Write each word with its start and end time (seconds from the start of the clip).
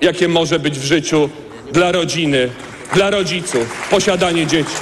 jakie 0.00 0.28
może 0.28 0.58
być 0.58 0.78
w 0.78 0.84
życiu 0.84 1.30
dla 1.72 1.92
rodziny, 1.92 2.50
dla 2.94 3.10
rodziców, 3.10 3.86
posiadanie 3.90 4.46
dzieci. 4.46 4.74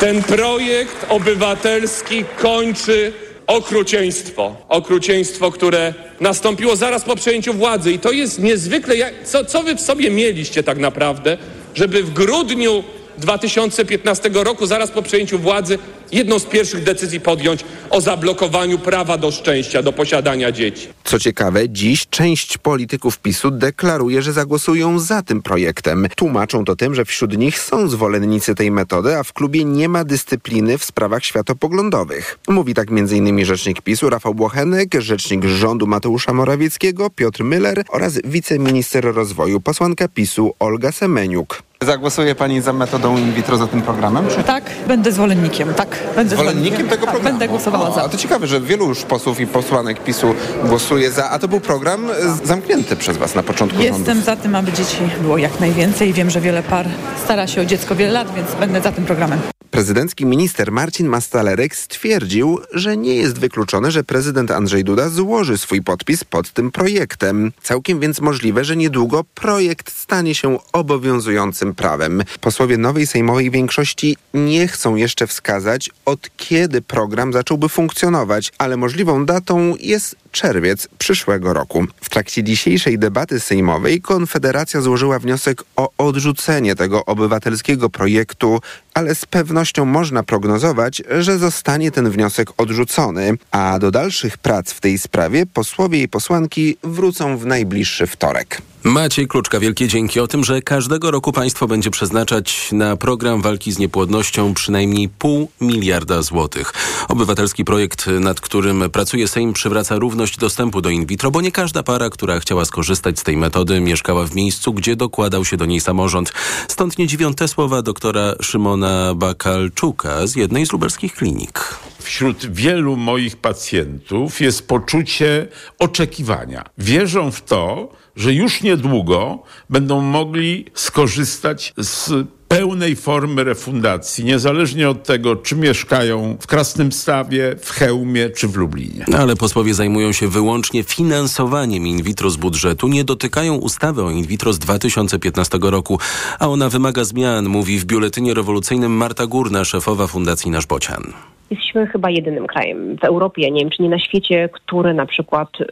Ten 0.00 0.22
projekt 0.22 1.06
obywatelski 1.08 2.24
kończy 2.38 3.12
okrucieństwo. 3.46 4.56
Okrucieństwo, 4.68 5.50
które 5.50 5.94
nastąpiło 6.20 6.76
zaraz 6.76 7.04
po 7.04 7.16
przejęciu 7.16 7.54
władzy. 7.54 7.92
I 7.92 7.98
to 7.98 8.12
jest 8.12 8.38
niezwykle. 8.38 8.94
Co, 9.24 9.44
co 9.44 9.62
wy 9.62 9.74
w 9.74 9.80
sobie 9.80 10.10
mieliście 10.10 10.62
tak 10.62 10.78
naprawdę, 10.78 11.38
żeby 11.74 12.02
w 12.02 12.10
grudniu 12.12 12.84
2015 13.18 14.30
roku, 14.32 14.66
zaraz 14.66 14.90
po 14.90 15.02
przejęciu 15.02 15.38
władzy, 15.38 15.78
jedną 16.12 16.38
z 16.38 16.44
pierwszych 16.44 16.84
decyzji 16.84 17.20
podjąć 17.20 17.64
o 17.90 18.00
zablokowaniu 18.00 18.78
prawa 18.78 19.18
do 19.18 19.30
szczęścia, 19.30 19.82
do 19.82 19.92
posiadania 19.92 20.52
dzieci. 20.52 20.88
Co 21.04 21.18
ciekawe, 21.18 21.68
dziś 21.68 22.06
część 22.06 22.58
polityków 22.58 23.18
PiSu 23.18 23.50
deklaruje, 23.50 24.22
że 24.22 24.32
zagłosują 24.32 24.98
za 24.98 25.22
tym 25.22 25.42
projektem. 25.42 26.06
Tłumaczą 26.16 26.64
to 26.64 26.76
tym, 26.76 26.94
że 26.94 27.04
wśród 27.04 27.38
nich 27.38 27.58
są 27.58 27.88
zwolennicy 27.88 28.54
tej 28.54 28.70
metody, 28.70 29.16
a 29.16 29.22
w 29.22 29.32
klubie 29.32 29.64
nie 29.64 29.88
ma 29.88 30.04
dyscypliny 30.04 30.78
w 30.78 30.84
sprawach 30.84 31.24
światopoglądowych. 31.24 32.38
Mówi 32.48 32.74
tak 32.74 32.88
m.in. 32.90 33.44
rzecznik 33.44 33.82
PiSu 33.82 34.10
Rafał 34.10 34.34
Błochenek, 34.34 34.94
rzecznik 34.98 35.44
rządu 35.44 35.86
Mateusza 35.86 36.32
Morawieckiego 36.32 37.10
Piotr 37.10 37.42
Müller 37.42 37.84
oraz 37.88 38.18
wiceminister 38.24 39.14
rozwoju 39.14 39.60
posłanka 39.60 40.08
PiSu 40.08 40.54
Olga 40.58 40.92
Semeniuk. 40.92 41.62
Zagłosuje 41.82 42.34
pani 42.34 42.60
za 42.60 42.72
metodą 42.72 43.18
in 43.18 43.32
vitro, 43.32 43.56
za 43.56 43.66
tym 43.66 43.82
programem? 43.82 44.28
Czy... 44.28 44.44
Tak, 44.44 44.64
będę 44.88 45.12
zwolennikiem, 45.12 45.74
tak. 45.74 45.99
Będę 46.16 46.36
zwolennikiem 46.36 46.88
tego 46.88 47.06
tak, 47.06 47.14
programu? 47.14 47.24
Będę 47.24 47.48
głosowała 47.48 47.88
o, 47.88 47.94
za. 47.94 48.02
A 48.02 48.08
to 48.08 48.16
ciekawe, 48.18 48.46
że 48.46 48.60
wielu 48.60 48.88
już 48.88 49.02
posłów 49.02 49.40
i 49.40 49.46
posłanek 49.46 50.04
PiSu 50.04 50.34
głosuje 50.64 51.10
za, 51.10 51.30
a 51.30 51.38
to 51.38 51.48
był 51.48 51.60
program 51.60 52.08
zamknięty 52.44 52.96
przez 52.96 53.16
was 53.16 53.34
na 53.34 53.42
początku 53.42 53.80
Jestem 53.82 54.04
rządów. 54.04 54.24
za 54.24 54.36
tym, 54.36 54.54
aby 54.54 54.72
dzieci 54.72 54.96
było 55.20 55.38
jak 55.38 55.60
najwięcej. 55.60 56.12
Wiem, 56.12 56.30
że 56.30 56.40
wiele 56.40 56.62
par 56.62 56.86
stara 57.24 57.46
się 57.46 57.60
o 57.60 57.64
dziecko 57.64 57.96
wiele 57.96 58.12
lat, 58.12 58.34
więc 58.34 58.54
będę 58.54 58.80
za 58.80 58.92
tym 58.92 59.04
programem. 59.04 59.38
Prezydencki 59.70 60.26
minister 60.26 60.72
Marcin 60.72 61.06
Mastalerek 61.06 61.76
stwierdził, 61.76 62.58
że 62.72 62.96
nie 62.96 63.14
jest 63.14 63.38
wykluczone, 63.38 63.90
że 63.90 64.04
prezydent 64.04 64.50
Andrzej 64.50 64.84
Duda 64.84 65.08
złoży 65.08 65.58
swój 65.58 65.82
podpis 65.82 66.24
pod 66.24 66.50
tym 66.50 66.70
projektem. 66.70 67.52
Całkiem 67.62 68.00
więc 68.00 68.20
możliwe, 68.20 68.64
że 68.64 68.76
niedługo 68.76 69.24
projekt 69.34 69.92
stanie 69.92 70.34
się 70.34 70.58
obowiązującym 70.72 71.74
prawem. 71.74 72.22
Posłowie 72.40 72.78
nowej 72.78 73.06
sejmowej 73.06 73.50
większości 73.50 74.16
nie 74.34 74.68
chcą 74.68 74.94
jeszcze 74.94 75.26
wskazać, 75.26 75.90
od 76.04 76.30
kiedy 76.36 76.82
program 76.82 77.32
zacząłby 77.32 77.68
funkcjonować, 77.68 78.52
ale 78.58 78.76
możliwą 78.76 79.26
datą 79.26 79.74
jest 79.80 80.16
czerwiec 80.32 80.88
przyszłego 80.98 81.54
roku. 81.54 81.84
W 82.00 82.10
trakcie 82.10 82.44
dzisiejszej 82.44 82.98
debaty 82.98 83.40
sejmowej 83.40 84.00
Konfederacja 84.00 84.80
złożyła 84.80 85.18
wniosek 85.18 85.62
o 85.76 85.90
odrzucenie 85.98 86.76
tego 86.76 87.04
obywatelskiego 87.04 87.90
projektu, 87.90 88.60
ale 88.94 89.14
z 89.14 89.26
pewnością 89.26 89.84
można 89.84 90.22
prognozować, 90.22 91.02
że 91.20 91.38
zostanie 91.38 91.90
ten 91.90 92.10
wniosek 92.10 92.48
odrzucony, 92.56 93.34
a 93.50 93.78
do 93.78 93.90
dalszych 93.90 94.38
prac 94.38 94.72
w 94.72 94.80
tej 94.80 94.98
sprawie 94.98 95.46
posłowie 95.46 96.02
i 96.02 96.08
posłanki 96.08 96.76
wrócą 96.82 97.38
w 97.38 97.46
najbliższy 97.46 98.06
wtorek. 98.06 98.62
Maciej 98.84 99.28
Kluczka, 99.28 99.60
wielkie 99.60 99.88
dzięki 99.88 100.20
o 100.20 100.26
tym, 100.26 100.44
że 100.44 100.62
każdego 100.62 101.10
roku 101.10 101.32
państwo 101.32 101.66
będzie 101.66 101.90
przeznaczać 101.90 102.72
na 102.72 102.96
program 102.96 103.42
walki 103.42 103.72
z 103.72 103.78
niepłodnością 103.78 104.54
przynajmniej 104.54 105.08
pół 105.08 105.50
miliarda 105.60 106.22
złotych. 106.22 106.72
Obywatelski 107.08 107.64
projekt, 107.64 108.06
nad 108.06 108.40
którym 108.40 108.90
pracuje 108.90 109.28
Sejm, 109.28 109.52
przywraca 109.52 109.96
równość 109.96 110.36
dostępu 110.36 110.80
do 110.80 110.90
in 110.90 111.06
vitro, 111.06 111.30
bo 111.30 111.40
nie 111.40 111.52
każda 111.52 111.82
para, 111.82 112.10
która 112.10 112.40
chciała 112.40 112.64
skorzystać 112.64 113.18
z 113.18 113.22
tej 113.22 113.36
metody, 113.36 113.80
mieszkała 113.80 114.26
w 114.26 114.34
miejscu, 114.34 114.72
gdzie 114.72 114.96
dokładał 114.96 115.44
się 115.44 115.56
do 115.56 115.66
niej 115.66 115.80
samorząd. 115.80 116.32
Stąd 116.68 116.98
nie 116.98 117.06
dziwią 117.06 117.34
te 117.34 117.48
słowa 117.48 117.82
doktora 117.82 118.34
Szymona 118.42 119.14
Bakalczuka 119.14 120.26
z 120.26 120.36
jednej 120.36 120.66
z 120.66 120.72
lubelskich 120.72 121.14
klinik. 121.14 121.74
Wśród 121.98 122.52
wielu 122.52 122.96
moich 122.96 123.36
pacjentów 123.36 124.40
jest 124.40 124.68
poczucie 124.68 125.48
oczekiwania. 125.78 126.64
Wierzą 126.78 127.30
w 127.30 127.42
to, 127.42 127.92
że 128.20 128.34
już 128.34 128.62
niedługo 128.62 129.42
będą 129.70 130.00
mogli 130.00 130.64
skorzystać 130.74 131.74
z 131.76 132.12
pełnej 132.48 132.96
formy 132.96 133.44
refundacji, 133.44 134.24
niezależnie 134.24 134.90
od 134.90 135.04
tego, 135.04 135.36
czy 135.36 135.56
mieszkają 135.56 136.36
w 136.40 136.46
Krasnym 136.46 136.92
Stawie, 136.92 137.56
w 137.60 137.70
Chełmie 137.70 138.30
czy 138.30 138.48
w 138.48 138.56
Lublinie. 138.56 139.04
Ale 139.18 139.36
posłowie 139.36 139.74
zajmują 139.74 140.12
się 140.12 140.28
wyłącznie 140.28 140.82
finansowaniem 140.82 141.86
in 141.86 142.02
vitro 142.02 142.30
z 142.30 142.36
budżetu, 142.36 142.88
nie 142.88 143.04
dotykają 143.04 143.54
ustawy 143.54 144.02
o 144.02 144.10
in 144.10 144.26
vitro 144.26 144.52
z 144.52 144.58
2015 144.58 145.58
roku, 145.62 145.98
a 146.38 146.48
ona 146.48 146.68
wymaga 146.68 147.04
zmian, 147.04 147.48
mówi 147.48 147.78
w 147.78 147.84
Biuletynie 147.84 148.34
Rewolucyjnym 148.34 148.92
Marta 148.92 149.26
Górna, 149.26 149.64
szefowa 149.64 150.06
Fundacji 150.06 150.50
Nasz 150.50 150.66
Bocian. 150.66 151.12
Jesteśmy 151.50 151.86
chyba 151.86 152.10
jedynym 152.10 152.46
krajem 152.46 152.96
w 152.96 153.04
Europie, 153.04 153.50
nie 153.50 153.60
wiem 153.60 153.70
czy 153.70 153.82
nie 153.82 153.88
na 153.88 153.98
świecie, 153.98 154.48
który 154.52 154.94
na 154.94 155.06
przykład 155.06 155.48
y, 155.60 155.66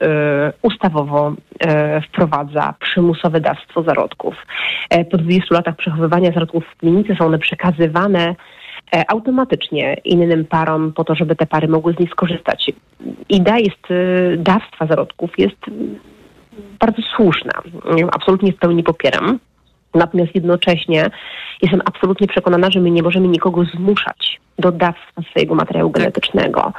ustawowo 0.62 1.30
y, 1.30 2.00
wprowadza 2.00 2.74
przymusowe 2.80 3.40
dawstwo 3.40 3.82
zarodków. 3.82 4.34
E, 4.90 5.04
po 5.04 5.18
20 5.18 5.54
latach 5.54 5.76
przechowywania 5.76 6.32
zarodków 6.32 6.64
w 6.64 6.76
klinice 6.76 7.16
są 7.16 7.26
one 7.26 7.38
przekazywane 7.38 8.34
e, 8.94 9.10
automatycznie 9.10 9.94
innym 10.04 10.44
parom 10.44 10.92
po 10.92 11.04
to, 11.04 11.14
żeby 11.14 11.36
te 11.36 11.46
pary 11.46 11.68
mogły 11.68 11.94
z 11.94 11.98
nich 11.98 12.10
skorzystać. 12.10 12.70
Idea 13.28 13.58
jest 13.58 13.90
y, 13.90 14.36
dawstwa 14.38 14.86
zarodków 14.86 15.30
jest 15.38 15.60
bardzo 16.80 17.02
słuszna. 17.16 17.52
Absolutnie 18.12 18.52
w 18.52 18.56
pełni 18.56 18.82
popieram. 18.82 19.38
Natomiast 19.94 20.34
jednocześnie 20.34 21.10
jestem 21.62 21.80
absolutnie 21.84 22.26
przekonana, 22.26 22.70
że 22.70 22.80
my 22.80 22.90
nie 22.90 23.02
możemy 23.02 23.28
nikogo 23.28 23.64
zmuszać 23.64 24.40
do 24.58 24.72
dawstwa 24.72 25.22
swojego 25.30 25.54
materiału 25.54 25.90
genetycznego. 25.90 26.72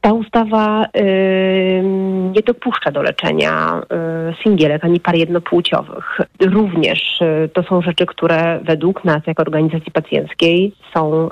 Ta 0.00 0.12
ustawa 0.12 0.84
y, 0.84 1.82
nie 2.34 2.42
dopuszcza 2.46 2.90
do 2.90 3.02
leczenia 3.02 3.82
y, 4.30 4.42
singielek 4.42 4.84
ani 4.84 5.00
par 5.00 5.14
jednopłciowych. 5.16 6.18
Również 6.40 7.20
y, 7.20 7.50
to 7.52 7.62
są 7.62 7.82
rzeczy, 7.82 8.06
które 8.06 8.60
według 8.64 9.04
nas, 9.04 9.22
jako 9.26 9.42
organizacji 9.42 9.92
pacjenckiej, 9.92 10.72
są 10.94 11.28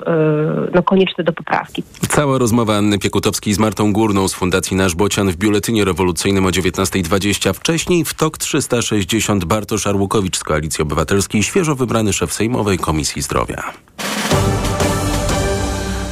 no, 0.73 0.83
konieczne 0.83 1.23
do 1.23 1.33
poprawki. 1.33 1.83
Cała 2.09 2.37
rozmowa 2.37 2.75
Anny 2.75 2.99
Piekutowskiej 2.99 3.53
z 3.53 3.59
Martą 3.59 3.93
Górną 3.93 4.27
z 4.27 4.33
Fundacji 4.33 4.77
Nasz 4.77 4.95
Bocian 4.95 5.31
w 5.31 5.35
Biuletynie 5.35 5.85
Rewolucyjnym 5.85 6.45
o 6.45 6.49
19.20. 6.49 7.53
Wcześniej 7.53 8.05
w 8.05 8.13
TOK 8.13 8.37
360 8.37 9.45
Bartosz 9.45 9.87
Arłukowicz 9.87 10.37
z 10.37 10.43
Koalicji 10.43 10.81
Obywatelskiej, 10.81 11.02
świeżo 11.43 11.75
wybrany 11.75 12.13
szef 12.13 12.33
Sejmowej 12.33 12.77
Komisji 12.77 13.21
Zdrowia. 13.21 13.63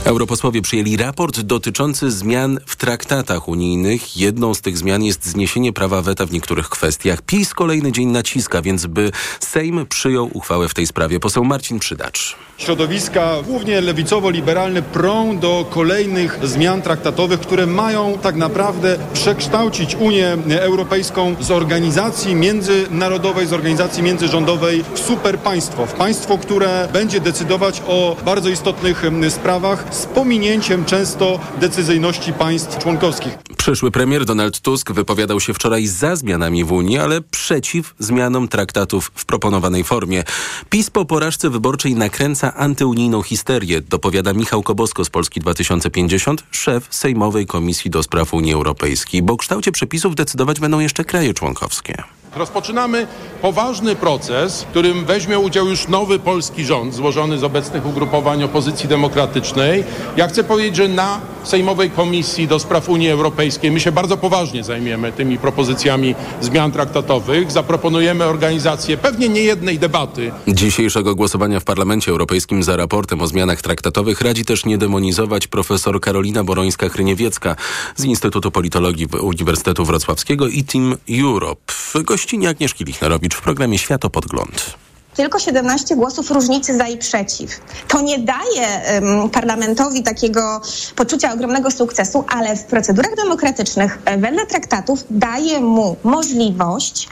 Europosłowie 0.06 0.62
przyjęli 0.62 0.98
raport 0.98 1.40
dotyczący 1.40 2.12
zmian 2.12 2.60
w 2.66 2.76
traktatach 2.76 3.48
unijnych. 3.48 4.18
Jedną 4.18 4.54
z 4.54 4.62
tych 4.62 4.78
zmian 4.78 5.04
jest 5.04 5.26
zniesienie 5.26 5.74
prawa 5.74 6.02
weta 6.02 6.26
w 6.26 6.32
niektórych 6.32 6.70
kwestiach. 6.70 7.22
PiS 7.22 7.54
kolejny 7.54 7.92
dzień 7.92 8.08
naciska, 8.08 8.62
więc 8.62 8.86
by 8.86 9.12
Sejm 9.40 9.86
przyjął 9.90 10.30
uchwałę 10.34 10.70
w 10.70 10.74
tej 10.74 10.88
sprawie. 10.88 11.20
Poseł 11.20 11.44
Marcin 11.44 11.80
Przydacz. 11.80 12.36
Środowiska, 12.58 13.36
głównie 13.48 13.82
lewicowo-liberalne, 13.82 14.82
prą 14.82 15.38
do 15.38 15.66
kolejnych 15.70 16.40
zmian 16.44 16.82
traktatowych, 16.82 17.40
które 17.40 17.68
mają 17.68 18.18
tak 18.22 18.36
naprawdę 18.36 18.98
przekształcić 19.14 19.96
Unię 19.96 20.38
Europejską 20.60 21.36
z 21.40 21.52
organizacji 21.52 22.36
międzynarodowej, 22.36 23.48
z 23.48 23.54
organizacji 23.54 24.04
międzyrządowej 24.04 24.84
w 24.94 25.00
superpaństwo. 25.00 25.86
W 25.86 25.94
państwo, 25.94 26.38
które 26.38 26.88
będzie 26.94 27.20
decydować 27.20 27.82
o 27.88 28.16
bardzo 28.26 28.50
istotnych 28.50 29.04
sprawach 29.30 29.91
z 29.92 30.06
pominięciem 30.06 30.86
często 30.86 31.40
decyzyjności 31.60 32.34
państw 32.34 32.78
członkowskich. 32.78 33.38
Przyszły 33.58 33.92
premier 33.92 34.26
Donald 34.26 34.60
Tusk 34.60 34.92
wypowiadał 34.92 35.40
się 35.40 35.54
wczoraj 35.54 35.88
za 35.88 36.16
zmianami 36.16 36.64
w 36.64 36.72
Unii, 36.72 36.98
ale 36.98 37.22
przeciw 37.22 37.96
zmianom 38.00 38.48
traktatów 38.48 39.12
w 39.16 39.26
proponowanej 39.26 39.84
formie. 39.84 40.24
PiS 40.70 40.90
po 40.90 41.06
porażce 41.06 41.50
wyborczej 41.50 41.96
nakręca 41.96 42.54
antyunijną 42.54 43.22
histerię, 43.22 43.82
dopowiada 43.82 44.34
Michał 44.34 44.64
Kobosko 44.64 45.06
z 45.06 45.10
Polski 45.10 45.40
2050, 45.40 46.44
szef 46.52 46.88
Sejmowej 46.90 47.46
Komisji 47.46 47.92
do 47.92 48.04
Spraw 48.04 48.34
Unii 48.34 48.54
Europejskiej, 48.54 49.24
bo 49.24 49.34
o 49.34 49.38
kształcie 49.38 49.72
przepisów 49.72 50.16
decydować 50.16 50.60
będą 50.60 50.80
jeszcze 50.80 51.04
kraje 51.06 51.34
członkowskie. 51.34 52.04
Rozpoczynamy 52.36 53.08
poważny 53.42 53.96
proces, 53.96 54.64
w 54.64 54.66
którym 54.66 55.06
weźmie 55.06 55.40
udział 55.40 55.68
już 55.68 55.88
nowy 55.88 56.20
polski 56.20 56.66
rząd 56.66 56.94
złożony 56.94 57.38
z 57.38 57.44
obecnych 57.44 57.86
ugrupowań 57.86 58.44
opozycji 58.44 58.90
demokratycznej. 58.90 59.84
Ja 60.18 60.28
chcę 60.28 60.44
powiedzieć, 60.44 60.76
że 60.76 60.88
na 60.88 61.22
Sejmowej 61.44 61.92
Komisji 61.92 62.48
do 62.48 62.60
Spraw 62.60 62.90
Unii 62.90 63.10
Europejskiej 63.10 63.72
my 63.72 63.80
się 63.80 63.92
bardzo 63.92 64.18
poważnie 64.18 64.64
zajmiemy 64.64 65.12
tymi 65.12 65.38
propozycjami 65.38 66.16
zmian 66.42 66.72
traktatowych. 66.72 67.52
Zaproponujemy 67.52 68.26
organizację 68.26 68.98
pewnie 68.98 69.30
nie 69.30 69.42
jednej 69.42 69.80
debaty. 69.80 70.32
Dzisiejszego 70.48 71.16
głosowania 71.16 71.60
w 71.60 71.64
Parlamencie 71.64 72.12
Europejskim 72.12 72.64
za 72.64 72.76
raportem 72.78 73.22
o 73.22 73.28
zmianach 73.28 73.62
traktatowych 73.62 74.22
radzi 74.22 74.46
też 74.46 74.66
nie 74.66 74.78
demonizować 74.78 75.48
profesor 75.48 76.02
Karolina 76.02 76.44
Borońska-Kryniewiecka 76.44 77.56
z 77.96 78.04
Instytutu 78.04 78.52
Politologii 78.52 79.08
Uniwersytetu 79.22 79.86
Wrocławskiego 79.86 80.48
i 80.48 80.64
Team 80.64 80.96
Europe. 81.22 81.74
Gościnie 82.22 82.50
Agnieszki 82.50 82.84
Lichnerowicz. 82.84 83.36
W 83.36 83.42
programie 83.42 83.80
Światopodgląd 83.80 84.76
tylko 85.14 85.40
17 85.40 85.96
głosów 85.96 86.32
różnicy 86.32 86.78
za 86.78 86.88
i 86.88 86.98
przeciw. 86.98 87.60
To 87.88 88.02
nie 88.02 88.20
daje 88.20 88.82
um, 89.02 89.30
parlamentowi 89.30 90.04
takiego 90.04 90.62
poczucia 90.96 91.34
ogromnego 91.34 91.72
sukcesu, 91.72 92.24
ale 92.28 92.56
w 92.56 92.64
procedurach 92.64 93.16
demokratycznych 93.16 94.00
e, 94.06 94.18
wedle 94.18 94.46
traktatów 94.46 95.04
daje 95.10 95.60
mu 95.60 95.96
możliwość 96.04 97.10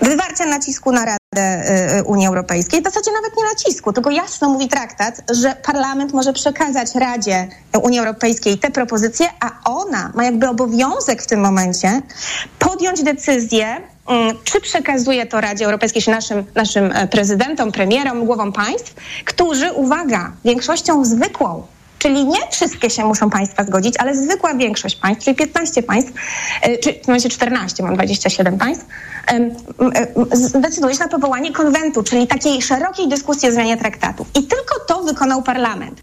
wywarcia 0.00 0.46
nacisku 0.46 0.92
na 0.92 1.04
Radę 1.04 1.62
y, 1.98 2.04
Unii 2.04 2.26
Europejskiej. 2.26 2.80
W 2.80 2.84
zasadzie 2.84 3.10
nawet 3.12 3.36
nie 3.38 3.44
nacisku, 3.44 3.92
tylko 3.92 4.10
jasno 4.10 4.48
mówi 4.48 4.68
traktat, 4.68 5.22
że 5.30 5.56
parlament 5.62 6.12
może 6.12 6.32
przekazać 6.32 6.94
Radzie 6.94 7.48
Unii 7.82 7.98
Europejskiej 7.98 8.58
te 8.58 8.70
propozycje, 8.70 9.26
a 9.40 9.50
ona 9.64 10.12
ma 10.14 10.24
jakby 10.24 10.48
obowiązek 10.48 11.22
w 11.22 11.26
tym 11.26 11.40
momencie 11.40 12.02
podjąć 12.58 13.02
decyzję, 13.02 13.95
czy 14.44 14.60
przekazuje 14.60 15.26
to 15.26 15.40
Radzie 15.40 15.64
Europejskiej, 15.64 16.02
czy 16.02 16.10
naszym, 16.10 16.44
naszym 16.54 16.92
e, 16.92 17.08
prezydentom, 17.08 17.72
premierom, 17.72 18.26
głowom 18.26 18.52
państw, 18.52 18.94
którzy, 19.24 19.72
uwaga, 19.72 20.32
większością 20.44 21.04
zwykłą, 21.04 21.62
Czyli 21.98 22.24
nie 22.24 22.38
wszystkie 22.50 22.90
się 22.90 23.04
muszą 23.04 23.30
państwa 23.30 23.64
zgodzić, 23.64 23.94
ale 23.98 24.16
zwykła 24.16 24.54
większość 24.54 24.96
państw, 24.96 25.24
czyli 25.24 25.36
15 25.36 25.82
państw, 25.82 26.12
e, 26.62 26.78
czy 26.78 26.92
w 26.92 27.06
momencie 27.06 27.28
14, 27.28 27.82
mam 27.82 27.94
27 27.94 28.58
państw, 28.58 28.86
e, 29.32 29.50
zdecyduje 30.32 30.94
się 30.94 31.00
na 31.00 31.08
powołanie 31.08 31.52
konwentu, 31.52 32.02
czyli 32.02 32.26
takiej 32.26 32.62
szerokiej 32.62 33.08
dyskusji 33.08 33.48
o 33.48 33.52
zmianie 33.52 33.76
traktatów. 33.76 34.26
I 34.34 34.42
tylko 34.42 34.74
to 34.88 35.02
wykonał 35.02 35.42
parlament. 35.42 36.02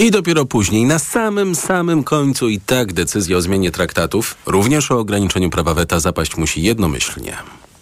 I 0.00 0.10
dopiero 0.10 0.46
później, 0.46 0.84
na 0.84 0.98
samym, 0.98 1.54
samym 1.54 2.04
końcu 2.04 2.48
i 2.48 2.60
tak 2.60 2.92
decyzja 2.92 3.36
o 3.36 3.40
zmianie 3.40 3.70
traktatów, 3.70 4.36
również 4.46 4.90
o 4.90 4.98
ograniczeniu 4.98 5.50
prawa 5.50 5.74
weta 5.74 6.00
zapaść 6.00 6.36
musi 6.36 6.62
jednomyślnie. 6.62 7.36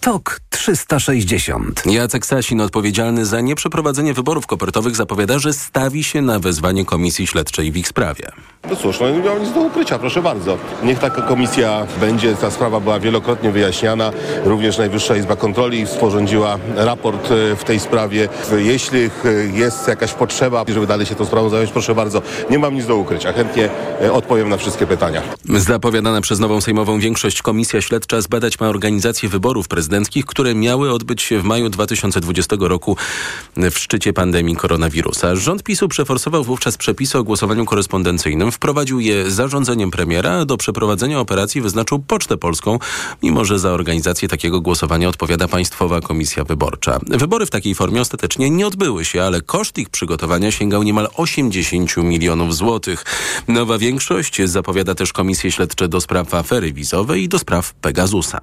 TOK 0.07 0.39
360. 0.49 1.85
Jacek 1.85 2.25
Sasin, 2.25 2.61
odpowiedzialny 2.61 3.25
za 3.25 3.41
nieprzeprowadzenie 3.41 4.13
wyborów 4.13 4.47
kopertowych, 4.47 4.95
zapowiada, 4.95 5.39
że 5.39 5.53
stawi 5.53 6.03
się 6.03 6.21
na 6.21 6.39
wezwanie 6.39 6.85
komisji 6.85 7.27
śledczej 7.27 7.71
w 7.71 7.77
ich 7.77 7.87
sprawie. 7.87 8.31
No 8.69 8.75
cóż, 8.75 8.99
no 8.99 9.09
nie 9.09 9.19
miał 9.19 9.39
nic 9.39 9.53
do 9.53 9.59
ukrycia, 9.59 9.99
proszę 9.99 10.21
bardzo. 10.21 10.57
Niech 10.83 10.99
taka 10.99 11.21
komisja 11.21 11.87
będzie, 11.99 12.35
ta 12.35 12.51
sprawa 12.51 12.79
była 12.79 12.99
wielokrotnie 12.99 13.51
wyjaśniana. 13.51 14.11
Również 14.43 14.77
Najwyższa 14.77 15.15
Izba 15.15 15.35
Kontroli 15.35 15.87
sporządziła 15.87 16.57
raport 16.75 17.31
e, 17.31 17.55
w 17.55 17.63
tej 17.63 17.79
sprawie. 17.79 18.29
Jeśli 18.57 18.99
e, 18.99 19.09
jest 19.53 19.87
jakaś 19.87 20.13
potrzeba, 20.13 20.65
żeby 20.67 20.87
dalej 20.87 21.05
się 21.05 21.15
tą 21.15 21.25
sprawą 21.25 21.49
zająć, 21.49 21.71
proszę 21.71 21.95
bardzo, 21.95 22.21
nie 22.49 22.59
mam 22.59 22.75
nic 22.75 22.85
do 22.85 22.95
ukrycia. 22.95 23.33
Chętnie 23.33 23.69
e, 24.01 24.13
odpowiem 24.13 24.49
na 24.49 24.57
wszystkie 24.57 24.87
pytania. 24.87 25.21
Zapowiadana 25.45 26.21
przez 26.21 26.39
nową 26.39 26.61
sejmową 26.61 26.99
większość 26.99 27.41
komisja 27.41 27.81
śledcza 27.81 28.21
zbadać 28.21 28.59
ma 28.59 28.67
organizację 28.67 29.29
wyborów 29.29 29.67
prezydenckich, 29.67 29.96
które 30.25 30.55
miały 30.55 30.91
odbyć 30.91 31.21
się 31.21 31.39
w 31.39 31.43
maju 31.43 31.69
2020 31.69 32.55
roku 32.59 32.97
w 33.55 33.79
szczycie 33.79 34.13
pandemii 34.13 34.55
koronawirusa. 34.55 35.35
Rząd 35.35 35.63
PiSu 35.63 35.87
przeforsował 35.87 36.43
wówczas 36.43 36.77
przepisy 36.77 37.17
o 37.17 37.23
głosowaniu 37.23 37.65
korespondencyjnym, 37.65 38.51
wprowadził 38.51 38.99
je 38.99 39.31
zarządzeniem 39.31 39.91
premiera, 39.91 40.45
do 40.45 40.57
przeprowadzenia 40.57 41.19
operacji 41.19 41.61
wyznaczył 41.61 41.99
Pocztę 41.99 42.37
Polską, 42.37 42.79
mimo 43.23 43.45
że 43.45 43.59
za 43.59 43.71
organizację 43.71 44.27
takiego 44.27 44.61
głosowania 44.61 45.09
odpowiada 45.09 45.47
Państwowa 45.47 46.01
Komisja 46.01 46.43
Wyborcza. 46.43 46.99
Wybory 47.07 47.45
w 47.45 47.49
takiej 47.49 47.75
formie 47.75 48.01
ostatecznie 48.01 48.49
nie 48.49 48.67
odbyły 48.67 49.05
się, 49.05 49.23
ale 49.23 49.41
koszt 49.41 49.77
ich 49.77 49.89
przygotowania 49.89 50.51
sięgał 50.51 50.83
niemal 50.83 51.07
80 51.15 51.97
milionów 51.97 52.55
złotych. 52.55 53.05
Nowa 53.47 53.77
większość 53.77 54.41
zapowiada 54.45 54.95
też 54.95 55.13
komisje 55.13 55.51
śledcze 55.51 55.87
do 55.87 56.01
spraw 56.01 56.33
afery 56.33 56.73
wizowej 56.73 57.23
i 57.23 57.29
do 57.29 57.39
spraw 57.39 57.73
Pegasusa. 57.73 58.39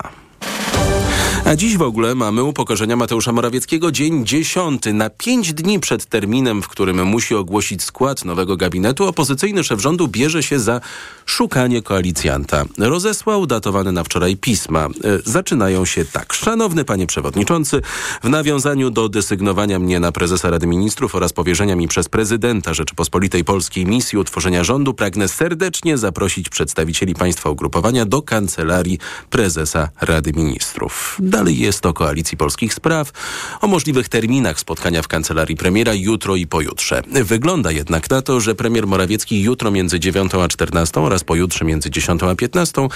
A 1.47 1.57
dziś 1.57 1.77
w 1.77 1.83
ogóle 1.83 2.15
mamy 2.15 2.43
upokorzenia 2.43 2.97
Mateusza 2.97 3.33
Morawieckiego 3.33 3.93
dzień 3.93 4.27
dziesiąty. 4.27 4.93
Na 4.93 5.11
pięć 5.11 5.53
dni 5.53 5.81
przed 5.81 6.07
terminem, 6.07 6.63
w 6.63 6.69
którym 6.69 7.07
musi 7.07 7.35
ogłosić 7.35 7.83
skład 7.83 8.25
nowego 8.25 8.57
gabinetu, 8.57 9.05
opozycyjny 9.05 9.65
szef 9.65 9.81
rządu 9.81 10.09
bierze 10.09 10.43
się 10.43 10.61
za 10.61 10.81
szukanie 11.27 11.83
koalicjanta. 11.83 12.65
Rozesłał 12.79 13.47
datowane 13.47 13.93
na 13.93 14.05
wczoraj 14.05 14.37
pisma. 14.37 14.87
E, 14.87 14.91
zaczynają 15.25 15.85
się 15.85 16.05
tak. 16.05 16.33
Szanowny 16.33 16.85
panie 16.85 17.07
przewodniczący, 17.07 17.81
w 18.23 18.29
nawiązaniu 18.29 18.91
do 18.91 19.09
desygnowania 19.09 19.79
mnie 19.79 20.01
na 20.01 20.13
prezesa 20.13 20.51
Rady 20.51 20.67
Ministrów 20.67 21.15
oraz 21.15 21.33
powierzenia 21.33 21.77
mi 21.77 21.89
przez 21.89 22.09
prezydenta 22.09 22.75
Rzeczypospolitej 22.75 23.45
Polskiej 23.45 23.87
misji 23.87 24.19
utworzenia 24.19 24.65
rządu, 24.65 24.95
pragnę 24.95 25.29
serdecznie 25.29 25.99
zaprosić 25.99 26.49
przedstawicieli 26.49 27.15
państwa 27.15 27.51
ugrupowania 27.51 28.07
do 28.07 28.23
kancelarii 28.23 28.99
prezesa 29.31 29.89
Rady 30.01 30.33
Ministrów. 30.33 31.19
Dalej 31.35 31.59
jest 31.59 31.87
o 31.87 31.93
Koalicji 31.93 32.37
Polskich 32.37 32.75
Spraw, 32.75 33.11
o 33.61 33.67
możliwych 33.67 34.09
terminach 34.09 34.61
spotkania 34.61 35.03
w 35.03 35.09
kancelarii 35.09 35.57
premiera 35.57 35.95
jutro 35.95 36.37
i 36.37 36.47
pojutrze. 36.47 37.03
Wygląda 37.11 37.71
jednak 37.71 38.11
na 38.11 38.23
to, 38.23 38.41
że 38.41 38.55
premier 38.55 38.87
Morawiecki 38.87 39.43
jutro 39.43 39.71
między 39.71 40.01
9 40.01 40.35
a 40.35 40.49
14 40.49 41.01
oraz 41.01 41.25
pojutrze 41.25 41.65
między 41.65 41.91
10 41.91 42.23
a 42.23 42.35
15 42.35 42.89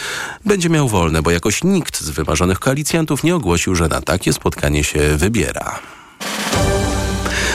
będzie 0.44 0.70
miał 0.70 0.88
wolne, 0.88 1.22
bo 1.22 1.30
jakoś 1.30 1.64
nikt 1.64 2.00
z 2.00 2.10
wymarzonych 2.10 2.58
koalicjantów 2.58 3.24
nie 3.24 3.36
ogłosił, 3.36 3.74
że 3.74 3.88
na 3.88 4.00
takie 4.00 4.32
spotkanie 4.32 4.84
się 4.84 5.16
wybiera. 5.16 5.97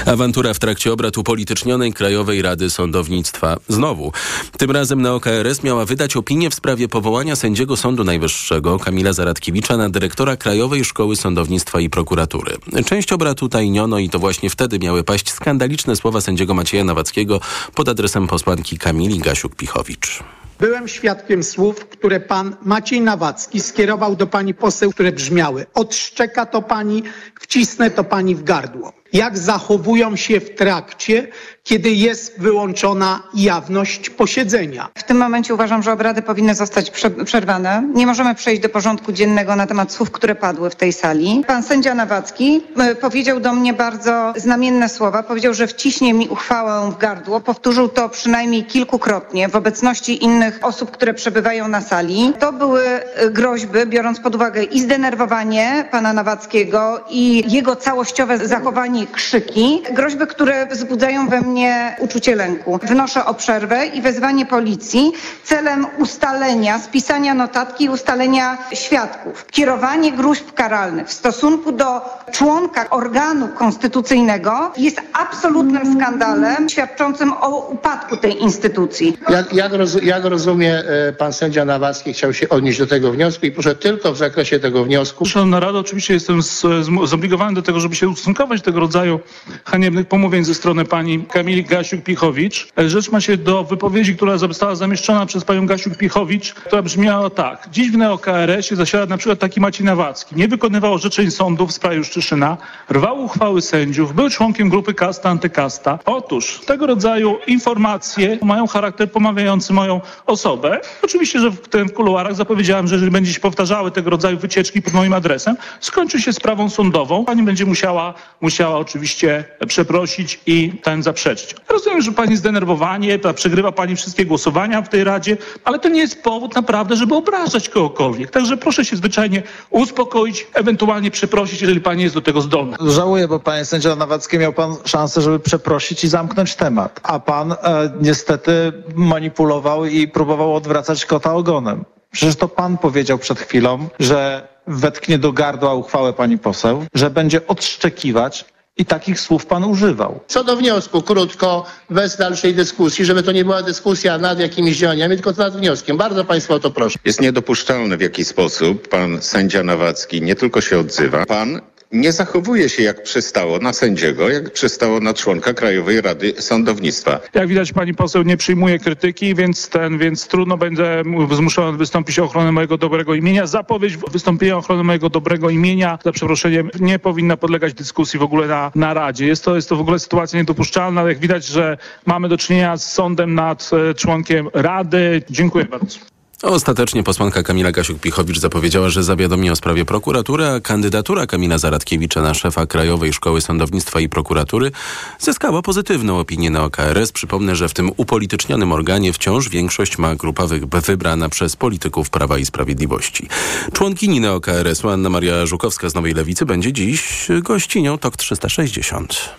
Awantura 0.06 0.54
w 0.54 0.60
trakcie 0.60 0.94
obrad 0.94 1.18
upolitycznionej 1.18 1.94
Krajowej 1.94 2.42
Rady 2.42 2.70
Sądownictwa. 2.70 3.58
Znowu. 3.68 4.12
Tym 4.58 4.72
razem 4.72 5.02
na 5.02 5.14
OKRS 5.14 5.64
miała 5.64 5.86
wydać 5.86 6.16
opinię 6.16 6.50
w 6.50 6.54
sprawie 6.54 6.88
powołania 6.88 7.36
sędziego 7.36 7.78
Sądu 7.78 8.04
Najwyższego 8.04 8.80
Kamila 8.80 9.14
Zaradkiewicza 9.14 9.78
na 9.78 9.90
dyrektora 9.90 10.38
Krajowej 10.38 10.86
Szkoły 10.86 11.16
Sądownictwa 11.16 11.80
i 11.80 11.90
Prokuratury. 11.90 12.58
Część 12.86 13.14
obrad 13.14 13.44
utajniono 13.44 14.00
i 14.00 14.10
to 14.10 14.20
właśnie 14.20 14.50
wtedy 14.50 14.80
miały 14.80 15.04
paść 15.04 15.32
skandaliczne 15.32 15.96
słowa 15.96 16.22
sędziego 16.22 16.54
Macieja 16.54 16.84
Nawackiego 16.84 17.40
pod 17.76 17.90
adresem 17.90 18.28
posłanki 18.28 18.78
Kamili 18.78 19.20
Gasiuk-Pichowicz. 19.20 20.24
Byłem 20.60 20.88
świadkiem 20.88 21.44
słów, 21.44 21.86
które 21.86 22.20
pan 22.20 22.56
Maciej 22.66 23.02
Nawacki 23.02 23.62
skierował 23.62 24.16
do 24.16 24.28
pani 24.28 24.54
poseł, 24.54 24.92
które 24.92 25.12
brzmiały: 25.12 25.66
Odszczeka 25.74 26.46
to 26.46 26.62
pani, 26.62 27.04
wcisnę 27.42 27.92
to 27.92 28.04
pani 28.04 28.36
w 28.36 28.44
gardło 28.44 29.03
jak 29.14 29.38
zachowują 29.38 30.16
się 30.16 30.40
w 30.40 30.56
trakcie, 30.56 31.28
kiedy 31.64 31.92
jest 31.92 32.40
wyłączona 32.40 33.24
jawność 33.34 34.10
posiedzenia. 34.10 34.90
W 34.98 35.04
tym 35.04 35.18
momencie 35.18 35.54
uważam, 35.54 35.84
że 35.84 35.92
obrady 35.92 36.22
powinny 36.22 36.56
zostać 36.56 36.92
przerwane. 37.26 37.84
Nie 37.94 38.08
możemy 38.08 38.36
przejść 38.36 38.62
do 38.62 38.70
porządku 38.70 39.12
dziennego 39.12 39.56
na 39.56 39.68
temat 39.68 39.92
słów, 39.92 40.12
które 40.12 40.36
padły 40.36 40.70
w 40.70 40.76
tej 40.76 40.94
sali. 40.94 41.44
Pan 41.48 41.64
sędzia 41.64 41.96
Nawacki 41.96 42.62
e, 42.78 42.96
powiedział 42.96 43.40
do 43.40 43.54
mnie 43.54 43.74
bardzo 43.74 44.34
znamienne 44.36 44.90
słowa. 44.90 45.24
Powiedział, 45.24 45.54
że 45.54 45.68
wciśnie 45.68 46.14
mi 46.14 46.28
uchwałę 46.30 46.92
w 46.92 46.98
gardło. 46.98 47.40
Powtórzył 47.40 47.90
to 47.90 48.10
przynajmniej 48.10 48.66
kilkukrotnie 48.66 49.50
w 49.50 49.56
obecności 49.56 50.24
innych 50.24 50.60
osób, 50.62 50.92
które 50.92 51.14
przebywają 51.14 51.68
na 51.68 51.82
sali. 51.82 52.34
To 52.40 52.54
były 52.54 52.84
e, 52.84 53.30
groźby, 53.30 53.80
biorąc 53.86 54.20
pod 54.20 54.36
uwagę 54.36 54.64
i 54.64 54.82
zdenerwowanie 54.82 55.86
pana 55.92 56.14
Nawackiego 56.14 57.04
i 57.10 57.54
jego 57.54 57.76
całościowe 57.76 58.48
zachowanie 58.48 59.08
krzyki, 59.08 59.82
groźby, 59.92 60.28
które 60.28 60.68
wzbudzają 60.68 61.28
we 61.30 61.42
mnie 61.42 61.53
uczucie 62.00 62.36
lęku. 62.36 62.80
Wnoszę 62.84 63.26
o 63.26 63.34
przerwę 63.34 63.86
i 63.86 64.02
wezwanie 64.02 64.46
policji 64.46 65.12
celem 65.44 65.88
ustalenia, 65.98 66.80
spisania 66.80 67.34
notatki 67.34 67.84
i 67.84 67.90
ustalenia 67.90 68.58
świadków. 68.74 69.46
Kierowanie 69.52 70.12
gruźb 70.12 70.54
karalnych 70.54 71.08
w 71.08 71.14
stosunku 71.14 71.72
do 71.72 72.02
członka 72.32 72.90
organu 72.90 73.48
konstytucyjnego 73.48 74.72
jest 74.78 75.02
absolutnym 75.14 75.96
skandalem 75.96 76.70
świadczącym 76.70 77.34
o 77.34 77.68
upadku 77.68 78.18
tej 78.18 78.42
instytucji. 78.42 79.18
Jak, 79.30 79.54
jak, 79.54 79.74
roz, 79.74 80.04
jak 80.04 80.26
rozumie 80.26 80.80
e, 80.80 81.14
pan 81.14 81.34
sędzia 81.34 81.66
Nawacki 81.66 82.14
chciał 82.14 82.34
się 82.34 82.50
odnieść 82.50 82.80
do 82.80 82.88
tego 82.88 83.12
wniosku 83.12 83.46
i 83.46 83.52
proszę 83.52 83.76
tylko 83.76 84.14
w 84.14 84.18
zakresie 84.18 84.60
tego 84.60 84.84
wniosku. 84.84 85.26
Szanowna 85.26 85.60
Rado, 85.60 85.80
oczywiście 85.80 86.14
jestem 86.14 86.44
z, 86.44 86.62
z, 86.62 87.10
zobligowany 87.10 87.56
do 87.56 87.62
tego, 87.62 87.80
żeby 87.80 87.96
się 87.96 88.08
ustosunkować 88.08 88.62
do 88.62 88.66
tego 88.66 88.80
rodzaju 88.80 89.20
haniebnych 89.66 90.08
pomówień 90.08 90.44
ze 90.44 90.54
strony 90.54 90.86
pani 90.86 91.20
Kamili 91.44 91.66
Gasiuk-Pichowicz. 91.66 92.68
Rzecz 92.88 93.12
ma 93.12 93.22
się 93.22 93.38
do 93.38 93.64
wypowiedzi, 93.64 94.16
która 94.16 94.38
została 94.38 94.76
zamieszczona 94.76 95.26
przez 95.26 95.44
panią 95.44 95.66
Gasiuk-Pichowicz, 95.66 96.54
która 96.54 96.82
brzmiała 96.82 97.30
tak. 97.30 97.68
Dziś 97.72 97.92
w 97.92 97.98
NeoKRS-ie 97.98 98.78
zasiada 98.78 99.06
na 99.06 99.18
przykład 99.18 99.40
taki 99.40 99.62
Maciej 99.62 99.86
Nawacki. 99.86 100.36
Nie 100.36 100.48
wykonywał 100.48 100.94
orzeczeń 100.94 101.32
sądów 101.32 101.70
w 101.70 101.74
sprawie 101.74 102.04
Szczyszyna, 102.04 102.58
rwał 102.92 103.24
uchwały 103.24 103.62
sędziów, 103.62 104.16
był 104.16 104.30
członkiem 104.30 104.70
grupy 104.70 104.94
kasta 104.94 105.30
antykasta. 105.30 106.00
Otóż 106.06 106.62
tego 106.66 106.88
rodzaju 106.88 107.38
informacje 107.48 108.38
mają 108.42 108.68
charakter 108.68 109.12
pomawiający 109.12 109.74
moją 109.74 110.02
osobę. 110.26 110.82
Oczywiście, 111.02 111.40
że 111.40 111.52
w 111.52 111.68
tym 111.68 111.90
kuluarach 111.90 112.36
zapowiedziałem, 112.36 112.88
że 112.88 112.96
jeżeli 112.96 113.12
będzie 113.12 113.34
się 113.34 113.40
powtarzały 113.40 113.92
tego 113.92 114.10
rodzaju 114.10 114.38
wycieczki 114.38 114.82
pod 114.82 114.94
moim 114.94 115.14
adresem, 115.14 115.58
skończy 115.80 116.22
się 116.22 116.34
sprawą 116.34 116.70
sądową. 116.70 117.26
Pani 117.26 117.44
będzie 117.44 117.66
musiała, 117.66 118.14
musiała 118.42 118.78
oczywiście 118.78 119.44
przeprosić 119.68 120.40
i 120.46 120.72
ten 120.84 121.04
zaprzeczyć. 121.04 121.33
Rozumiem, 121.70 122.02
że 122.02 122.12
pani 122.12 122.38
zdenerwowanie, 122.38 123.20
ta 123.20 123.34
przegrywa 123.34 123.72
pani 123.72 123.96
wszystkie 123.96 124.26
głosowania 124.26 124.82
w 124.82 124.90
tej 124.90 125.04
Radzie, 125.04 125.38
ale 125.64 125.80
to 125.80 125.90
nie 125.90 126.00
jest 126.00 126.24
powód 126.24 126.56
naprawdę, 126.56 126.96
żeby 126.96 127.16
obrażać 127.16 127.70
kogokolwiek. 127.70 128.32
Także 128.32 128.58
proszę 128.58 128.86
się 128.86 128.96
zwyczajnie 128.96 129.44
uspokoić, 129.70 130.48
ewentualnie 130.54 131.12
przeprosić, 131.12 131.62
jeżeli 131.62 131.82
pani 131.82 132.04
jest 132.04 132.16
do 132.16 132.22
tego 132.22 132.42
zdolna. 132.42 132.78
Żałuję, 132.88 133.28
bo 133.28 133.40
panie 133.40 133.66
sędzio 133.66 133.96
Nawacki 133.96 134.38
miał 134.38 134.54
pan 134.54 134.76
szansę, 134.86 135.22
żeby 135.22 135.40
przeprosić 135.40 136.04
i 136.04 136.08
zamknąć 136.08 136.56
temat, 136.56 137.00
a 137.04 137.20
pan 137.20 137.52
e, 137.52 137.58
niestety 138.02 138.74
manipulował 138.96 139.86
i 139.86 140.08
próbował 140.08 140.56
odwracać 140.56 141.06
kota 141.06 141.34
ogonem. 141.34 141.86
Przecież 142.12 142.36
to 142.36 142.48
pan 142.48 142.78
powiedział 142.78 143.18
przed 143.18 143.40
chwilą, 143.40 143.88
że 144.00 144.48
wetknie 144.68 145.18
do 145.18 145.32
gardła 145.32 145.74
uchwałę 145.74 146.14
pani 146.14 146.38
poseł, 146.38 146.86
że 146.94 147.10
będzie 147.10 147.48
odszczekiwać 147.48 148.46
i 148.78 148.86
takich 148.86 149.20
słów 149.20 149.46
pan 149.46 149.64
używał. 149.64 150.20
Co 150.28 150.44
do 150.44 150.58
wniosku, 150.58 151.02
krótko, 151.02 151.66
bez 151.90 152.18
dalszej 152.18 152.54
dyskusji, 152.56 153.06
żeby 153.06 153.24
to 153.24 153.32
nie 153.32 153.46
była 153.46 153.62
dyskusja 153.64 154.18
nad 154.18 154.40
jakimiś 154.40 154.78
działaniami, 154.78 155.16
tylko 155.16 155.32
nad 155.32 155.58
wnioskiem. 155.58 155.98
Bardzo 155.98 156.26
państwa 156.26 156.54
o 156.54 156.60
to 156.60 156.72
proszę. 156.72 157.00
Jest 157.06 157.22
niedopuszczalne 157.22 157.98
w 157.98 158.02
jaki 158.02 158.26
sposób 158.26 158.88
pan 158.88 159.22
sędzia 159.22 159.64
Nawacki 159.64 160.22
nie 160.22 160.36
tylko 160.36 160.62
się 160.62 160.80
odzywa, 160.80 161.26
pan 161.26 161.62
nie 161.94 162.12
zachowuje 162.12 162.70
się 162.70 162.84
jak 162.84 163.04
przystało 163.04 163.60
na 163.60 163.74
sędziego, 163.74 164.30
jak 164.30 164.52
przystało 164.52 165.00
na 165.00 165.14
członka 165.14 165.54
Krajowej 165.54 166.02
Rady 166.02 166.34
Sądownictwa. 166.40 167.20
Jak 167.34 167.48
widać, 167.48 167.74
pani 167.74 167.94
poseł 167.94 168.24
nie 168.24 168.38
przyjmuje 168.38 168.80
krytyki, 168.80 169.36
więc 169.36 169.70
ten, 169.70 169.98
więc 169.98 170.28
trudno 170.28 170.58
będę 170.58 171.04
zmuszony 171.32 171.78
wystąpić 171.78 172.20
o 172.20 172.24
ochronę 172.24 172.52
mojego 172.52 172.78
dobrego 172.78 173.16
imienia. 173.16 173.48
Zapowiedź 173.48 173.98
wystąpienia 173.98 174.56
o 174.56 174.58
ochronę 174.60 174.84
mojego 174.84 175.10
dobrego 175.10 175.50
imienia, 175.50 176.00
za 176.04 176.12
przeproszeniem, 176.12 176.70
nie 176.80 177.00
powinna 177.00 177.38
podlegać 177.38 177.74
dyskusji 177.74 178.20
w 178.20 178.24
ogóle 178.24 178.48
na, 178.48 178.72
na 178.76 178.94
Radzie. 178.94 179.28
Jest 179.28 179.44
to, 179.44 179.56
jest 179.56 179.70
to 179.70 179.76
w 179.76 179.82
ogóle 179.82 180.00
sytuacja 180.00 180.40
niedopuszczalna. 180.40 181.04
Jak 181.04 181.20
widać, 181.20 181.46
że 181.46 181.78
mamy 182.06 182.30
do 182.30 182.38
czynienia 182.38 182.78
z 182.78 182.94
sądem 182.94 183.36
nad 183.36 183.70
e, 183.90 183.94
członkiem 183.94 184.50
Rady. 184.54 185.22
Dziękuję 185.30 185.66
bardzo. 185.66 186.14
Ostatecznie 186.44 187.04
posłanka 187.04 187.44
Kamila 187.44 187.72
Gasiuk-Pichowicz 187.72 188.40
zapowiedziała, 188.40 188.90
że 188.90 189.04
zawiadomi 189.04 189.50
o 189.50 189.56
sprawie 189.56 189.86
prokuratury, 189.86 190.46
a 190.46 190.60
kandydatura 190.60 191.28
Kamila 191.28 191.58
Zaradkiewicza 191.58 192.22
na 192.22 192.34
szefa 192.34 192.66
Krajowej 192.66 193.14
Szkoły 193.14 193.42
Sądownictwa 193.42 194.00
i 194.00 194.10
Prokuratury 194.10 194.72
zyskała 195.20 195.62
pozytywną 195.62 196.20
opinię 196.20 196.50
na 196.50 196.64
OKRS. 196.64 197.12
Przypomnę, 197.12 197.56
że 197.56 197.70
w 197.70 197.74
tym 197.74 197.92
upolitycznionym 197.98 198.72
organie 198.72 199.14
wciąż 199.14 199.50
większość 199.50 199.98
ma 199.98 200.16
grupa 200.16 200.48
wy 200.48 200.60
wybrana 200.86 201.30
przez 201.30 201.56
polityków 201.56 202.10
Prawa 202.10 202.38
i 202.38 202.46
Sprawiedliwości. 202.46 203.28
Członkini 203.74 204.22
NeoKRS-u 204.22 204.90
Anna 204.90 205.10
Maria 205.10 205.46
Żukowska 205.46 205.90
z 205.90 205.94
Nowej 205.94 206.14
Lewicy 206.14 206.46
będzie 206.46 206.74
dziś 206.74 207.28
gościnią 207.42 207.98
TOK 207.98 208.18
360. 208.18 209.30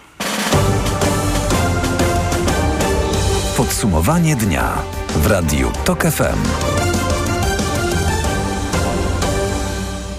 Podsumowanie 3.57 4.37
dnia 4.37 4.73
w 5.17 5.27
Radiu 5.27 5.73
TOK 5.85 6.03
FM. 6.03 6.84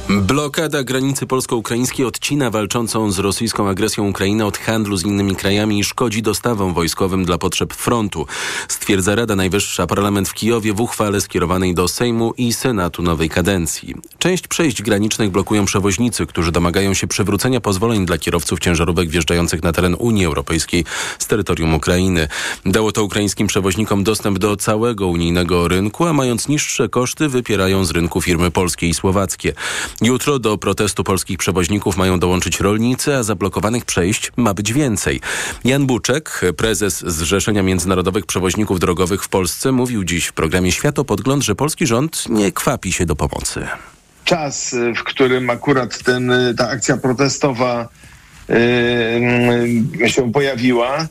Blokada 0.09 0.83
granicy 0.83 1.25
polsko-ukraińskiej 1.25 2.05
odcina 2.05 2.51
walczącą 2.51 3.11
z 3.11 3.19
rosyjską 3.19 3.69
agresją 3.69 4.09
Ukrainę 4.09 4.45
od 4.45 4.57
handlu 4.57 4.97
z 4.97 5.05
innymi 5.05 5.35
krajami 5.35 5.79
i 5.79 5.83
szkodzi 5.83 6.21
dostawom 6.21 6.73
wojskowym 6.73 7.25
dla 7.25 7.37
potrzeb 7.37 7.73
frontu, 7.73 8.27
stwierdza 8.67 9.15
Rada 9.15 9.35
Najwyższa 9.35 9.87
Parlament 9.87 10.29
w 10.29 10.33
Kijowie 10.33 10.73
w 10.73 10.81
uchwale 10.81 11.21
skierowanej 11.21 11.73
do 11.73 11.87
Sejmu 11.87 12.33
i 12.37 12.53
Senatu 12.53 13.01
nowej 13.01 13.29
kadencji. 13.29 13.95
Część 14.19 14.47
przejść 14.47 14.81
granicznych 14.81 15.29
blokują 15.29 15.65
przewoźnicy, 15.65 16.25
którzy 16.25 16.51
domagają 16.51 16.93
się 16.93 17.07
przywrócenia 17.07 17.61
pozwoleń 17.61 18.05
dla 18.05 18.17
kierowców 18.17 18.59
ciężarówek 18.59 19.09
wjeżdżających 19.09 19.63
na 19.63 19.71
teren 19.71 19.95
Unii 19.99 20.25
Europejskiej 20.25 20.85
z 21.19 21.27
terytorium 21.27 21.73
Ukrainy. 21.73 22.27
Dało 22.65 22.91
to 22.91 23.03
ukraińskim 23.03 23.47
przewoźnikom 23.47 24.03
dostęp 24.03 24.39
do 24.39 24.55
całego 24.55 25.07
unijnego 25.07 25.67
rynku, 25.67 26.05
a 26.05 26.13
mając 26.13 26.47
niższe 26.47 26.89
koszty 26.89 27.29
wypierają 27.29 27.85
z 27.85 27.91
rynku 27.91 28.21
firmy 28.21 28.51
polskie 28.51 28.87
i 28.87 28.93
słowackie. 28.93 29.53
Jutro 30.01 30.39
do 30.39 30.57
protestu 30.57 31.03
polskich 31.03 31.37
przewoźników 31.37 31.97
mają 31.97 32.19
dołączyć 32.19 32.59
rolnicy, 32.59 33.15
a 33.15 33.23
zablokowanych 33.23 33.85
przejść 33.85 34.31
ma 34.37 34.53
być 34.53 34.73
więcej. 34.73 35.21
Jan 35.63 35.85
Buczek, 35.85 36.41
prezes 36.57 37.03
Zrzeszenia 37.07 37.63
Międzynarodowych 37.63 38.25
Przewoźników 38.25 38.79
Drogowych 38.79 39.23
w 39.23 39.29
Polsce, 39.29 39.71
mówił 39.71 40.03
dziś 40.03 40.25
w 40.25 40.33
programie 40.33 40.71
Światopodgląd, 40.71 41.43
że 41.43 41.55
polski 41.55 41.87
rząd 41.87 42.29
nie 42.29 42.51
kwapi 42.51 42.93
się 42.93 43.05
do 43.05 43.15
pomocy. 43.15 43.67
Czas, 44.25 44.75
w 44.97 45.03
którym 45.03 45.49
akurat 45.49 46.03
ten, 46.03 46.33
ta 46.57 46.69
akcja 46.69 46.97
protestowa 46.97 47.89
się 50.07 50.31
pojawiła, 50.31 51.07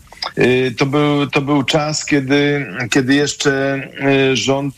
to 0.79 0.87
był, 0.87 1.27
to 1.27 1.41
był 1.41 1.63
czas, 1.63 2.05
kiedy, 2.05 2.67
kiedy 2.91 3.15
jeszcze 3.15 3.89
rząd 4.33 4.75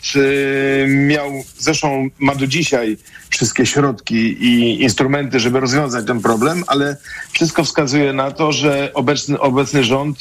miał, 0.87 1.31
zresztą 1.57 2.09
ma 2.19 2.35
do 2.35 2.47
dzisiaj 2.47 2.97
wszystkie 3.29 3.65
środki 3.65 4.15
i 4.15 4.81
instrumenty, 4.81 5.39
żeby 5.39 5.59
rozwiązać 5.59 6.07
ten 6.07 6.21
problem, 6.21 6.63
ale 6.67 6.97
wszystko 7.31 7.63
wskazuje 7.63 8.13
na 8.13 8.31
to, 8.31 8.51
że 8.51 8.91
obecny, 8.93 9.39
obecny 9.39 9.83
rząd 9.83 10.17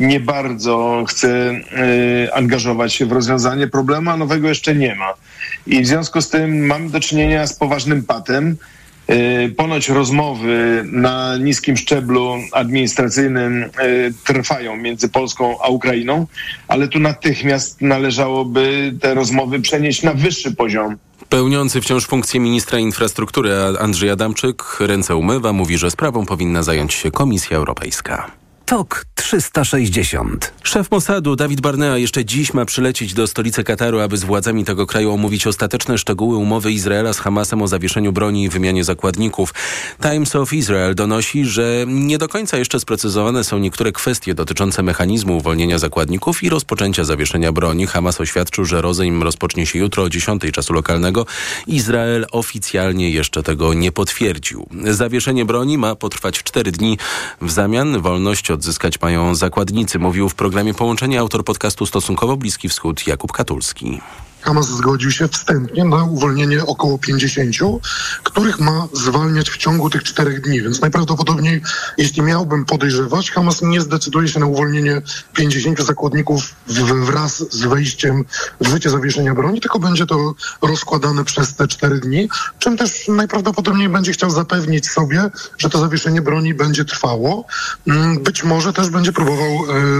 nie 0.00 0.20
bardzo 0.20 1.04
chce 1.08 1.60
angażować 2.32 2.94
się 2.94 3.06
w 3.06 3.12
rozwiązanie 3.12 3.66
problemu, 3.66 4.10
a 4.10 4.16
nowego 4.16 4.48
jeszcze 4.48 4.74
nie 4.74 4.94
ma. 4.94 5.14
I 5.66 5.82
w 5.82 5.86
związku 5.86 6.20
z 6.20 6.28
tym 6.28 6.66
mamy 6.66 6.90
do 6.90 7.00
czynienia 7.00 7.46
z 7.46 7.54
poważnym 7.54 8.02
patem. 8.02 8.56
Ponoć 9.56 9.88
rozmowy 9.88 10.84
na 10.92 11.36
niskim 11.36 11.76
szczeblu 11.76 12.34
administracyjnym 12.52 13.64
trwają 14.24 14.76
między 14.76 15.08
Polską 15.08 15.62
a 15.62 15.68
Ukrainą, 15.68 16.26
ale 16.68 16.88
tu 16.88 17.00
natychmiast 17.00 17.82
należałoby 17.82 18.94
te 19.00 19.14
rozmowy 19.14 19.60
przenieść 19.60 20.02
na 20.02 20.14
wyższy 20.14 20.54
poziom. 20.54 20.96
Pełniący 21.28 21.80
wciąż 21.80 22.06
funkcję 22.06 22.40
ministra 22.40 22.78
infrastruktury 22.78 23.52
Andrzej 23.80 24.10
Adamczyk 24.10 24.76
ręce 24.80 25.16
umywa, 25.16 25.52
mówi, 25.52 25.78
że 25.78 25.90
sprawą 25.90 26.26
powinna 26.26 26.62
zająć 26.62 26.94
się 26.94 27.10
Komisja 27.10 27.56
Europejska. 27.56 28.39
TOK 28.70 29.04
360. 29.14 30.52
Szef 30.62 30.90
Mossadu 30.90 31.36
Dawid 31.36 31.60
Barnea 31.60 31.98
jeszcze 31.98 32.24
dziś 32.24 32.54
ma 32.54 32.64
przylecieć 32.64 33.14
do 33.14 33.26
stolicy 33.26 33.64
Kataru, 33.64 34.00
aby 34.00 34.16
z 34.16 34.24
władzami 34.24 34.64
tego 34.64 34.86
kraju 34.86 35.12
omówić 35.12 35.46
ostateczne 35.46 35.98
szczegóły 35.98 36.36
umowy 36.36 36.72
Izraela 36.72 37.12
z 37.12 37.18
Hamasem 37.18 37.62
o 37.62 37.68
zawieszeniu 37.68 38.12
broni 38.12 38.44
i 38.44 38.48
wymianie 38.48 38.84
zakładników. 38.84 39.54
Times 40.02 40.36
of 40.36 40.52
Israel 40.52 40.94
donosi, 40.94 41.44
że 41.44 41.84
nie 41.86 42.18
do 42.18 42.28
końca 42.28 42.58
jeszcze 42.58 42.80
sprecyzowane 42.80 43.44
są 43.44 43.58
niektóre 43.58 43.92
kwestie 43.92 44.34
dotyczące 44.34 44.82
mechanizmu 44.82 45.36
uwolnienia 45.36 45.78
zakładników 45.78 46.42
i 46.42 46.50
rozpoczęcia 46.50 47.04
zawieszenia 47.04 47.52
broni. 47.52 47.86
Hamas 47.86 48.20
oświadczył, 48.20 48.64
że 48.64 48.82
rozejm 48.82 49.22
rozpocznie 49.22 49.66
się 49.66 49.78
jutro 49.78 50.02
o 50.02 50.08
10 50.08 50.42
czasu 50.52 50.72
lokalnego. 50.72 51.26
Izrael 51.66 52.26
oficjalnie 52.32 53.10
jeszcze 53.10 53.42
tego 53.42 53.74
nie 53.74 53.92
potwierdził. 53.92 54.66
Zawieszenie 54.84 55.44
broni 55.44 55.78
ma 55.78 55.94
potrwać 55.94 56.42
4 56.42 56.72
dni. 56.72 56.98
W 57.40 57.50
zamian 57.50 58.00
wolność 58.00 58.50
odzyskać 58.60 59.00
mają 59.00 59.34
zakładnicy, 59.34 59.98
mówił 59.98 60.28
w 60.28 60.34
programie 60.34 60.74
Połączenie 60.74 61.20
autor 61.20 61.44
podcastu 61.44 61.86
Stosunkowo 61.86 62.36
Bliski 62.36 62.68
Wschód 62.68 63.06
Jakub 63.06 63.32
Katulski. 63.32 64.00
Hamas 64.42 64.66
zgodził 64.66 65.10
się 65.10 65.28
wstępnie 65.28 65.84
na 65.84 66.04
uwolnienie 66.04 66.66
około 66.66 66.98
50, 66.98 67.56
których 68.24 68.60
ma 68.60 68.88
zwalniać 68.92 69.50
w 69.50 69.56
ciągu 69.56 69.90
tych 69.90 70.02
czterech 70.02 70.40
dni. 70.40 70.62
Więc 70.62 70.80
najprawdopodobniej, 70.80 71.62
jeśli 71.98 72.22
miałbym 72.22 72.64
podejrzewać, 72.64 73.30
Hamas 73.30 73.62
nie 73.62 73.80
zdecyduje 73.80 74.28
się 74.28 74.40
na 74.40 74.46
uwolnienie 74.46 75.02
50 75.34 75.80
zakładników 75.80 76.54
wraz 77.02 77.54
z 77.54 77.64
wejściem 77.64 78.24
w 78.60 78.68
życie 78.68 78.90
zawieszenia 78.90 79.34
broni, 79.34 79.60
tylko 79.60 79.78
będzie 79.78 80.06
to 80.06 80.34
rozkładane 80.62 81.24
przez 81.24 81.54
te 81.54 81.68
cztery 81.68 82.00
dni, 82.00 82.28
czym 82.58 82.76
też 82.76 83.08
najprawdopodobniej 83.08 83.88
będzie 83.88 84.12
chciał 84.12 84.30
zapewnić 84.30 84.90
sobie, 84.90 85.30
że 85.58 85.70
to 85.70 85.78
zawieszenie 85.78 86.22
broni 86.22 86.54
będzie 86.54 86.84
trwało. 86.84 87.44
Być 88.20 88.44
może 88.44 88.72
też 88.72 88.88
będzie 88.88 89.12
próbował 89.12 89.50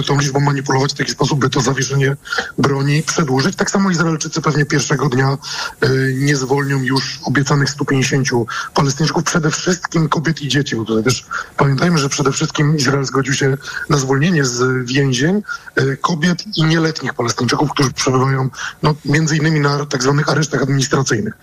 e, 0.01 0.03
tą 0.03 0.21
liczbą 0.21 0.41
manipulować 0.41 0.93
w 0.93 0.97
taki 0.97 1.13
sposób, 1.13 1.39
by 1.39 1.51
to 1.51 1.61
zawieszenie 1.61 2.17
broni 2.59 3.03
przedłużyć. 3.03 3.57
Tak 3.57 3.71
samo 3.71 3.91
Izraelczycy 3.91 4.30
Izraelczycy 4.31 4.41
pewnie 4.41 4.67
pierwszego 4.67 5.09
dnia 5.09 5.39
y, 5.85 6.15
nie 6.19 6.37
zwolnią 6.37 6.83
już 6.83 7.21
obiecanych 7.25 7.71
150 7.71 8.29
Palestyńczyków, 8.75 9.25
przede 9.25 9.51
wszystkim 9.51 10.09
kobiet 10.09 10.43
i 10.43 10.49
dzieci, 10.49 10.77
bo 10.77 10.85
tutaj 10.85 11.05
też 11.05 11.27
pamiętajmy, 11.57 11.99
że 11.99 12.09
przede 12.09 12.33
wszystkim 12.33 12.77
Izrael 12.77 13.05
zgodził 13.05 13.35
się 13.35 13.57
na 13.89 13.97
zwolnienie 13.97 14.45
z 14.45 14.87
więzień 14.87 15.43
y, 15.81 15.97
kobiet 15.97 16.45
i 16.57 16.65
nieletnich 16.65 17.15
Palestyńczyków, 17.15 17.71
którzy 17.71 17.93
przebywają 17.93 18.49
no, 18.83 18.95
między 19.05 19.37
innymi 19.37 19.61
na 19.61 19.87
tak 19.87 20.03
zwanych 20.03 20.29
aresztach 20.29 20.63
administracyjnych. 20.63 21.35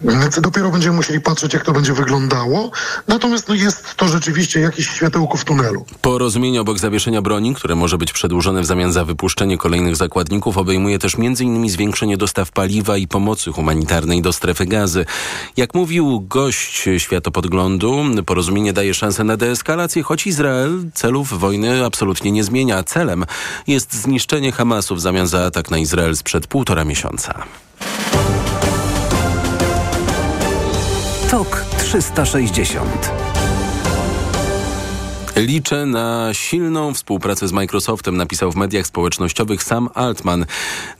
Więc 0.00 0.40
dopiero 0.40 0.70
będziemy 0.70 0.96
musieli 0.96 1.20
patrzeć, 1.20 1.54
jak 1.54 1.64
to 1.64 1.72
będzie 1.72 1.92
wyglądało. 1.92 2.70
Natomiast 3.08 3.48
no, 3.48 3.54
jest 3.54 3.94
to 3.96 4.08
rzeczywiście 4.08 4.60
jakieś 4.60 4.86
światełko 4.86 5.36
w 5.36 5.44
tunelu. 5.44 5.84
Porozumienie 6.00 6.60
obok 6.60 6.78
zawieszenia 6.78 7.22
broni, 7.22 7.54
które 7.54 7.74
może 7.74 7.98
być 7.98 8.12
przedłużone 8.12 8.62
w 8.62 8.66
zamian 8.66 8.92
za 8.92 9.04
wypuszczenie 9.04 9.58
kolejnych 9.58 9.96
zakładników, 9.96 10.58
obejmuje 10.58 10.98
też 10.98 11.14
m.in. 11.14 11.68
zwiększenie 11.70 12.16
dostępu 12.16 12.25
dostaw 12.26 12.50
paliwa 12.50 12.96
i 12.96 13.06
pomocy 13.08 13.52
humanitarnej 13.52 14.22
do 14.22 14.32
strefy 14.32 14.66
gazy. 14.66 15.06
Jak 15.56 15.74
mówił 15.74 16.20
gość 16.20 16.88
światopodglądu, 16.98 18.04
porozumienie 18.26 18.72
daje 18.72 18.94
szansę 18.94 19.24
na 19.24 19.36
deeskalację, 19.36 20.02
choć 20.02 20.26
Izrael 20.26 20.84
celów 20.94 21.38
wojny 21.40 21.84
absolutnie 21.84 22.32
nie 22.32 22.44
zmienia. 22.44 22.82
Celem 22.82 23.24
jest 23.66 23.94
zniszczenie 23.94 24.52
Hamasu 24.52 24.96
w 24.96 25.00
zamian 25.00 25.26
za 25.26 25.44
atak 25.44 25.70
na 25.70 25.78
Izrael 25.78 26.16
sprzed 26.16 26.46
półtora 26.46 26.84
miesiąca. 26.84 27.44
TOK 31.30 31.64
360 31.78 33.25
Liczę 35.36 35.86
na 35.86 36.34
silną 36.34 36.94
współpracę 36.94 37.48
z 37.48 37.52
Microsoftem, 37.52 38.16
napisał 38.16 38.52
w 38.52 38.56
mediach 38.56 38.86
społecznościowych 38.86 39.62
Sam 39.62 39.88
Altman. 39.94 40.46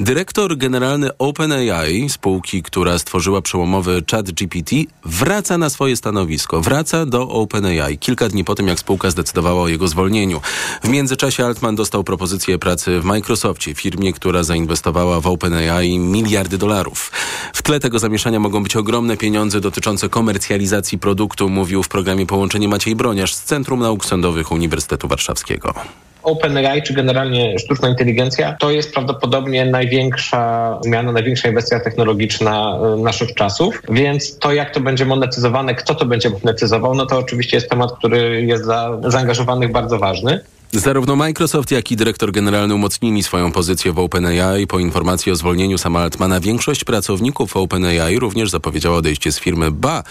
Dyrektor 0.01 0.57
generalny 0.57 1.19
OpenAI, 1.19 2.09
spółki, 2.09 2.63
która 2.63 2.99
stworzyła 2.99 3.43
przełomowy 3.43 4.03
ChatGPT, 4.11 4.71
wraca 5.05 5.59
na 5.59 5.71
swoje 5.71 5.97
stanowisko. 5.97 6.61
Wraca 6.61 7.07
do 7.07 7.29
OpenAI 7.29 7.99
kilka 7.99 8.29
dni 8.29 8.45
po 8.45 8.55
tym, 8.55 8.69
jak 8.69 8.79
spółka 8.79 9.11
zdecydowała 9.11 9.63
o 9.63 9.69
jego 9.69 9.89
zwolnieniu. 9.89 10.41
W 10.83 10.89
międzyczasie 10.89 11.45
Altman 11.45 11.77
dostał 11.77 12.05
propozycję 12.05 12.59
pracy 12.59 13.01
w 13.01 13.05
Microsoftie, 13.05 13.75
firmie, 13.75 14.13
która 14.13 14.43
zainwestowała 14.43 15.21
w 15.21 15.27
OpenAI 15.27 15.99
miliardy 15.99 16.59
dolarów. 16.59 17.13
W 17.55 17.63
tle 17.63 17.81
tego 17.81 17.99
zamieszania 17.99 18.41
mogą 18.41 18.63
być 18.63 18.77
ogromne 18.77 19.17
pieniądze 19.17 19.61
dotyczące 19.61 20.09
komercjalizacji 20.09 20.99
produktu, 20.99 21.49
mówił 21.49 21.83
w 21.83 21.89
programie 21.89 22.27
Połączenie 22.27 22.69
Maciej 22.69 22.97
Broniarz 22.97 23.35
z 23.35 23.43
Centrum 23.43 23.81
Nauk 23.81 24.05
Sądowych 24.05 24.26
Uniwersytetu 24.51 25.09
Warszawskiego. 25.09 25.75
OpenAI, 26.23 26.83
czy 26.83 26.95
generalnie 26.95 27.59
sztuczna 27.59 27.89
inteligencja, 27.89 28.57
to 28.61 28.71
jest 28.71 28.93
prawdopodobnie 28.93 29.65
największa 29.65 30.79
zmiana, 30.83 31.13
największa 31.13 31.49
inwestycja 31.49 31.81
technologiczna 31.81 32.79
naszych 32.99 33.35
czasów, 33.35 33.83
więc 33.89 34.39
to 34.39 34.53
jak 34.53 34.75
to 34.75 34.81
będzie 34.81 35.05
monetyzowane, 35.05 35.75
kto 35.75 35.95
to 35.95 36.07
będzie 36.07 36.31
monetyzował, 36.31 36.95
no 36.95 37.07
to 37.07 37.19
oczywiście 37.19 37.57
jest 37.57 37.71
temat, 37.71 37.93
który 37.99 38.43
jest 38.43 38.65
dla 38.65 38.99
zaangażowanych 39.07 39.73
bardzo 39.73 39.99
ważny. 39.99 40.41
Zarówno 40.73 41.17
Microsoft, 41.17 41.71
jak 41.71 41.93
i 41.93 41.97
dyrektor 41.97 42.33
generalny 42.33 42.75
umocnili 42.75 43.23
swoją 43.23 43.53
pozycję 43.53 43.93
w 43.93 43.99
OpenAI. 43.99 44.67
Po 44.67 44.79
informacji 44.79 45.33
o 45.33 45.37
zwolnieniu 45.37 45.79
sama 45.79 46.01
Altmana 46.01 46.41
większość 46.41 46.85
pracowników 46.85 47.57
OpenAI 47.57 48.19
również 48.19 48.51
zapowiedziała 48.51 48.97
odejście 48.97 49.33
z 49.33 49.39
firmy. 49.39 49.71
Ba, 49.71 50.03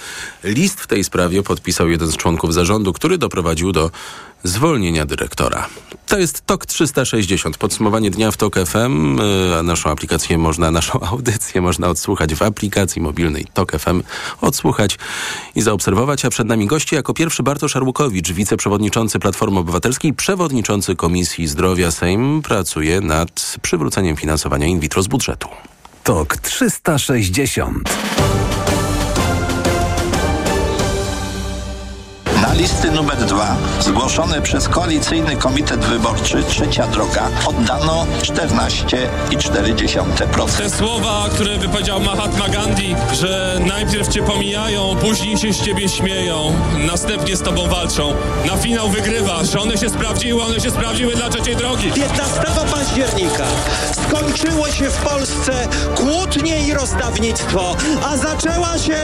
list 0.43 0.81
w 0.81 0.87
tej 0.87 1.03
sprawie 1.03 1.43
podpisał 1.43 1.89
jeden 1.89 2.07
z 2.07 2.17
członków 2.17 2.53
zarządu, 2.53 2.93
który 2.93 3.17
doprowadził 3.17 3.71
do 3.71 3.91
zwolnienia 4.47 5.05
dyrektora. 5.05 5.67
To 6.07 6.17
jest 6.17 6.45
TOK 6.45 6.65
360. 6.65 7.57
Podsumowanie 7.57 8.11
dnia 8.11 8.31
w 8.31 8.37
TOK 8.37 8.55
FM. 8.65 9.19
A 9.59 9.63
naszą 9.63 9.89
aplikację 9.89 10.37
można, 10.37 10.71
naszą 10.71 10.99
audycję 11.11 11.61
można 11.61 11.87
odsłuchać 11.87 12.35
w 12.35 12.41
aplikacji 12.41 13.01
mobilnej 13.01 13.45
TOK 13.53 13.71
FM. 13.71 14.03
Odsłuchać 14.41 14.97
i 15.55 15.61
zaobserwować. 15.61 16.25
A 16.25 16.29
przed 16.29 16.47
nami 16.47 16.67
gości 16.67 16.95
jako 16.95 17.13
pierwszy 17.13 17.43
Bartosz 17.43 17.75
Arłukowicz, 17.75 18.31
wiceprzewodniczący 18.31 19.19
Platformy 19.19 19.59
Obywatelskiej, 19.59 20.13
przewodniczący 20.13 20.95
Komisji 20.95 21.47
Zdrowia 21.47 21.91
Sejm 21.91 22.41
pracuje 22.41 23.01
nad 23.01 23.57
przywróceniem 23.61 24.15
finansowania 24.15 24.67
in 24.67 24.79
vitro 24.79 25.03
z 25.03 25.07
budżetu. 25.07 25.47
TOK 26.03 26.37
360 26.37 27.89
listy 32.57 32.91
numer 32.91 33.17
dwa, 33.17 33.55
zgłoszone 33.79 34.41
przez 34.41 34.69
Koalicyjny 34.69 35.35
Komitet 35.35 35.85
Wyborczy 35.85 36.43
Trzecia 36.43 36.87
Droga, 36.87 37.29
oddano 37.45 38.05
14,4%. 38.21 40.57
Te 40.57 40.69
słowa, 40.69 41.25
które 41.33 41.57
wypowiedział 41.57 41.99
Mahatma 41.99 42.49
Gandhi, 42.49 42.95
że 43.13 43.59
najpierw 43.65 44.07
cię 44.07 44.23
pomijają, 44.23 44.95
później 45.01 45.37
się 45.37 45.53
z 45.53 45.61
ciebie 45.61 45.89
śmieją, 45.89 46.53
następnie 46.87 47.35
z 47.35 47.41
tobą 47.41 47.67
walczą. 47.67 48.13
Na 48.45 48.57
finał 48.57 48.89
wygrywasz. 48.89 49.55
One 49.55 49.77
się 49.77 49.89
sprawdziły, 49.89 50.43
one 50.43 50.59
się 50.59 50.71
sprawdziły 50.71 51.15
dla 51.15 51.29
trzeciej 51.29 51.55
drogi. 51.55 51.91
15 51.91 52.41
października 52.71 53.43
skończyło 53.91 54.71
się 54.71 54.89
w 54.89 54.97
Polsce 54.97 55.67
kłótnie 55.95 56.67
i 56.67 56.73
rozdawnictwo, 56.73 57.75
a 58.05 58.17
zaczęła 58.17 58.77
się 58.77 58.97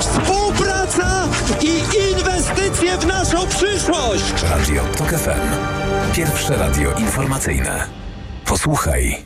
współpraca 0.00 1.28
i 1.62 1.82
inwestycje 2.10 2.97
w 3.00 3.06
naszą 3.06 3.46
przyszłość. 3.46 4.42
Radio 4.42 4.84
TOK 4.98 5.08
FM. 5.08 5.40
Pierwsze 6.14 6.56
radio 6.56 6.92
informacyjne. 6.98 7.86
Posłuchaj, 8.46 9.16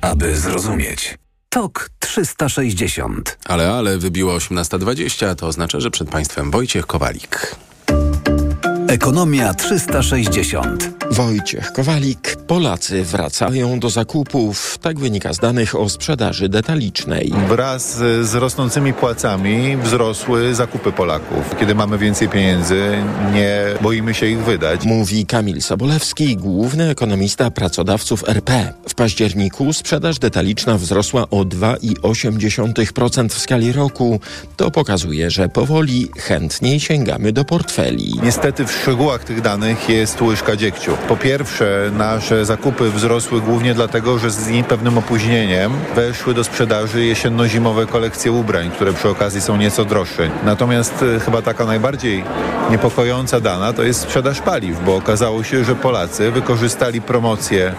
aby 0.00 0.36
zrozumieć. 0.36 1.18
TOK 1.48 1.90
360. 1.98 3.38
Ale, 3.44 3.72
ale 3.72 3.98
wybiło 3.98 4.36
18.20, 4.36 5.34
to 5.34 5.46
oznacza, 5.46 5.80
że 5.80 5.90
przed 5.90 6.10
Państwem 6.10 6.50
Wojciech 6.50 6.86
Kowalik. 6.86 7.56
Ekonomia 8.88 9.54
360. 9.54 10.90
Wojciech 11.10 11.72
Kowalik. 11.72 12.36
Polacy 12.36 13.04
wracają 13.04 13.80
do 13.80 13.90
zakupów. 13.90 14.78
Tak 14.78 14.98
wynika 14.98 15.32
z 15.32 15.38
danych 15.38 15.74
o 15.74 15.88
sprzedaży 15.88 16.48
detalicznej. 16.48 17.32
Wraz 17.48 17.96
z 18.22 18.34
rosnącymi 18.34 18.92
płacami 18.92 19.76
wzrosły 19.76 20.54
zakupy 20.54 20.92
Polaków. 20.92 21.56
Kiedy 21.60 21.74
mamy 21.74 21.98
więcej 21.98 22.28
pieniędzy, 22.28 22.98
nie 23.34 23.64
boimy 23.80 24.14
się 24.14 24.26
ich 24.26 24.44
wydać. 24.44 24.84
Mówi 24.84 25.26
Kamil 25.26 25.62
Sobolewski, 25.62 26.36
główny 26.36 26.90
ekonomista 26.90 27.50
pracodawców 27.50 28.28
RP. 28.28 28.72
W 28.88 28.94
październiku 28.94 29.72
sprzedaż 29.72 30.18
detaliczna 30.18 30.78
wzrosła 30.78 31.22
o 31.30 31.44
2,8% 31.44 33.28
w 33.28 33.38
skali 33.38 33.72
roku. 33.72 34.20
To 34.56 34.70
pokazuje, 34.70 35.30
że 35.30 35.48
powoli 35.48 36.08
chętniej 36.18 36.80
sięgamy 36.80 37.32
do 37.32 37.44
portfeli. 37.44 38.20
Niestety 38.22 38.66
w 38.66 38.77
szczegółach 38.78 39.24
tych 39.24 39.40
danych 39.40 39.88
jest 39.88 40.22
łyżka 40.22 40.56
dziegciu. 40.56 40.96
Po 41.08 41.16
pierwsze, 41.16 41.90
nasze 41.98 42.44
zakupy 42.44 42.90
wzrosły 42.90 43.40
głównie 43.40 43.74
dlatego, 43.74 44.18
że 44.18 44.30
z 44.30 44.66
pewnym 44.68 44.98
opóźnieniem 44.98 45.72
weszły 45.94 46.34
do 46.34 46.44
sprzedaży 46.44 47.04
jesienno-zimowe 47.04 47.86
kolekcje 47.86 48.32
ubrań, 48.32 48.70
które 48.70 48.92
przy 48.92 49.08
okazji 49.08 49.40
są 49.40 49.56
nieco 49.56 49.84
droższe. 49.84 50.30
Natomiast 50.44 51.04
e, 51.16 51.20
chyba 51.20 51.42
taka 51.42 51.64
najbardziej 51.64 52.24
niepokojąca 52.70 53.40
dana 53.40 53.72
to 53.72 53.82
jest 53.82 54.00
sprzedaż 54.00 54.40
paliw, 54.40 54.84
bo 54.84 54.96
okazało 54.96 55.42
się, 55.42 55.64
że 55.64 55.74
Polacy 55.74 56.30
wykorzystali 56.30 57.00
promocję 57.00 57.74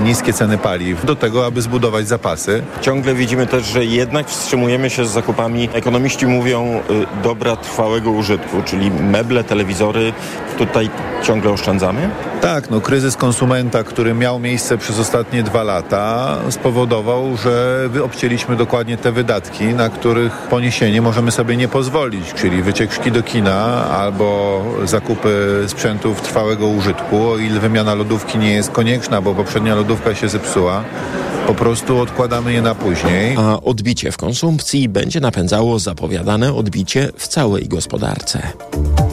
niskie 0.00 0.32
ceny 0.32 0.58
paliw 0.58 1.04
do 1.04 1.16
tego, 1.16 1.46
aby 1.46 1.62
zbudować 1.62 2.08
zapasy. 2.08 2.62
Ciągle 2.80 3.14
widzimy 3.14 3.46
też, 3.46 3.66
że 3.66 3.84
jednak 3.84 4.28
wstrzymujemy 4.28 4.90
się 4.90 5.06
z 5.06 5.10
zakupami. 5.10 5.68
Ekonomiści 5.72 6.26
mówią 6.26 6.80
y, 6.90 7.22
dobra 7.22 7.56
trwałego 7.56 8.10
użytku, 8.10 8.62
czyli 8.64 8.90
meble, 8.90 9.44
telewizory. 9.44 10.12
Tutaj 10.58 10.90
ciągle 11.22 11.50
oszczędzamy? 11.50 12.10
Tak, 12.40 12.70
no 12.70 12.80
kryzys 12.80 13.16
konsumenta, 13.16 13.84
który 13.84 14.14
miał 14.14 14.38
miejsce 14.38 14.78
przez 14.78 14.98
ostatnie 14.98 15.42
dwa 15.42 15.62
lata 15.62 16.36
spowodował, 16.50 17.36
że 17.36 17.88
obcięliśmy 18.04 18.56
dokładnie 18.56 18.96
te 18.96 19.12
wydatki, 19.12 19.64
na 19.64 19.88
których 19.88 20.32
poniesienie 20.32 21.02
możemy 21.02 21.30
sobie 21.30 21.56
nie 21.56 21.68
pozwolić, 21.68 22.34
czyli 22.34 22.62
wycieczki 22.62 23.12
do 23.12 23.22
kina 23.22 23.88
albo 23.90 24.62
zakupy 24.84 25.64
sprzętów 25.66 26.20
trwałego 26.20 26.66
użytku, 26.66 27.28
o 27.30 27.38
ile 27.38 27.60
wymiana 27.60 27.94
lodówki 27.94 28.38
nie 28.38 28.52
jest 28.52 28.70
konieczna, 28.70 29.20
bo 29.20 29.34
poprzednia 29.34 29.74
lodówka 29.78 30.14
się 30.14 30.28
zepsuła, 30.28 30.84
po 31.46 31.54
prostu 31.54 31.98
odkładamy 31.98 32.52
je 32.52 32.62
na 32.62 32.74
później. 32.74 33.36
A 33.38 33.60
odbicie 33.60 34.12
w 34.12 34.16
konsumpcji 34.16 34.88
będzie 34.88 35.20
napędzało 35.20 35.78
zapowiadane 35.78 36.54
odbicie 36.54 37.10
w 37.16 37.28
całej 37.28 37.68
gospodarce. 37.68 38.52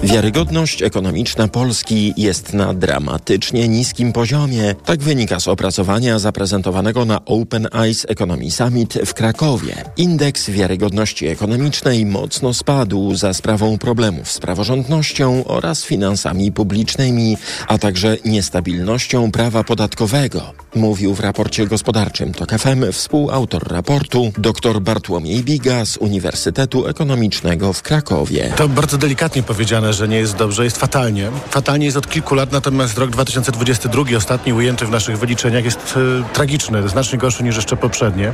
Wiarygodność 0.06 0.84
ekonomiczna 0.84 1.48
Polski 1.48 2.13
jest 2.18 2.54
na 2.54 2.74
dramatycznie 2.74 3.68
niskim 3.68 4.13
poziomie. 4.13 4.76
Tak 4.86 5.00
wynika 5.00 5.39
z 5.39 5.48
opracowania 5.48 6.20
zaprezentowanego 6.20 7.06
na 7.06 7.26
Open 7.26 7.68
Eyes 7.74 8.06
Economy 8.10 8.52
Summit 8.52 8.94
w 9.06 9.13
Krakowie. 9.13 9.76
Indeks 9.98 10.50
wiarygodności 10.50 11.28
ekonomicznej 11.28 12.06
mocno 12.06 12.54
spadł 12.54 13.15
za 13.15 13.34
sprawą 13.34 13.78
problemów 13.78 14.32
z 14.32 14.39
praworządnością 14.39 15.44
oraz 15.46 15.84
finansami 15.84 16.52
publicznymi, 16.52 17.38
a 17.68 17.78
także 17.78 18.18
niestabilnością 18.26 19.32
prawa 19.32 19.63
podatkowego. 19.63 20.54
Mówił 20.76 21.15
w 21.15 21.20
raporcie 21.20 21.68
gospodarczym 21.68 22.34
TOK 22.34 22.52
FM 22.52 22.91
współautor 22.91 23.68
raportu 23.72 24.32
dr 24.38 24.82
Bartłomiej 24.82 25.44
Biga 25.44 25.86
z 25.86 25.98
Uniwersytetu 25.98 26.88
Ekonomicznego 26.88 27.74
w 27.74 27.82
Krakowie. 27.82 28.54
To 28.58 28.70
bardzo 28.70 28.98
delikatnie 28.98 29.44
powiedziane, 29.44 29.94
że 29.95 30.08
nie 30.08 30.17
jest 30.17 30.36
dobrze, 30.36 30.63
jest 30.63 30.77
fatalnie. 30.77 31.31
Fatalnie 31.49 31.86
jest 31.86 31.97
od 31.97 32.10
kilku 32.10 32.36
lat, 32.36 32.51
natomiast 32.51 32.97
rok 32.97 33.10
2022, 33.10 34.03
ostatni 34.17 34.53
ujęty 34.53 34.86
w 34.86 34.89
naszych 34.89 35.19
wyliczeniach, 35.19 35.65
jest 35.65 35.97
e, 35.97 36.34
tragiczny, 36.34 36.89
znacznie 36.89 37.17
gorszy 37.17 37.43
niż 37.43 37.55
jeszcze 37.55 37.77
poprzednie. 37.77 38.31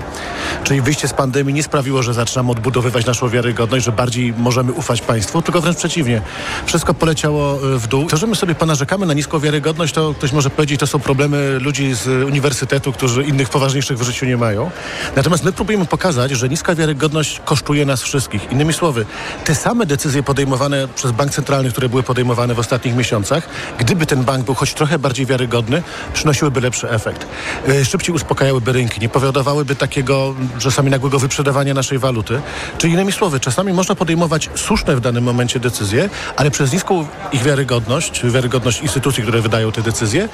Czyli 0.63 0.82
wyjście 0.82 1.08
z 1.08 1.13
pandemii 1.13 1.54
nie 1.54 1.63
sprawiło, 1.63 2.04
że 2.04 2.13
zaczynamy 2.13 2.52
odbudowywać 2.52 3.06
naszą 3.06 3.30
wiarygodność, 3.30 3.86
że 3.86 3.91
bardziej 3.91 4.34
możemy 4.38 4.71
ufać 4.71 5.02
państwu, 5.02 5.41
tylko 5.41 5.62
wręcz 5.62 5.78
przeciwnie. 5.78 6.21
Wszystko 6.65 6.93
poleciało 6.93 7.54
e, 7.54 7.80
w 7.80 7.88
dół. 7.88 8.08
To, 8.08 8.17
że 8.17 8.28
my 8.28 8.36
sobie 8.36 8.56
ponarzekamy 8.56 9.06
na 9.06 9.13
niską 9.13 9.39
wiarygodność, 9.39 9.93
to 9.93 10.13
ktoś 10.13 10.32
może 10.32 10.50
powiedzieć, 10.50 10.80
to 10.80 10.88
są 10.88 11.00
problemy 11.00 11.60
ludzi 11.60 11.93
z 11.93 12.08
uniwersytetu, 12.08 12.91
którzy 12.91 13.24
innych 13.24 13.50
poważniejszych 13.50 13.97
w 13.97 14.04
życiu 14.04 14.26
nie 14.26 14.38
mają. 14.38 14.71
Natomiast 15.15 15.43
my 15.43 15.52
próbujemy 15.52 15.86
pokazać, 15.86 16.32
że 16.32 16.50
niska 16.50 16.76
wiarygodność 16.76 17.41
kosztuje 17.45 17.86
nas 17.86 18.02
wszystkich. 18.02 18.52
Innymi 18.52 18.74
słowy, 18.74 19.06
te 19.45 19.56
same 19.56 19.86
decyzje 19.86 20.24
podejmowane 20.24 20.88
przez 20.95 21.12
bank 21.12 21.32
centralny, 21.42 21.72
które 21.72 21.90
były 21.90 22.04
podejmowane 22.04 22.54
w 22.54 22.60
ostatnich 22.60 22.96
miesiącach, 22.96 23.50
gdyby 23.80 24.06
ten 24.06 24.24
bank 24.24 24.46
był 24.46 24.56
choć 24.56 24.74
trochę 24.74 25.00
bardziej 25.00 25.26
wiarygodny, 25.26 25.84
przynosiłyby 26.14 26.62
lepszy 26.62 26.90
efekt. 26.90 27.28
E, 27.68 27.86
Szybciej 27.86 28.16
uspokajałyby 28.16 28.72
rynki, 28.72 29.02
nie 29.02 29.10
powodowałyby 29.10 29.76
takiego 29.76 30.36
czasami 30.60 30.92
nagłego 30.92 31.20
wyprzedawania 31.20 31.74
naszej 31.74 32.00
waluty. 32.00 32.42
Czyli 32.78 32.94
innymi 32.94 33.12
słowy, 33.12 33.40
czasami 33.40 33.74
można 33.74 33.96
podejmować 33.96 34.50
słuszne 34.56 34.96
w 34.96 35.00
danym 35.00 35.24
momencie 35.24 35.60
decyzje, 35.60 36.10
ale 36.36 36.52
przez 36.52 36.74
niską 36.74 37.08
ich 37.32 37.44
wiarygodność, 37.44 38.22
wiarygodność 38.26 38.82
instytucji, 38.82 39.24
które 39.24 39.42
wydają 39.42 39.72
te 39.72 39.82
decyzje, 39.82 40.30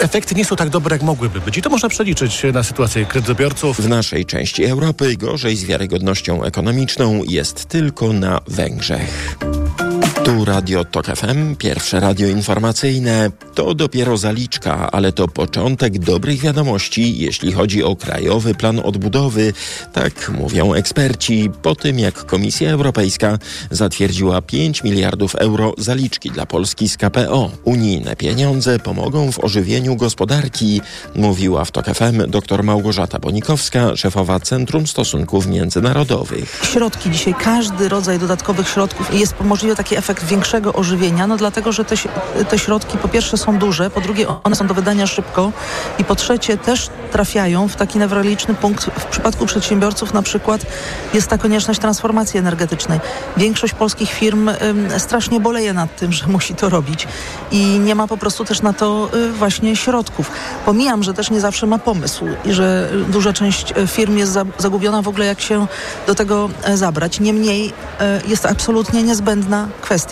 efekty 0.00 0.34
nie 0.34 0.44
są 0.44 0.56
tak 0.56 0.68
dobre, 0.68 0.96
jak 0.96 1.02
mogłyby 1.02 1.40
być. 1.40 1.58
I 1.58 1.62
to 1.62 1.70
można 1.70 1.88
przeliczyć 1.88 2.42
na 2.52 2.62
sytuację 2.62 3.06
kredytobiorców. 3.06 3.80
W 3.80 3.88
naszej 3.88 4.26
części 4.26 4.64
Europy 4.64 5.16
gorzej 5.16 5.56
z 5.56 5.64
wiarygodnością 5.64 6.44
ekonomiczną 6.44 7.22
jest 7.26 7.66
tylko 7.66 8.12
na 8.12 8.40
Węgrzech. 8.46 9.36
Tu 10.24 10.44
Radio 10.44 10.84
Tok 10.84 11.06
FM, 11.06 11.56
pierwsze 11.56 12.00
radio 12.00 12.28
informacyjne. 12.28 13.30
To 13.54 13.74
dopiero 13.74 14.16
zaliczka, 14.16 14.90
ale 14.92 15.12
to 15.12 15.28
początek 15.28 15.98
dobrych 15.98 16.40
wiadomości, 16.40 17.18
jeśli 17.18 17.52
chodzi 17.52 17.84
o 17.84 17.96
Krajowy 17.96 18.54
Plan 18.54 18.80
Odbudowy. 18.84 19.52
Tak 19.92 20.28
mówią 20.28 20.72
eksperci, 20.72 21.50
po 21.62 21.74
tym 21.74 21.98
jak 21.98 22.26
Komisja 22.26 22.70
Europejska 22.70 23.38
zatwierdziła 23.70 24.42
5 24.42 24.84
miliardów 24.84 25.34
euro 25.34 25.74
zaliczki 25.78 26.30
dla 26.30 26.46
Polski 26.46 26.88
z 26.88 26.96
KPO. 26.96 27.50
Unijne 27.64 28.16
pieniądze 28.16 28.78
pomogą 28.78 29.32
w 29.32 29.44
ożywieniu 29.44 29.96
gospodarki, 29.96 30.80
mówiła 31.14 31.64
w 31.64 31.70
Tok 31.70 31.86
FM 31.86 32.30
dr 32.30 32.62
Małgorzata 32.62 33.18
Bonikowska, 33.18 33.96
szefowa 33.96 34.40
Centrum 34.40 34.86
Stosunków 34.86 35.46
Międzynarodowych. 35.46 36.60
środki 36.72 37.10
dzisiaj, 37.10 37.34
każdy 37.34 37.88
rodzaj 37.88 38.18
dodatkowych 38.18 38.68
środków 38.68 39.14
jest 39.14 39.34
możliwy 39.40 39.76
taki 39.76 39.96
efekt 40.14 40.30
większego 40.30 40.72
ożywienia, 40.72 41.26
no 41.26 41.36
dlatego, 41.36 41.72
że 41.72 41.84
te, 41.84 41.96
te 42.48 42.58
środki 42.58 42.98
po 42.98 43.08
pierwsze 43.08 43.36
są 43.36 43.58
duże, 43.58 43.90
po 43.90 44.00
drugie 44.00 44.26
one 44.44 44.56
są 44.56 44.66
do 44.66 44.74
wydania 44.74 45.06
szybko 45.06 45.52
i 45.98 46.04
po 46.04 46.14
trzecie 46.14 46.58
też 46.58 46.90
trafiają 47.12 47.68
w 47.68 47.76
taki 47.76 47.98
newralgiczny 47.98 48.54
punkt. 48.54 48.84
W 48.84 49.04
przypadku 49.04 49.46
przedsiębiorców 49.46 50.14
na 50.14 50.22
przykład 50.22 50.60
jest 51.14 51.28
ta 51.28 51.38
konieczność 51.38 51.80
transformacji 51.80 52.38
energetycznej. 52.38 53.00
Większość 53.36 53.74
polskich 53.74 54.10
firm 54.10 54.50
strasznie 54.98 55.40
boleje 55.40 55.72
nad 55.72 55.96
tym, 55.96 56.12
że 56.12 56.26
musi 56.26 56.54
to 56.54 56.68
robić 56.68 57.08
i 57.50 57.78
nie 57.78 57.94
ma 57.94 58.06
po 58.06 58.16
prostu 58.16 58.44
też 58.44 58.62
na 58.62 58.72
to 58.72 59.10
y, 59.14 59.32
właśnie 59.32 59.76
środków. 59.76 60.30
Pomijam, 60.66 61.02
że 61.02 61.14
też 61.14 61.30
nie 61.30 61.40
zawsze 61.40 61.66
ma 61.66 61.78
pomysł 61.78 62.24
i 62.44 62.52
że 62.52 62.88
y, 63.08 63.12
duża 63.12 63.32
część 63.32 63.72
y, 63.78 63.86
firm 63.86 64.18
jest 64.18 64.32
za, 64.32 64.44
zagubiona 64.58 65.02
w 65.02 65.08
ogóle 65.08 65.26
jak 65.26 65.40
się 65.40 65.66
do 66.06 66.14
tego 66.14 66.50
e, 66.64 66.76
zabrać. 66.76 67.20
Niemniej 67.20 67.72
e, 68.00 68.20
jest 68.26 68.42
to 68.42 68.48
absolutnie 68.48 69.02
niezbędna 69.02 69.68
kwestia 69.80 70.03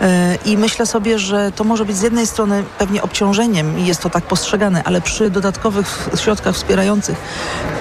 e, 0.00 0.38
i 0.44 0.56
myślę 0.56 0.86
sobie, 0.86 1.18
że 1.18 1.52
to 1.52 1.64
może 1.64 1.84
być 1.84 1.96
z 1.96 2.02
jednej 2.02 2.26
strony 2.26 2.64
pewnie 2.78 3.02
obciążeniem 3.02 3.78
i 3.78 3.86
jest 3.86 4.02
to 4.02 4.10
tak 4.10 4.24
postrzegane, 4.24 4.82
ale 4.84 5.00
przy 5.00 5.30
dodatkowych 5.30 6.08
środkach 6.16 6.54
wspierających 6.54 7.16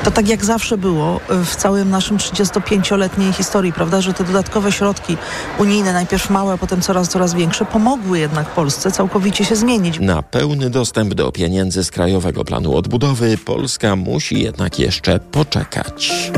to 0.05 0.11
tak 0.11 0.27
jak 0.27 0.45
zawsze 0.45 0.77
było 0.77 1.19
w 1.29 1.55
całym 1.55 1.89
naszym 1.89 2.17
35-letniej 2.17 3.33
historii, 3.33 3.73
prawda, 3.73 4.01
że 4.01 4.13
te 4.13 4.23
dodatkowe 4.23 4.71
środki 4.71 5.17
unijne, 5.59 5.93
najpierw 5.93 6.29
małe, 6.29 6.53
a 6.53 6.57
potem 6.57 6.81
coraz, 6.81 7.09
coraz 7.09 7.33
większe, 7.33 7.65
pomogły 7.65 8.19
jednak 8.19 8.47
Polsce 8.47 8.91
całkowicie 8.91 9.45
się 9.45 9.55
zmienić. 9.55 9.99
Na 9.99 10.21
pełny 10.21 10.69
dostęp 10.69 11.13
do 11.13 11.31
pieniędzy 11.31 11.83
z 11.83 11.91
Krajowego 11.91 12.45
Planu 12.45 12.75
Odbudowy 12.75 13.37
Polska 13.37 13.95
musi 13.95 14.41
jednak 14.41 14.79
jeszcze 14.79 15.19
poczekać. 15.19 16.31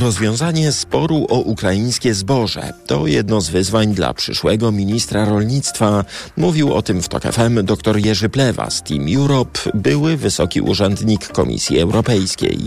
Rozwiązanie 0.00 0.72
sporu 0.72 1.26
o 1.30 1.38
ukraińskie 1.38 2.14
zboże 2.14 2.72
to 2.86 3.06
jedno 3.06 3.40
z 3.40 3.48
wyzwań 3.48 3.94
dla 3.94 4.14
przyszłego 4.14 4.72
ministra 4.72 5.24
rolnictwa. 5.24 6.04
Mówił 6.36 6.74
o 6.74 6.82
tym 6.82 7.02
w 7.02 7.08
TOK 7.08 7.22
FM 7.22 7.64
dr 7.64 7.96
Jerzy 7.98 8.28
Plewa 8.28 8.70
z 8.70 8.82
Team 8.82 9.06
Europe, 9.16 9.60
były 9.74 10.16
wysoki 10.16 10.60
urzędnik 10.60 11.28
Komisji 11.28 11.80
Europejskiej. 11.80 12.58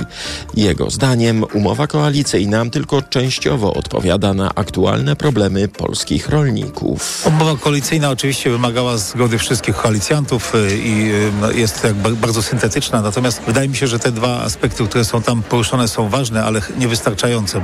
Jego 0.55 0.89
zdaniem 0.89 1.45
umowa 1.53 1.87
koalicyjna 1.87 2.65
tylko 2.65 3.01
częściowo 3.01 3.73
odpowiada 3.73 4.33
na 4.33 4.55
aktualne 4.55 5.15
problemy 5.15 5.67
polskich 5.67 6.29
rolników. 6.29 7.23
Umowa 7.27 7.55
koalicyjna 7.57 8.09
oczywiście 8.09 8.49
wymagała 8.49 8.97
zgody 8.97 9.37
wszystkich 9.37 9.75
koalicjantów 9.75 10.55
y, 10.55 10.77
i 10.77 11.11
y, 11.11 11.31
no, 11.41 11.51
jest 11.51 11.81
tak 11.81 11.93
ba- 11.93 12.09
bardzo 12.09 12.43
syntetyczna, 12.43 13.01
natomiast 13.01 13.41
wydaje 13.47 13.69
mi 13.69 13.75
się, 13.75 13.87
że 13.87 13.99
te 13.99 14.11
dwa 14.11 14.41
aspekty, 14.41 14.87
które 14.87 15.05
są 15.05 15.21
tam 15.21 15.43
poruszone 15.43 15.87
są 15.87 16.09
ważne, 16.09 16.43
ale 16.43 16.61
nie 16.77 16.87
wystarczające, 16.87 17.14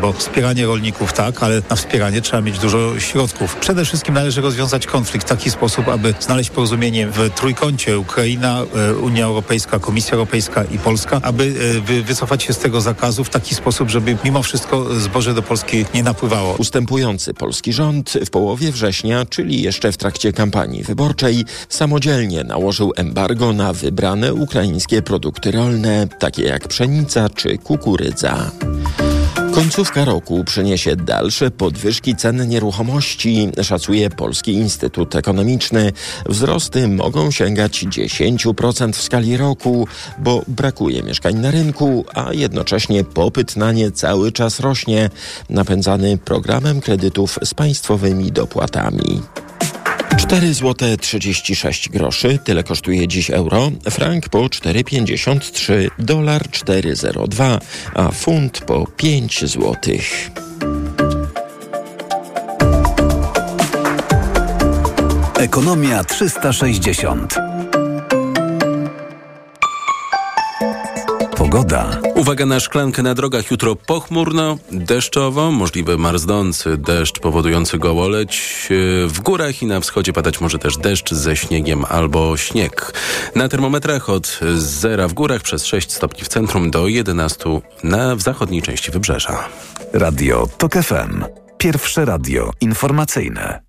bo 0.01 0.13
wspieranie 0.13 0.65
rolników 0.65 1.13
tak, 1.13 1.43
ale 1.43 1.61
na 1.69 1.75
wspieranie 1.75 2.21
trzeba 2.21 2.41
mieć 2.41 2.59
dużo 2.59 2.99
środków. 2.99 3.55
Przede 3.55 3.85
wszystkim 3.85 4.13
należy 4.13 4.41
rozwiązać 4.41 4.87
konflikt 4.87 5.25
w 5.25 5.29
taki 5.29 5.51
sposób, 5.51 5.87
aby 5.87 6.13
znaleźć 6.19 6.49
porozumienie 6.49 7.07
w 7.07 7.29
trójkącie 7.35 7.99
Ukraina, 7.99 8.61
y, 8.91 8.97
Unia 8.97 9.25
Europejska, 9.25 9.79
Komisja 9.79 10.13
Europejska 10.13 10.63
i 10.63 10.77
Polska, 10.79 11.19
aby 11.23 11.53
wy- 11.85 12.03
wycofać 12.03 12.43
się 12.43 12.53
z 12.53 12.57
tego 12.57 12.81
zakazu 12.81 13.23
w 13.23 13.29
taki 13.29 13.55
sposób, 13.55 13.89
żeby 13.89 14.17
mimo 14.23 14.43
wszystko 14.43 14.99
zboże 14.99 15.33
do 15.33 15.41
Polski 15.41 15.85
nie 15.93 16.03
napływało. 16.03 16.55
Ustępujący 16.55 17.33
polski 17.33 17.73
rząd 17.73 18.13
w 18.25 18.29
połowie 18.29 18.71
września, 18.71 19.25
czyli 19.25 19.61
jeszcze 19.61 19.91
w 19.91 19.97
trakcie 19.97 20.33
kampanii 20.33 20.83
wyborczej, 20.83 21.45
samodzielnie 21.69 22.43
nałożył 22.43 22.93
embargo 22.95 23.53
na 23.53 23.73
wybrane 23.73 24.33
ukraińskie 24.33 25.01
produkty 25.01 25.51
rolne, 25.51 26.07
takie 26.19 26.43
jak 26.43 26.67
pszenica 26.67 27.29
czy 27.29 27.57
kukurydza. 27.57 28.51
Końcówka 29.53 30.05
roku 30.05 30.43
przyniesie 30.43 30.95
dalsze 30.95 31.51
podwyżki 31.51 32.15
cen 32.15 32.49
nieruchomości, 32.49 33.51
szacuje 33.63 34.09
Polski 34.09 34.53
Instytut 34.53 35.15
Ekonomiczny. 35.15 35.91
Wzrosty 36.25 36.87
mogą 36.87 37.31
sięgać 37.31 37.85
10% 37.85 38.93
w 38.93 39.01
skali 39.01 39.37
roku, 39.37 39.87
bo 40.19 40.41
brakuje 40.47 41.03
mieszkań 41.03 41.35
na 41.35 41.51
rynku, 41.51 42.05
a 42.13 42.33
jednocześnie 42.33 43.03
popyt 43.03 43.55
na 43.55 43.71
nie 43.71 43.91
cały 43.91 44.31
czas 44.31 44.59
rośnie, 44.59 45.09
napędzany 45.49 46.17
programem 46.17 46.81
kredytów 46.81 47.39
z 47.43 47.53
państwowymi 47.53 48.31
dopłatami. 48.31 49.21
4 50.21 50.53
zł 50.53 50.97
36 50.97 51.89
groszy, 51.89 52.39
tyle 52.43 52.63
kosztuje 52.63 53.07
dziś 53.07 53.29
euro, 53.31 53.71
frank 53.89 54.29
po 54.29 54.39
4,53, 54.39 55.89
dolar 55.99 56.41
4,02, 56.41 57.59
a 57.93 58.11
funt 58.11 58.61
po 58.61 58.87
5 58.87 59.45
złotych. 59.45 60.31
Ekonomia 65.39 66.03
360. 66.03 67.35
Pogoda. 71.37 72.00
Uwaga 72.15 72.45
na 72.45 72.59
szklankę 72.59 73.03
na 73.03 73.13
drogach. 73.13 73.51
Jutro 73.51 73.75
pochmurno, 73.75 74.57
deszczowo, 74.71 75.51
możliwy 75.51 75.97
marznący 75.97 76.77
deszcz 76.77 77.19
powodujący 77.19 77.77
gołoleć. 77.77 78.67
W 79.07 79.19
górach 79.19 79.61
i 79.61 79.65
na 79.65 79.79
wschodzie 79.79 80.13
padać 80.13 80.41
może 80.41 80.59
też 80.59 80.77
deszcz 80.77 81.13
ze 81.13 81.35
śniegiem 81.35 81.85
albo 81.89 82.37
śnieg. 82.37 82.93
Na 83.35 83.49
termometrach 83.49 84.09
od 84.09 84.39
zera 84.55 85.07
w 85.07 85.13
górach 85.13 85.41
przez 85.41 85.65
6 85.65 85.91
stopni 85.91 86.23
w 86.23 86.27
centrum 86.27 86.71
do 86.71 86.87
11 86.87 87.61
na 87.83 88.15
w 88.15 88.21
zachodniej 88.21 88.61
części 88.61 88.91
wybrzeża. 88.91 89.49
Radio 89.93 90.47
TOK 90.57 90.73
FM. 90.73 91.23
Pierwsze 91.57 92.05
radio 92.05 92.51
informacyjne. 92.61 93.61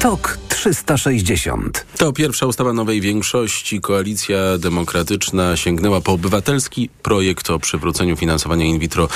TOK 0.00 0.43
360. 0.64 1.86
To 1.98 2.12
pierwsza 2.12 2.46
ustawa 2.46 2.72
nowej 2.72 3.00
większości. 3.00 3.80
Koalicja 3.80 4.38
Demokratyczna 4.58 5.56
sięgnęła 5.56 6.00
po 6.00 6.12
obywatelski 6.12 6.90
projekt 7.02 7.50
o 7.50 7.58
przywróceniu 7.58 8.16
finansowania 8.16 8.64
in 8.64 8.78
vitro 8.78 9.08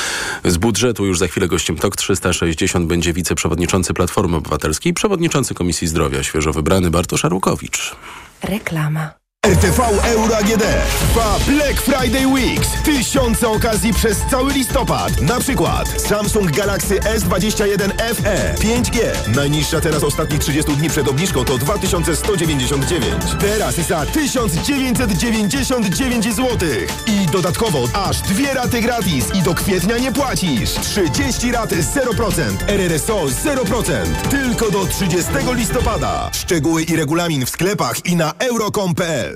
z 0.44 0.56
budżetu. 0.56 1.06
Już 1.06 1.18
za 1.18 1.26
chwilę 1.28 1.48
gościem 1.48 1.76
TOK 1.76 1.96
360 1.96 2.87
będzie 2.87 3.12
wiceprzewodniczący 3.12 3.94
Platformy 3.94 4.37
Obywatelskiej, 4.37 4.94
przewodniczący 4.94 5.54
Komisji 5.54 5.88
Zdrowia, 5.88 6.22
świeżo 6.22 6.52
wybrany 6.52 6.90
Bartosz 6.90 7.24
Arłukowicz. 7.24 7.96
Reklama. 8.42 9.17
RTV 9.48 9.81
Euro 10.05 10.37
AGD 10.37 10.62
trwa 11.01 11.38
Black 11.46 11.81
Friday 11.81 12.27
Weeks. 12.27 12.68
Tysiące 12.85 13.48
okazji 13.48 13.94
przez 13.94 14.18
cały 14.31 14.53
listopad. 14.53 15.20
Na 15.20 15.40
przykład 15.40 16.03
Samsung 16.03 16.51
Galaxy 16.51 17.01
S21 17.01 17.92
FE 18.14 18.55
5G. 18.55 18.98
Najniższa 19.37 19.81
teraz 19.81 20.05
ostatnich 20.05 20.40
30 20.40 20.72
dni 20.72 20.88
przed 20.88 21.09
obniżką 21.09 21.44
to 21.44 21.59
2199. 21.59 23.14
Teraz 23.40 23.74
za 23.74 24.07
1999 24.07 26.24
zł. 26.24 26.59
I 27.07 27.27
dodatkowo 27.27 27.85
aż 27.92 28.20
dwie 28.20 28.55
raty 28.55 28.81
gratis 28.81 29.24
i 29.35 29.42
do 29.42 29.55
kwietnia 29.55 29.98
nie 29.98 30.12
płacisz. 30.12 30.70
30 30.70 31.53
rat 31.53 31.70
0%. 31.70 32.42
RRSO 32.66 33.24
0%. 33.24 33.92
Tylko 34.31 34.70
do 34.70 34.87
30 34.87 35.31
listopada. 35.55 36.31
Szczegóły 36.33 36.83
i 36.83 36.96
regulamin 36.96 37.46
w 37.46 37.51
sklepach 37.51 38.07
i 38.07 38.16
na 38.16 38.33
euro.com.pl 38.38 39.28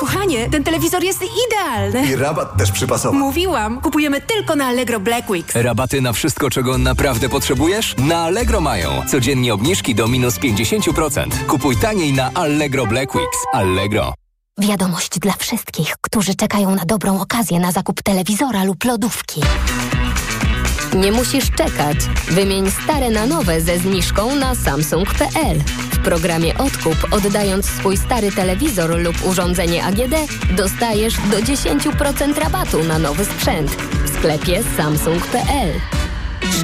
Kochanie, 0.00 0.50
ten 0.50 0.64
telewizor 0.64 1.04
jest 1.04 1.20
idealny. 1.48 2.06
I 2.06 2.16
rabat 2.16 2.56
też 2.56 2.72
przypasowy. 2.72 3.18
Mówiłam, 3.18 3.80
kupujemy 3.80 4.20
tylko 4.20 4.56
na 4.56 4.66
Allegro 4.66 5.00
Black 5.00 5.30
Weeks. 5.30 5.54
Rabaty 5.54 6.00
na 6.00 6.12
wszystko, 6.12 6.50
czego 6.50 6.78
naprawdę 6.78 7.28
potrzebujesz? 7.28 7.94
Na 7.98 8.18
Allegro 8.18 8.60
mają. 8.60 9.02
Codziennie 9.08 9.54
obniżki 9.54 9.94
do 9.94 10.08
minus 10.08 10.38
50%. 10.38 11.26
Kupuj 11.46 11.76
taniej 11.76 12.12
na 12.12 12.30
Allegro 12.34 12.86
Black 12.86 13.14
Weeks. 13.14 13.38
Allegro. 13.52 14.14
Wiadomość 14.58 15.18
dla 15.18 15.32
wszystkich, 15.32 15.94
którzy 16.00 16.34
czekają 16.34 16.74
na 16.74 16.84
dobrą 16.84 17.20
okazję 17.20 17.60
na 17.60 17.72
zakup 17.72 18.02
telewizora 18.02 18.64
lub 18.64 18.84
lodówki. 18.84 19.40
Nie 20.94 21.12
musisz 21.12 21.50
czekać. 21.50 21.96
Wymień 22.30 22.70
stare 22.70 23.10
na 23.10 23.26
nowe 23.26 23.60
ze 23.60 23.78
zniżką 23.78 24.34
na 24.36 24.54
samsung.pl. 24.54 25.60
Programie 26.06 26.58
Odkup, 26.58 26.96
oddając 27.10 27.66
swój 27.66 27.96
stary 27.96 28.32
telewizor 28.32 29.00
lub 29.00 29.24
urządzenie 29.24 29.84
AGD, 29.84 30.14
dostajesz 30.56 31.14
do 31.30 31.36
10% 31.36 32.38
rabatu 32.38 32.84
na 32.84 32.98
nowy 32.98 33.24
sprzęt 33.24 33.70
w 34.04 34.18
sklepie 34.18 34.62
samsung.pl. 34.76 35.72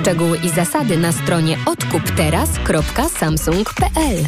Szczegóły 0.00 0.38
i 0.38 0.50
zasady 0.50 0.96
na 0.96 1.12
stronie 1.12 1.58
odkupteraz.samsung.pl. 1.66 4.24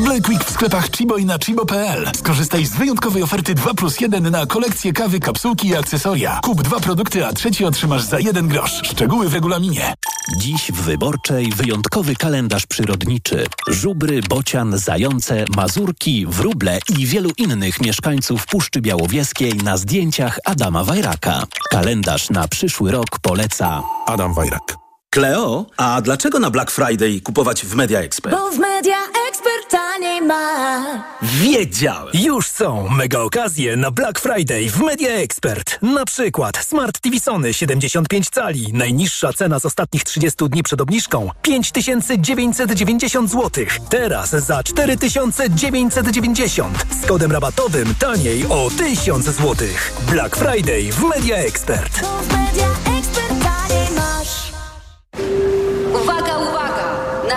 Black 0.00 0.28
Week 0.28 0.44
w 0.44 0.50
sklepach 0.50 0.90
Chibo 0.90 1.16
i 1.16 1.24
na 1.24 1.38
chibo.pl. 1.38 2.10
Skorzystaj 2.16 2.64
z 2.66 2.74
wyjątkowej 2.74 3.22
oferty 3.22 3.54
2 3.54 3.74
plus 3.74 4.00
1 4.00 4.30
na 4.30 4.46
kolekcję 4.46 4.92
kawy, 4.92 5.20
kapsułki 5.20 5.68
i 5.68 5.76
akcesoria. 5.76 6.40
Kup 6.42 6.62
dwa 6.62 6.80
produkty, 6.80 7.26
a 7.26 7.32
trzeci 7.32 7.64
otrzymasz 7.64 8.02
za 8.02 8.20
jeden 8.20 8.48
grosz. 8.48 8.80
Szczegóły 8.84 9.28
w 9.28 9.34
regulaminie. 9.34 9.94
Dziś 10.38 10.72
w 10.72 10.80
Wyborczej 10.80 11.52
wyjątkowy 11.56 12.16
kalendarz 12.16 12.66
przyrodniczy. 12.66 13.46
Żubry, 13.68 14.20
bocian, 14.28 14.78
zające, 14.78 15.44
mazurki, 15.56 16.26
wróble 16.26 16.78
i 16.98 17.06
wielu 17.06 17.30
innych 17.36 17.80
mieszkańców 17.80 18.46
Puszczy 18.46 18.80
Białowieskiej 18.80 19.54
na 19.54 19.76
zdjęciach 19.76 20.38
Adama 20.44 20.84
Wajraka. 20.84 21.44
Kalendarz 21.70 22.30
na 22.30 22.48
przyszły 22.48 22.92
rok 22.92 23.18
poleca 23.22 23.82
Adam 24.06 24.34
Wajrak. 24.34 24.89
Kleo, 25.14 25.66
a 25.76 26.00
dlaczego 26.00 26.38
na 26.38 26.50
Black 26.50 26.70
Friday 26.70 27.20
kupować 27.20 27.66
w 27.66 27.74
Media 27.74 28.00
Expert? 28.00 28.36
Bo 28.36 28.50
w 28.50 28.58
Media 28.58 28.96
Expert 29.28 29.70
taniej 29.70 30.22
ma. 30.22 30.84
Wiedziałem! 31.22 32.08
Już 32.14 32.46
są 32.46 32.88
mega 32.88 33.20
okazje 33.20 33.76
na 33.76 33.90
Black 33.90 34.18
Friday 34.18 34.70
w 34.70 34.80
Media 34.80 35.10
Expert. 35.10 35.78
Na 35.82 36.04
przykład 36.04 36.56
Smart 36.56 37.00
TV 37.00 37.20
Sony 37.20 37.54
75 37.54 38.30
cali. 38.30 38.72
Najniższa 38.72 39.32
cena 39.32 39.60
z 39.60 39.66
ostatnich 39.66 40.04
30 40.04 40.48
dni 40.48 40.62
przed 40.62 40.80
obniżką 40.80 41.30
5990 41.42 43.30
zł. 43.30 43.64
Teraz 43.88 44.30
za 44.30 44.62
4990. 44.62 46.86
Z 47.02 47.06
kodem 47.06 47.32
rabatowym 47.32 47.94
taniej 47.94 48.46
o 48.46 48.70
1000 48.78 49.24
zł. 49.24 49.68
Black 50.10 50.36
Friday 50.36 50.92
w 50.92 51.02
Media 51.02 51.36
Expert. 51.36 52.02
Bo 52.02 52.22
w 52.22 52.32
Media 52.32 52.66
Expert 52.66 52.89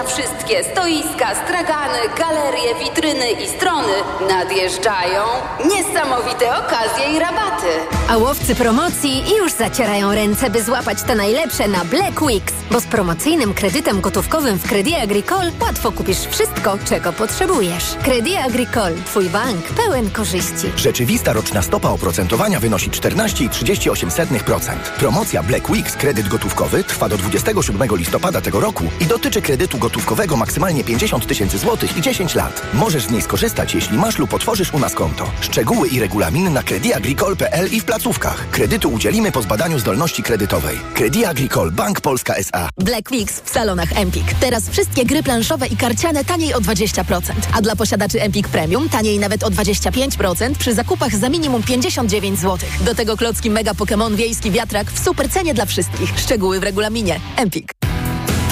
Na 0.03 0.09
wszystkie 0.09 0.63
stoiska, 0.63 1.35
stragany, 1.45 1.97
galerie, 2.17 2.75
witryny 2.75 3.31
i 3.31 3.47
strony 3.47 3.93
nadjeżdżają 4.29 5.23
niesamowite 5.65 6.57
okazje 6.57 7.15
i 7.15 7.19
rabaty. 7.19 7.67
A 8.09 8.17
łowcy 8.17 8.55
promocji 8.55 9.23
już 9.37 9.51
zacierają 9.51 10.11
ręce, 10.15 10.49
by 10.49 10.63
złapać 10.63 11.03
te 11.03 11.15
najlepsze 11.15 11.67
na 11.67 11.85
Black 11.85 12.21
Weeks. 12.21 12.53
Bo 12.71 12.79
z 12.79 12.83
promocyjnym 12.83 13.53
kredytem 13.53 14.01
gotówkowym 14.01 14.59
w 14.59 14.67
Credit 14.67 14.95
Agricole 15.03 15.51
łatwo 15.61 15.91
kupisz 15.91 16.19
wszystko, 16.19 16.77
czego 16.85 17.13
potrzebujesz. 17.13 17.83
Credit 18.03 18.37
Agricole, 18.45 18.95
twój 19.05 19.29
bank 19.29 19.65
pełen 19.65 20.09
korzyści. 20.09 20.71
Rzeczywista 20.77 21.33
roczna 21.33 21.61
stopa 21.61 21.89
oprocentowania 21.89 22.59
wynosi 22.59 22.89
14,38%. 22.89 24.75
Promocja 24.99 25.43
Black 25.43 25.69
Weeks 25.69 25.95
kredyt 25.95 26.27
gotówkowy 26.27 26.83
trwa 26.83 27.09
do 27.09 27.17
27 27.17 27.97
listopada 27.97 28.41
tego 28.41 28.59
roku 28.59 28.83
i 28.99 29.05
dotyczy 29.05 29.41
kredytu 29.41 29.77
gotówkowego 29.77 29.92
maksymalnie 30.37 30.83
50 30.83 31.27
tysięcy 31.27 31.57
złotych 31.57 31.97
i 31.97 32.01
10 32.01 32.35
lat. 32.35 32.61
Możesz 32.73 33.03
z 33.03 33.11
niej 33.11 33.21
skorzystać, 33.21 33.75
jeśli 33.75 33.97
masz 33.97 34.17
lub 34.17 34.33
otworzysz 34.33 34.73
u 34.73 34.79
nas 34.79 34.93
konto. 34.93 35.31
Szczegóły 35.41 35.87
i 35.87 35.99
regulamin 35.99 36.53
na 36.53 36.63
crediagricole.pl 36.63 37.67
i 37.71 37.79
w 37.79 37.85
placówkach. 37.85 38.49
Kredytu 38.49 38.89
udzielimy 38.89 39.31
po 39.31 39.41
zbadaniu 39.41 39.79
zdolności 39.79 40.23
kredytowej. 40.23 40.79
Credit 40.93 41.25
Agricole 41.25 41.71
Bank 41.71 42.01
Polska 42.01 42.35
S.A. 42.35 42.69
Black 42.77 43.11
Weeks 43.11 43.41
w 43.41 43.49
salonach 43.49 43.97
Empik. 43.97 44.33
Teraz 44.39 44.69
wszystkie 44.69 45.05
gry 45.05 45.23
planszowe 45.23 45.67
i 45.67 45.77
karciane 45.77 46.25
taniej 46.25 46.53
o 46.53 46.59
20%. 46.59 47.21
A 47.53 47.61
dla 47.61 47.75
posiadaczy 47.75 48.21
Empik 48.21 48.47
Premium 48.47 48.89
taniej 48.89 49.19
nawet 49.19 49.43
o 49.43 49.49
25% 49.49 50.55
przy 50.55 50.73
zakupach 50.73 51.15
za 51.15 51.29
minimum 51.29 51.63
59 51.63 52.39
zł. 52.39 52.69
Do 52.81 52.95
tego 52.95 53.17
klocki 53.17 53.49
Mega 53.49 53.71
Pokémon 53.71 54.15
Wiejski 54.15 54.51
Wiatrak 54.51 54.91
w 54.91 55.03
super 55.03 55.29
cenie 55.29 55.53
dla 55.53 55.65
wszystkich. 55.65 56.19
Szczegóły 56.19 56.59
w 56.59 56.63
regulaminie. 56.63 57.19
Empik. 57.37 57.92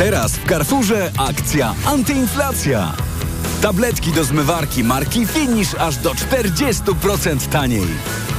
Teraz 0.02 0.32
w 0.32 0.50
Carrefourze 0.50 1.12
akcja 1.18 1.76
antyinflacja. 1.86 2.94
Tabletki 3.62 4.12
do 4.12 4.24
zmywarki 4.24 4.84
marki 4.84 5.26
Finish 5.26 5.76
aż 5.76 5.98
do 5.98 6.12
40% 6.12 7.50
taniej. 7.50 7.88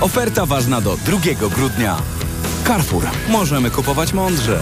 Oferta 0.01 0.47
ważna 0.47 0.81
do 0.81 0.97
2 0.97 1.19
grudnia. 1.49 1.97
Carrefour. 2.67 3.05
Możemy 3.29 3.71
kupować 3.71 4.13
mądrze. 4.13 4.59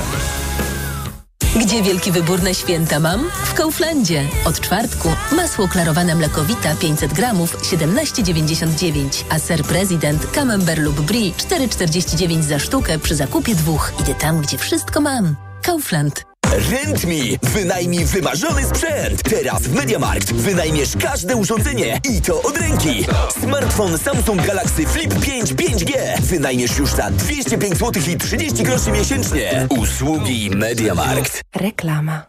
Gdzie 1.57 1.83
wielki 1.83 2.13
wybór 2.13 2.43
na 2.43 2.55
święta 2.55 3.01
mam? 3.01 3.31
W 3.45 3.55
Kauflandzie. 3.55 4.25
Od 4.45 4.61
czwartku 4.61 5.09
masło 5.37 5.69
klarowane 5.69 6.15
mlekowita 6.15 6.75
500 6.75 7.13
gramów 7.13 7.57
17,99, 7.57 9.25
a 9.31 9.39
ser 9.39 9.63
prezydent 9.63 10.31
camembert 10.31 10.81
lub 10.81 11.01
brie 11.01 11.33
4,49 11.33 12.43
za 12.43 12.59
sztukę 12.59 12.99
przy 12.99 13.15
zakupie 13.15 13.55
dwóch. 13.55 13.93
Idę 14.01 14.15
tam, 14.15 14.41
gdzie 14.41 14.59
wszystko 14.59 15.01
mam. 15.01 15.37
Kaufland. 15.63 16.30
Rent.me. 16.51 17.51
Wynajmij 17.51 18.05
wymarzony 18.05 18.65
sprzęt. 18.65 19.23
Teraz 19.23 19.63
w 19.63 19.75
MediaMarkt 19.75 20.33
wynajmiesz 20.33 20.97
każde 21.03 21.37
urządzenie 21.37 22.01
i 22.11 22.23
to 22.23 22.43
od 22.43 22.59
ręki. 22.59 23.07
Smartfon 23.43 23.99
Samsung 23.99 24.47
Galaxy 24.47 24.87
Flip 24.87 25.21
5 25.21 25.53
5G. 25.53 25.93
Wynajmiesz 26.21 26.79
już 26.79 26.91
za 26.91 27.11
205 27.11 27.79
zł 27.79 28.03
i 28.13 28.17
30 28.17 28.63
groszy 28.63 28.91
miesięcznie. 28.91 29.67
Usługi 29.69 30.51
MediaMarkt. 30.51 31.43
Reklama. 31.57 32.27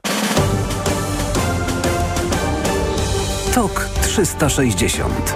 TOK 3.55 3.89
360 4.01 5.35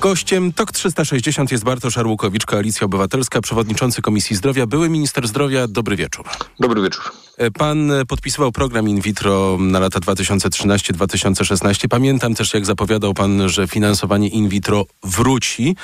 Gościem 0.00 0.52
TOK 0.52 0.72
360 0.72 1.52
jest 1.52 1.64
Bartosz 1.64 1.98
Arłukowicz, 1.98 2.46
Koalicja 2.46 2.84
Obywatelska, 2.84 3.40
przewodniczący 3.40 4.02
Komisji 4.02 4.36
Zdrowia, 4.36 4.66
były 4.66 4.88
minister 4.88 5.28
zdrowia. 5.28 5.68
Dobry 5.68 5.96
wieczór. 5.96 6.24
Dobry 6.60 6.82
wieczór. 6.82 7.02
Pan 7.58 7.92
podpisywał 8.08 8.52
program 8.52 8.88
in 8.88 9.00
vitro 9.00 9.56
na 9.60 9.78
lata 9.78 10.00
2013-2016. 10.00 11.88
Pamiętam 11.88 12.34
też, 12.34 12.54
jak 12.54 12.66
zapowiadał 12.66 13.14
pan, 13.14 13.48
że 13.48 13.68
finansowanie 13.68 14.28
in 14.28 14.48
vitro 14.48 14.84
wróci. 15.02 15.76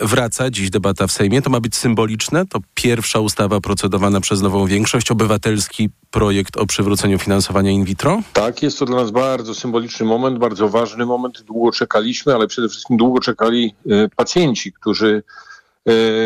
Wraca 0.00 0.50
dziś 0.50 0.70
debata 0.70 1.06
w 1.06 1.12
Sejmie. 1.12 1.42
To 1.42 1.50
ma 1.50 1.60
być 1.60 1.76
symboliczne. 1.76 2.46
To 2.46 2.58
pierwsza 2.74 3.20
ustawa 3.20 3.60
procedowana 3.60 4.20
przez 4.20 4.42
nową 4.42 4.66
większość. 4.66 5.10
Obywatelski 5.10 5.88
projekt 6.12 6.56
o 6.56 6.66
przywróceniu 6.66 7.18
finansowania 7.18 7.70
in 7.70 7.84
vitro. 7.84 8.20
Tak, 8.32 8.62
jest 8.62 8.78
to 8.78 8.84
dla 8.84 8.96
nas 8.96 9.10
bardzo 9.10 9.54
symboliczny 9.54 10.06
moment, 10.06 10.38
bardzo 10.38 10.68
ważny 10.68 11.06
moment. 11.06 11.42
Długo 11.42 11.72
czekaliśmy, 11.72 12.34
ale 12.34 12.46
przede 12.46 12.68
wszystkim 12.68 12.96
długo 12.96 13.20
czekali 13.20 13.74
pacjenci, 14.16 14.72
którzy 14.72 15.22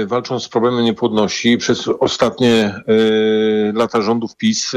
walczą 0.07 0.41
z 0.41 0.49
problemem 0.49 0.85
niepłodności. 0.85 1.59
Przez 1.59 1.89
ostatnie 1.89 2.75
lata 3.75 4.03
rządów 4.03 4.37
PiS 4.37 4.73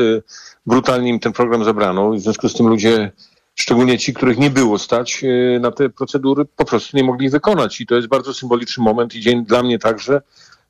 brutalnie 0.66 1.10
im 1.10 1.20
ten 1.20 1.34
program 1.34 1.64
zabrano. 1.64 2.12
W 2.12 2.20
związku 2.20 2.50
z 2.50 2.54
tym 2.54 2.68
ludzie, 2.68 3.12
szczególnie 3.56 3.98
ci, 3.98 4.14
których 4.14 4.38
nie 4.38 4.50
było 4.50 4.80
stać 4.80 5.24
na 5.60 5.72
te 5.72 5.90
procedury, 5.90 6.46
po 6.46 6.66
prostu 6.66 6.98
nie 6.98 7.04
mogli 7.04 7.30
wykonać. 7.30 7.82
I 7.82 7.86
to 7.86 7.96
jest 7.96 8.08
bardzo 8.08 8.34
symboliczny 8.34 8.84
moment 8.84 9.16
i 9.16 9.22
dzień 9.22 9.46
dla 9.46 9.64
mnie 9.64 9.80
także, 9.80 10.22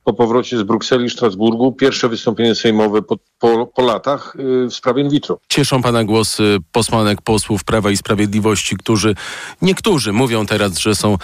po 0.03 0.13
powrocie 0.13 0.57
z 0.57 0.63
Brukseli 0.63 1.05
i 1.05 1.09
Strasburgu 1.09 1.71
pierwsze 1.71 2.09
wystąpienie 2.09 2.55
sejmowe 2.55 3.01
po, 3.01 3.17
po, 3.39 3.67
po 3.67 3.81
latach 3.81 4.38
w 4.69 4.73
sprawie 4.73 5.03
in 5.03 5.09
vitro. 5.09 5.39
Cieszą 5.49 5.81
pana 5.81 6.03
głosy 6.03 6.57
posłanek, 6.71 7.21
posłów 7.21 7.63
Prawa 7.63 7.91
i 7.91 7.97
Sprawiedliwości, 7.97 8.77
którzy, 8.77 9.15
niektórzy 9.62 10.13
mówią 10.13 10.45
teraz, 10.45 10.77
że 10.77 10.95
są 10.95 11.17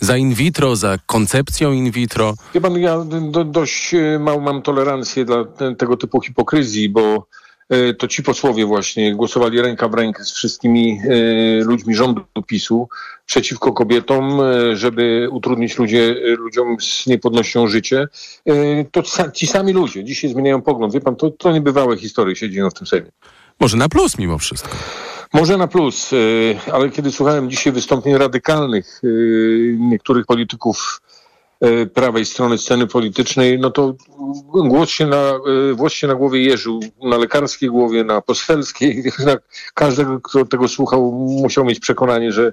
za 0.00 0.16
in 0.16 0.34
vitro, 0.34 0.76
za 0.76 0.98
koncepcją 1.06 1.72
in 1.72 1.90
vitro. 1.90 2.34
Wie 2.54 2.60
pan, 2.60 2.78
ja 2.78 3.04
do, 3.30 3.44
dość 3.44 3.94
małą 4.20 4.40
mam 4.40 4.62
tolerancję 4.62 5.24
dla 5.24 5.44
tego 5.78 5.96
typu 5.96 6.20
hipokryzji, 6.20 6.88
bo 6.88 7.26
to 7.98 8.08
ci 8.08 8.22
posłowie 8.22 8.66
właśnie 8.66 9.14
głosowali 9.14 9.60
ręka 9.60 9.88
w 9.88 9.94
rękę 9.94 10.24
z 10.24 10.32
wszystkimi 10.32 11.00
e, 11.04 11.64
ludźmi 11.64 11.94
rządu 11.94 12.24
PiSu 12.46 12.88
przeciwko 13.26 13.72
kobietom, 13.72 14.40
e, 14.40 14.76
żeby 14.76 15.28
utrudnić 15.30 15.78
ludzie, 15.78 16.14
ludziom 16.38 16.76
z 16.80 17.06
niepłodnością 17.06 17.66
życie. 17.66 18.08
To 18.90 19.02
ci 19.32 19.46
sami 19.46 19.72
ludzie 19.72 20.04
dzisiaj 20.04 20.30
zmieniają 20.30 20.62
pogląd. 20.62 20.94
Wie 20.94 21.00
pan, 21.00 21.16
to, 21.16 21.30
to 21.30 21.52
niebywałe 21.52 21.96
historie 21.96 22.36
się 22.36 22.50
dzieją 22.50 22.70
w 22.70 22.74
tym 22.74 22.86
Sejmie. 22.86 23.10
Może 23.60 23.76
na 23.76 23.88
plus 23.88 24.18
mimo 24.18 24.38
wszystko. 24.38 24.76
Może 25.32 25.56
na 25.56 25.66
plus, 25.66 26.10
ale 26.72 26.90
kiedy 26.90 27.12
słuchałem 27.12 27.50
dzisiaj 27.50 27.72
wystąpień 27.72 28.18
radykalnych 28.18 29.00
niektórych 29.78 30.26
polityków 30.26 31.00
E, 31.11 31.11
prawej 31.94 32.26
strony 32.26 32.58
sceny 32.58 32.86
politycznej, 32.86 33.58
no 33.58 33.70
to 33.70 33.94
głos 34.52 34.88
się 34.88 35.06
na, 35.06 35.16
e, 35.16 35.74
włos 35.74 35.92
się 35.92 36.06
na 36.06 36.14
głowie 36.14 36.42
jeżył, 36.42 36.80
na 37.02 37.16
lekarskiej 37.16 37.68
głowie, 37.68 38.04
na 38.04 38.20
poselskiej. 38.20 39.04
Każdego, 39.74 40.20
kto 40.20 40.44
tego 40.44 40.68
słuchał, 40.68 41.12
musiał 41.42 41.64
mieć 41.64 41.80
przekonanie, 41.80 42.32
że 42.32 42.52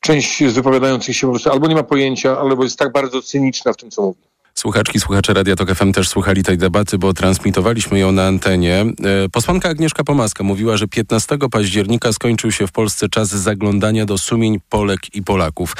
część 0.00 0.44
z 0.44 0.54
wypowiadających 0.54 1.16
się 1.16 1.26
po 1.26 1.32
prostu 1.32 1.50
albo 1.50 1.66
nie 1.66 1.74
ma 1.74 1.82
pojęcia, 1.82 2.38
albo 2.38 2.64
jest 2.64 2.78
tak 2.78 2.92
bardzo 2.92 3.22
cyniczna 3.22 3.72
w 3.72 3.76
tym, 3.76 3.90
co 3.90 4.02
mówi. 4.02 4.27
Słuchaczki, 4.58 5.00
słuchacze 5.00 5.34
Radia 5.34 5.56
Tok 5.56 5.74
FM 5.74 5.92
też 5.92 6.08
słuchali 6.08 6.42
tej 6.42 6.58
debaty, 6.58 6.98
bo 6.98 7.12
transmitowaliśmy 7.14 7.98
ją 7.98 8.12
na 8.12 8.26
antenie. 8.26 8.80
E, 9.24 9.28
posłanka 9.28 9.68
Agnieszka 9.68 10.04
Pomaska 10.04 10.44
mówiła, 10.44 10.76
że 10.76 10.88
15 10.88 11.38
października 11.50 12.12
skończył 12.12 12.52
się 12.52 12.66
w 12.66 12.72
Polsce 12.72 13.08
czas 13.08 13.28
zaglądania 13.28 14.06
do 14.06 14.18
sumień 14.18 14.60
Polek 14.68 15.14
i 15.14 15.22
Polaków. 15.22 15.72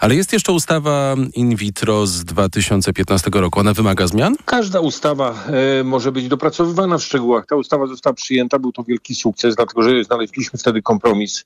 Ale 0.00 0.14
jest 0.14 0.32
jeszcze 0.32 0.52
ustawa 0.52 1.14
in 1.34 1.56
vitro 1.56 2.06
z 2.06 2.24
2015 2.24 3.30
roku. 3.34 3.60
Ona 3.60 3.72
wymaga 3.74 4.06
zmian? 4.06 4.36
Każda 4.44 4.80
ustawa 4.80 5.44
e, 5.80 5.84
może 5.84 6.12
być 6.12 6.28
dopracowywana 6.28 6.98
w 6.98 7.02
szczegółach. 7.02 7.46
Ta 7.46 7.56
ustawa 7.56 7.86
została 7.86 8.14
przyjęta, 8.14 8.58
był 8.58 8.72
to 8.72 8.84
wielki 8.84 9.14
sukces, 9.14 9.56
dlatego 9.56 9.82
że 9.82 10.04
znaleźliśmy 10.04 10.58
wtedy 10.58 10.82
kompromis 10.82 11.44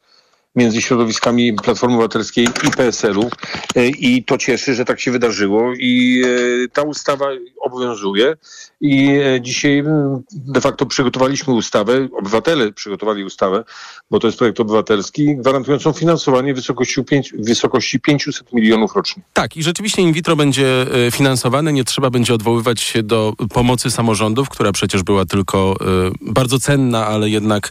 między 0.55 0.83
środowiskami 0.83 1.53
Platformy 1.53 1.95
Obywatelskiej 1.95 2.45
i 2.45 2.71
PSL-u 2.71 3.31
e, 3.75 3.89
i 3.89 4.25
to 4.25 4.39
cieszy, 4.39 4.75
że 4.75 4.85
tak 4.85 5.01
się 5.01 5.11
wydarzyło 5.11 5.73
i 5.79 6.23
e, 6.65 6.69
ta 6.69 6.83
ustawa 6.83 7.27
obowiązuje 7.61 8.37
i 8.81 9.09
e, 9.09 9.41
dzisiaj 9.41 9.85
de 10.33 10.61
facto 10.61 10.87
przygotowaliśmy 10.87 11.55
ustawę, 11.55 12.09
obywatele 12.19 12.73
przygotowali 12.73 13.25
ustawę, 13.25 13.65
bo 14.11 14.19
to 14.19 14.27
jest 14.27 14.39
projekt 14.39 14.61
obywatelski, 14.61 15.37
gwarantującą 15.37 15.93
finansowanie 15.93 16.55
wysokości, 16.55 17.05
5, 17.05 17.33
wysokości 17.39 18.01
500 18.01 18.53
milionów 18.53 18.97
rocznie. 18.97 19.23
Tak 19.33 19.57
i 19.57 19.63
rzeczywiście 19.63 20.03
in 20.03 20.13
vitro 20.13 20.37
będzie 20.37 20.87
finansowane, 21.13 21.73
nie 21.73 21.85
trzeba 21.85 22.11
będzie 22.11 22.35
odwoływać 22.35 22.81
się 22.81 23.03
do 23.03 23.33
pomocy 23.55 23.91
samorządów, 23.91 24.49
która 24.49 24.73
przecież 24.73 25.03
była 25.03 25.27
tylko 25.27 25.77
bardzo 26.21 26.59
cenna, 26.59 27.07
ale 27.07 27.31
jednak 27.31 27.71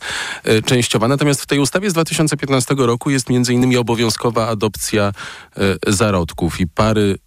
częściowa. 0.65 1.07
Natomiast 1.07 1.41
w 1.41 1.45
tej 1.45 1.59
ustawie 1.59 1.89
z 1.89 1.93
2015 1.93 2.76
roku 2.85 3.09
jest 3.09 3.29
innymi 3.29 3.77
obowiązkowa 3.77 4.47
adopcja 4.47 5.11
e, 5.57 5.91
zarodków 5.93 6.59
i 6.59 6.67
pary 6.67 7.17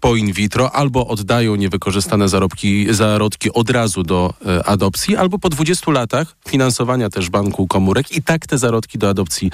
po 0.00 0.16
in 0.16 0.32
vitro 0.32 0.72
albo 0.72 1.06
oddają 1.06 1.56
niewykorzystane 1.56 2.28
zarobki, 2.28 2.94
zarodki 2.94 3.52
od 3.52 3.70
razu 3.70 4.02
do 4.02 4.34
e, 4.46 4.66
adopcji, 4.66 5.16
albo 5.16 5.38
po 5.38 5.48
20 5.48 5.92
latach 5.92 6.36
finansowania 6.48 7.10
też 7.10 7.30
banku 7.30 7.66
komórek 7.66 8.12
i 8.12 8.22
tak 8.22 8.46
te 8.46 8.58
zarodki 8.58 8.98
do 8.98 9.08
adopcji 9.08 9.50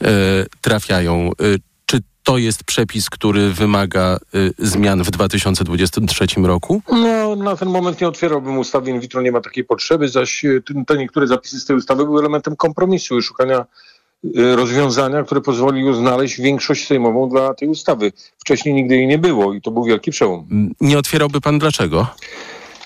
e, 0.00 0.46
trafiają. 0.60 1.30
E, 1.30 1.32
czy 1.86 2.00
to 2.22 2.38
jest 2.38 2.64
przepis, 2.64 3.10
który 3.10 3.52
wymaga 3.52 4.16
e, 4.16 4.18
zmian 4.58 5.02
w 5.02 5.10
2023 5.10 6.26
roku? 6.42 6.82
No, 6.92 7.36
na 7.36 7.56
ten 7.56 7.68
moment 7.68 8.00
nie 8.00 8.08
otwierałbym 8.08 8.58
ustawy 8.58 8.90
in 8.90 9.00
vitro, 9.00 9.22
nie 9.22 9.32
ma 9.32 9.40
takiej 9.40 9.64
potrzeby, 9.64 10.08
zaś 10.08 10.44
e, 10.44 10.60
te 10.86 10.98
niektóre 10.98 11.26
zapisy 11.26 11.60
z 11.60 11.64
tej 11.64 11.76
ustawy 11.76 12.04
były 12.04 12.20
elementem 12.20 12.56
kompromisu 12.56 13.18
i 13.18 13.22
szukania 13.22 13.64
rozwiązania, 14.34 15.22
które 15.22 15.40
pozwoliły 15.40 15.94
znaleźć 15.94 16.40
większość 16.40 16.86
sejmową 16.86 17.28
dla 17.28 17.54
tej 17.54 17.68
ustawy. 17.68 18.12
Wcześniej 18.38 18.74
nigdy 18.74 18.96
jej 18.96 19.06
nie 19.06 19.18
było 19.18 19.54
i 19.54 19.60
to 19.60 19.70
był 19.70 19.84
wielki 19.84 20.10
przełom. 20.10 20.46
Nie 20.80 20.98
otwierałby 20.98 21.40
pan 21.40 21.58
dlaczego? 21.58 22.06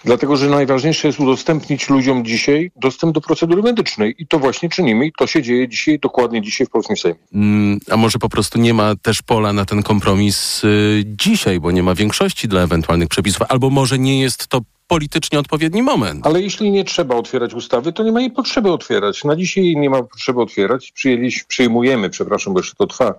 Dlatego, 0.07 0.37
że 0.37 0.49
najważniejsze 0.49 1.09
jest 1.09 1.21
udostępnić 1.21 1.88
ludziom 1.88 2.25
dzisiaj 2.25 2.71
dostęp 2.77 3.14
do 3.14 3.21
procedury 3.21 3.62
medycznej 3.62 4.14
i 4.19 4.27
to 4.27 4.38
właśnie 4.38 4.69
czynimy 4.69 5.07
i 5.07 5.12
to 5.19 5.27
się 5.27 5.42
dzieje 5.42 5.69
dzisiaj, 5.69 5.99
dokładnie 5.99 6.42
dzisiaj 6.42 6.66
w 6.66 6.71
Polskim 6.71 6.97
Sejmie. 6.97 7.19
Mm, 7.35 7.79
a 7.90 7.97
może 7.97 8.19
po 8.19 8.29
prostu 8.29 8.59
nie 8.59 8.75
ma 8.75 8.97
też 8.97 9.23
pola 9.23 9.53
na 9.53 9.64
ten 9.64 9.83
kompromis 9.83 10.64
y, 10.64 11.05
dzisiaj, 11.07 11.61
bo 11.61 11.71
nie 11.71 11.83
ma 11.83 11.95
większości 11.95 12.49
dla 12.49 12.62
ewentualnych 12.62 13.09
przepisów, 13.09 13.47
albo 13.49 13.71
może 13.71 13.99
nie 13.99 14.21
jest 14.21 14.49
to 14.49 14.61
politycznie 14.87 15.38
odpowiedni 15.38 15.83
moment. 15.83 16.27
Ale 16.27 16.42
jeśli 16.42 16.71
nie 16.71 16.85
trzeba 16.85 17.14
otwierać 17.14 17.55
ustawy, 17.55 17.92
to 17.92 18.03
nie 18.03 18.12
ma 18.12 18.21
jej 18.21 18.31
potrzeby 18.31 18.73
otwierać. 18.73 19.25
Na 19.25 19.37
dzisiaj 19.37 19.77
nie 19.77 19.90
ma 19.90 20.03
potrzeby 20.03 20.40
otwierać. 20.40 20.92
Przyjęliśmy, 20.92 21.45
przyjmujemy, 21.49 22.11
przepraszam, 22.11 22.55
bo 22.55 22.61
jeszcze 22.61 22.75
to 22.75 22.87
trwa, 22.87 23.14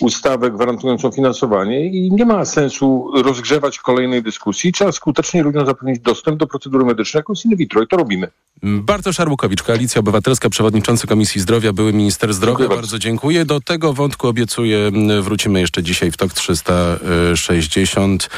ustawę 0.00 0.50
gwarantującą 0.50 1.10
finansowanie 1.10 1.86
i 1.86 2.12
nie 2.12 2.24
ma 2.24 2.44
sensu 2.44 3.10
rozgrzewać 3.22 3.78
kolejnej 3.78 4.22
dyskusji. 4.22 4.72
Trzeba 4.72 4.92
skutecznie 4.92 5.42
ludziom 5.42 5.66
zapewnić 5.66 6.00
dostęp 6.00 6.38
do 6.38 6.46
procedury 6.46 6.84
medycznej 6.84 7.18
jako 7.18 7.32
in 7.44 7.56
vitro 7.56 7.82
i 7.82 7.86
to 7.86 7.96
robimy. 7.96 8.28
Bartosz 8.62 9.20
Arbukowicz, 9.20 9.62
Koalicja 9.62 10.00
Obywatelska, 10.00 10.50
Przewodniczący 10.50 11.06
Komisji 11.06 11.40
Zdrowia, 11.40 11.72
były 11.72 11.92
Minister 11.92 12.34
Zdrowia. 12.34 12.52
Dziękuję 12.52 12.68
bardzo. 12.68 12.82
bardzo 12.82 12.98
dziękuję. 12.98 13.44
Do 13.44 13.60
tego 13.60 13.92
wątku 13.92 14.28
obiecuję, 14.28 14.90
wrócimy 15.22 15.60
jeszcze 15.60 15.82
dzisiaj 15.82 16.10
w 16.10 16.16
TOK 16.16 16.32
360. 16.32 18.30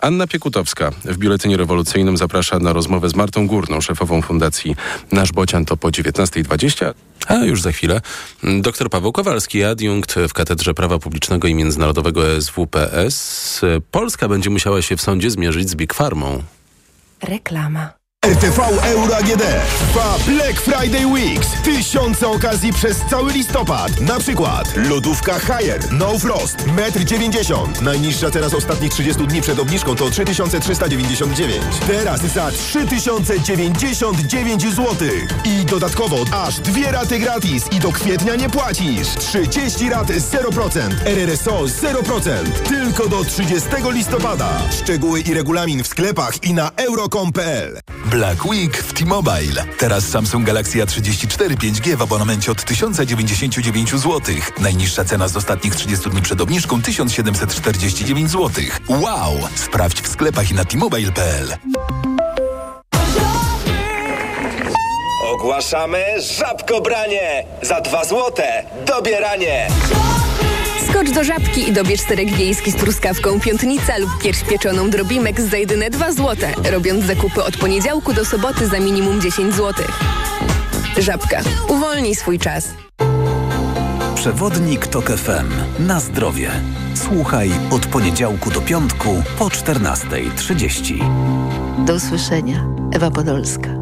Anna 0.00 0.26
Piekutowska 0.26 0.90
w 1.04 1.18
Biuletynie 1.18 1.56
Rewolucyjnym 1.56 2.16
zaprasza 2.16 2.58
na 2.58 2.72
rozmowę 2.72 3.08
z 3.08 3.14
Martą 3.14 3.46
Górną, 3.46 3.80
szefową 3.80 4.22
Fundacji 4.22 4.76
Nasz 5.12 5.32
Bocian, 5.32 5.64
to 5.64 5.76
po 5.76 5.88
19.20. 5.88 6.94
A 7.26 7.34
już 7.34 7.62
za 7.62 7.72
chwilę 7.72 8.00
dr 8.42 8.90
Paweł 8.90 9.12
Kowalski, 9.12 9.64
adiunkt 9.64 10.14
w 10.28 10.32
Katedrze 10.32 10.51
Prawa 10.74 10.98
Publicznego 10.98 11.48
i 11.48 11.54
Międzynarodowego 11.54 12.40
SWPS. 12.40 13.60
Polska 13.90 14.28
będzie 14.28 14.50
musiała 14.50 14.82
się 14.82 14.96
w 14.96 15.02
sądzie 15.02 15.30
zmierzyć 15.30 15.70
z 15.70 15.74
Big 15.74 15.94
Farmą. 15.94 16.42
Reklama. 17.22 18.01
RTV 18.26 18.58
Euro 18.84 19.16
AGD 19.16 19.42
trwa 19.78 20.16
Black 20.26 20.60
Friday 20.60 21.06
Weeks. 21.06 21.48
Tysiące 21.64 22.28
okazji 22.28 22.72
przez 22.72 22.96
cały 23.10 23.32
listopad. 23.32 24.00
Na 24.00 24.18
przykład 24.18 24.76
lodówka 24.76 25.38
Haier 25.38 25.92
No 25.92 26.18
Frost 26.18 26.56
1,90 26.56 27.64
m. 27.64 27.72
Najniższa 27.84 28.30
teraz 28.30 28.54
ostatnich 28.54 28.92
30 28.92 29.26
dni 29.26 29.40
przed 29.40 29.58
obniżką 29.58 29.96
to 29.96 30.10
3399. 30.10 31.62
Teraz 31.86 32.20
za 32.20 32.50
3099 32.50 34.62
zł. 34.62 34.86
I 35.44 35.64
dodatkowo 35.64 36.16
aż 36.32 36.60
dwie 36.60 36.92
raty 36.92 37.18
gratis 37.18 37.64
i 37.72 37.80
do 37.80 37.92
kwietnia 37.92 38.36
nie 38.36 38.50
płacisz. 38.50 39.08
30 39.08 39.90
rat 39.90 40.08
0%. 40.08 40.80
RRSO 41.04 41.64
0%. 41.64 42.30
Tylko 42.68 43.08
do 43.08 43.24
30 43.24 43.68
listopada. 43.90 44.62
Szczegóły 44.82 45.20
i 45.20 45.34
regulamin 45.34 45.84
w 45.84 45.86
sklepach 45.86 46.44
i 46.44 46.54
na 46.54 46.70
euro.com.pl 46.76 47.80
Black 48.12 48.46
Week 48.46 48.76
w 48.76 48.92
T-Mobile. 48.92 49.64
Teraz 49.78 50.04
Samsung 50.08 50.46
Galaxy 50.46 50.78
A34 50.78 51.56
5G 51.56 51.96
w 51.96 52.02
abonamencie 52.02 52.52
od 52.52 52.64
1099 52.64 53.90
zł. 53.90 54.20
Najniższa 54.60 55.04
cena 55.04 55.28
z 55.28 55.36
ostatnich 55.36 55.76
30 55.76 56.10
dni 56.10 56.22
przed 56.22 56.40
obniżką 56.40 56.82
1749 56.82 58.30
zł. 58.30 58.50
Wow! 58.88 59.38
Sprawdź 59.54 60.02
w 60.02 60.08
sklepach 60.08 60.50
i 60.50 60.54
na 60.54 60.64
t-mobile.pl. 60.64 61.56
Ogłaszamy 65.32 66.04
żabkobranie! 66.38 67.46
Za 67.62 67.80
dwa 67.80 68.04
złote 68.04 68.64
dobieranie! 68.86 69.68
Skocz 70.92 71.10
do 71.10 71.24
żabki 71.24 71.68
i 71.68 71.72
dobierz 71.72 72.00
serek 72.00 72.32
wiejski 72.32 72.70
z 72.70 72.76
truskawką 72.76 73.40
piątnica 73.40 73.98
lub 73.98 74.10
pierś 74.22 74.42
pieczoną 74.42 74.90
drobimek 74.90 75.40
za 75.40 75.56
jedyne 75.56 75.90
2 75.90 76.12
zł, 76.12 76.50
robiąc 76.72 77.04
zakupy 77.04 77.44
od 77.44 77.56
poniedziałku 77.56 78.12
do 78.12 78.24
soboty 78.24 78.66
za 78.66 78.80
minimum 78.80 79.20
10 79.20 79.54
zł. 79.54 79.86
Żabka. 80.98 81.40
Uwolnij 81.68 82.14
swój 82.14 82.38
czas. 82.38 82.68
Przewodnik 84.14 84.86
TOK 84.86 85.10
FM. 85.10 85.52
Na 85.86 86.00
zdrowie. 86.00 86.50
Słuchaj 86.94 87.50
od 87.70 87.86
poniedziałku 87.86 88.50
do 88.50 88.60
piątku 88.60 89.22
po 89.38 89.44
14.30. 89.44 91.84
Do 91.84 91.94
usłyszenia. 91.94 92.64
Ewa 92.94 93.10
Podolska. 93.10 93.81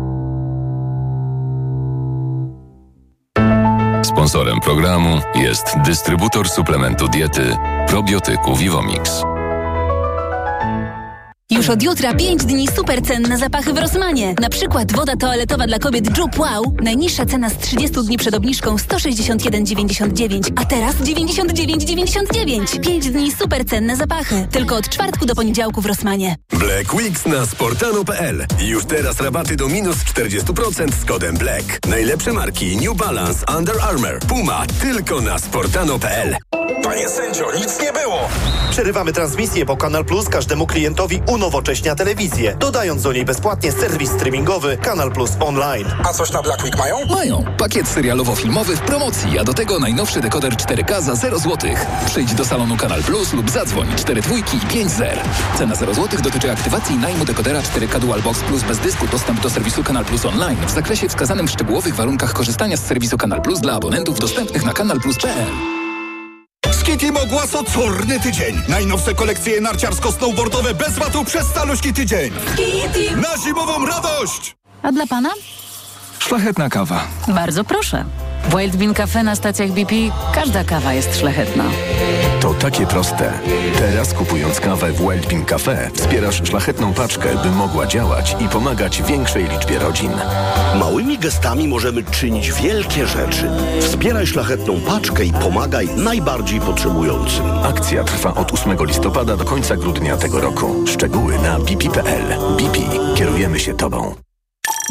Sponsorem 4.20 4.61
programu 4.61 5.20
jest 5.35 5.64
dystrybutor 5.85 6.48
suplementu 6.48 7.09
diety 7.09 7.56
probiotyku 7.88 8.56
Vivomix. 8.56 9.29
Już 11.60 11.70
od 11.70 11.82
jutra 11.82 12.14
5 12.14 12.44
dni 12.44 12.68
super 12.76 13.02
cenne 13.02 13.38
zapachy 13.38 13.72
w 13.72 13.78
Rosmanie. 13.78 14.34
Na 14.40 14.48
przykład 14.48 14.92
woda 14.92 15.16
toaletowa 15.16 15.66
dla 15.66 15.78
kobiet 15.78 16.18
Jup 16.18 16.38
Wow. 16.38 16.76
Najniższa 16.82 17.26
cena 17.26 17.50
z 17.50 17.58
30 17.58 18.02
dni 18.04 18.18
przed 18.18 18.34
obniżką 18.34 18.76
161,99, 18.76 20.52
a 20.56 20.64
teraz 20.64 20.94
99,99. 20.96 22.80
5 22.80 23.11
dni 23.11 23.32
super 23.32 23.64
cenne 23.64 23.96
zapachy. 23.96 24.48
Tylko 24.50 24.76
od 24.76 24.88
czwartku 24.88 25.26
do 25.26 25.34
poniedziałku 25.34 25.80
w 25.80 25.86
Rosmanie. 25.86 26.36
Black 26.50 26.94
Weeks 26.94 27.26
na 27.26 27.46
sportano.pl. 27.46 28.46
Już 28.61 28.84
teraz 28.84 29.20
rabaty 29.20 29.56
do 29.56 29.68
minus 29.68 29.96
40% 29.96 30.92
z 31.02 31.04
kodem 31.04 31.36
Black. 31.36 31.86
Najlepsze 31.88 32.32
marki 32.32 32.76
New 32.76 32.96
Balance, 32.96 33.44
Under 33.58 33.74
Armour, 33.82 34.18
Puma. 34.28 34.64
Tylko 34.82 35.20
na 35.20 35.38
sportano.pl. 35.38 36.36
Panie 36.83 37.09
sędzio, 37.09 37.45
nic 37.57 37.81
nie 37.81 37.93
było! 37.93 38.18
Przerywamy 38.70 39.12
transmisję, 39.12 39.64
bo 39.64 39.76
Kanal 39.76 40.05
Plus 40.05 40.28
każdemu 40.28 40.66
klientowi 40.66 41.22
unowocześnia 41.26 41.95
telewizję, 41.95 42.57
dodając 42.59 43.03
do 43.03 43.12
niej 43.12 43.24
bezpłatnie 43.24 43.72
serwis 43.72 44.11
streamingowy 44.11 44.76
Kanal 44.76 45.12
Plus 45.12 45.31
Online. 45.41 45.87
A 46.09 46.12
coś 46.12 46.33
na 46.33 46.43
Black 46.43 46.64
Week 46.64 46.78
mają? 46.78 46.97
Mają. 47.07 47.45
Pakiet 47.59 47.87
serialowo-filmowy 47.87 48.76
w 48.76 48.81
promocji, 48.81 49.39
a 49.39 49.45
do 49.45 49.55
tego 49.55 49.78
najnowszy 49.78 50.20
dekoder 50.20 50.53
4K 50.53 51.03
za 51.03 51.14
0 51.14 51.39
zł. 51.39 51.70
Przyjdź 52.07 52.35
do 52.35 52.45
salonu 52.45 52.76
Kanal 52.76 53.03
Plus 53.03 53.33
lub 53.33 53.51
zadzwoń 53.51 53.89
4 53.97 54.22
dwójki 54.22 54.57
i 54.57 54.61
5 54.61 54.91
zer. 54.91 55.18
Cena 55.59 55.74
0 55.74 55.95
zł 55.95 56.20
dotyczy 56.22 56.53
aktywacji 56.53 56.95
i 56.95 56.99
najmu 56.99 57.24
dekodera 57.24 57.61
4K 57.61 57.99
Dual 58.01 58.22
Box 58.22 58.41
Plus 58.41 58.62
bez 58.62 58.78
dysku. 58.78 59.07
Dostęp 59.12 59.41
do 59.41 59.51
serwisu 59.51 59.85
Kanal 59.85 60.05
Plus 60.05 60.26
Online 60.26 60.66
w 60.66 60.70
zakresie 60.70 61.09
wskazanym 61.09 61.49
w 61.49 61.51
szczegółowych 61.51 61.95
warunkach 61.95 62.33
korzystania 62.33 62.76
z 62.76 62.87
serwisu 62.87 63.18
Kanal 63.18 63.43
Plus 63.43 63.61
dla 63.61 63.72
abonentów 63.72 64.18
dostępnych 64.18 64.64
na 64.64 64.72
kanalplus.pl. 64.72 65.80
Skitty 66.81 67.12
Mogłas 67.12 67.55
ocorny 67.55 68.20
tydzień. 68.20 68.62
Najnowsze 68.68 69.14
kolekcje 69.14 69.61
narciarsko-snowboardowe 69.61 70.74
bez 70.74 70.99
watu 70.99 71.24
przez 71.24 71.47
caluśki 71.53 71.93
tydzień. 71.93 72.31
Skitty! 72.53 73.16
Na 73.16 73.28
zimową 73.45 73.87
radość! 73.87 74.57
A 74.83 74.93
dla 74.93 75.07
pana? 75.07 75.31
Szlachetna 76.18 76.68
kawa. 76.68 77.05
Bardzo 77.28 77.64
proszę. 77.64 78.05
W 78.45 78.57
Wild 78.57 78.76
Bean 78.76 78.95
Cafe 78.95 79.22
na 79.22 79.36
stacjach 79.36 79.70
BP 79.70 79.95
każda 80.34 80.64
kawa 80.64 80.93
jest 80.93 81.18
szlachetna. 81.18 81.64
To 82.41 82.55
takie 82.55 82.86
proste. 82.86 83.32
Teraz 83.78 84.14
kupując 84.14 84.61
kawę 84.61 84.93
w 84.93 85.01
Wild 85.01 85.26
Bean 85.26 85.45
Cafe 85.45 85.91
wspierasz 85.95 86.43
szlachetną 86.49 86.95
paczkę, 86.95 87.28
by 87.43 87.51
mogła 87.51 87.86
działać 87.86 88.36
i 88.41 88.49
pomagać 88.49 89.03
większej 89.03 89.49
liczbie 89.49 89.78
rodzin. 89.78 90.12
Małymi 90.78 91.18
gestami 91.18 91.68
możemy 91.68 92.03
czynić 92.05 92.53
wielkie 92.53 93.07
rzeczy. 93.07 93.51
Wspieraj 93.80 94.26
szlachetną 94.26 94.80
paczkę 94.80 95.24
i 95.24 95.32
pomagaj 95.32 95.88
najbardziej 95.97 96.61
potrzebującym. 96.61 97.45
Akcja 97.62 98.05
trwa 98.05 98.34
od 98.34 98.53
8 98.53 98.86
listopada 98.86 99.36
do 99.36 99.45
końca 99.45 99.76
grudnia 99.76 100.16
tego 100.16 100.41
roku. 100.41 100.86
Szczegóły 100.86 101.38
na 101.38 101.59
bp.pl. 101.59 102.24
BP. 102.57 102.78
Kierujemy 103.16 103.61
się 103.61 103.74
Tobą. 103.74 104.30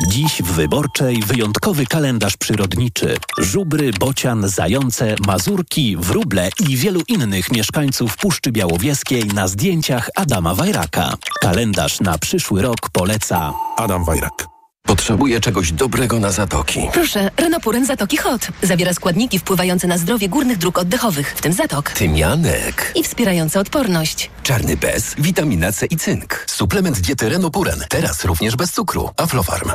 Dziś 0.08 0.42
w 0.42 0.52
Wyborczej 0.52 1.24
wyjątkowy 1.28 1.86
kalendarz 1.86 2.38
przyrodniczy. 2.38 3.18
Żubry, 3.38 3.92
bocian, 4.00 4.48
zające, 4.48 5.16
mazurki, 5.28 5.98
wróble 5.98 6.50
i 6.70 6.78
wielu 6.78 7.02
innych 7.08 7.52
mieszkańców 7.52 8.18
Puszczy 8.18 8.52
Białowieskiej 8.52 9.26
na 9.26 9.48
zdjęciach 9.48 10.10
Adama 10.16 10.56
Wajraka. 10.56 11.14
Kalendarz 11.42 12.00
na 12.00 12.18
przyszły 12.18 12.62
rok 12.62 12.90
poleca 12.92 13.54
Adam 13.78 14.06
Wajrak. 14.06 14.59
Potrzebuję 14.90 15.40
czegoś 15.40 15.72
dobrego 15.72 16.20
na 16.20 16.32
zatoki. 16.32 16.80
Proszę, 16.94 17.32
Renopuren 17.38 17.86
Zatoki 17.86 18.18
Hot. 18.18 18.48
Zawiera 18.62 18.94
składniki 18.94 19.40
wpływające 19.40 19.88
na 19.88 19.98
zdrowie 19.98 20.30
górnych 20.30 20.58
dróg 20.58 20.80
oddechowych, 20.80 21.34
w 21.38 21.42
tym 21.42 21.54
zatok. 21.54 21.90
Tymianek. 21.90 22.92
I 22.96 23.04
wspierające 23.04 23.60
odporność. 23.60 24.30
Czarny 24.44 24.78
bez, 24.78 25.16
witamina 25.18 25.72
C 25.72 25.86
i 25.86 25.98
cynk. 25.98 26.44
Suplement 26.48 27.00
diety 27.00 27.30
Renopuren. 27.30 27.84
Teraz 27.90 28.26
również 28.26 28.56
bez 28.56 28.72
cukru. 28.72 29.10
Aflofarm. 29.18 29.72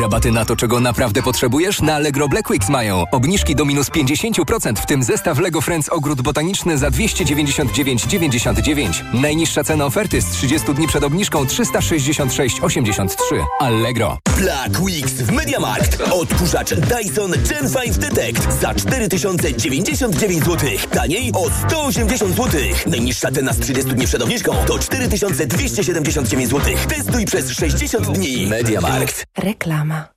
Rabaty 0.00 0.32
na 0.32 0.44
to, 0.44 0.56
czego 0.56 0.80
naprawdę 0.80 1.22
potrzebujesz? 1.22 1.80
Na 1.80 1.94
Allegro 1.94 2.28
Black 2.28 2.50
Weeks 2.50 2.68
mają. 2.68 3.04
Obniżki 3.12 3.54
do 3.54 3.64
minus 3.64 3.90
50%, 3.90 4.76
w 4.76 4.86
tym 4.86 5.02
zestaw 5.02 5.38
Lego 5.38 5.60
Friends 5.60 5.88
Ogród 5.88 6.22
Botaniczny 6.22 6.78
za 6.78 6.90
299,99. 6.90 9.02
Najniższa 9.14 9.64
cena 9.64 9.86
oferty 9.86 10.22
z 10.22 10.30
30 10.30 10.74
dni 10.74 10.88
przed 10.88 11.04
obniżką 11.04 11.44
366,83. 11.44 13.14
Allegro. 13.60 14.15
Black 14.38 14.80
Weeks 14.80 15.12
w 15.12 15.32
Mediamarkt. 15.32 16.00
Odkurzacz 16.10 16.74
Dyson 16.74 17.30
Gen 17.30 17.72
5 17.82 17.98
Detect 17.98 18.60
za 18.60 18.74
4099 18.74 20.44
zł. 20.44 20.70
Taniej 20.90 21.32
o 21.34 21.50
180 21.68 22.36
zł. 22.36 22.60
Najniższa 22.86 23.30
cena 23.30 23.52
z 23.52 23.58
30 23.58 23.90
dni 23.90 24.06
przed 24.06 24.22
obniżką 24.22 24.56
to 24.66 24.78
4279 24.78 26.50
zł. 26.50 26.74
Testuj 26.88 27.24
przez 27.24 27.50
60 27.50 28.06
dni. 28.12 28.46
Mediamarkt. 28.46 29.24
Reklama. 29.38 30.08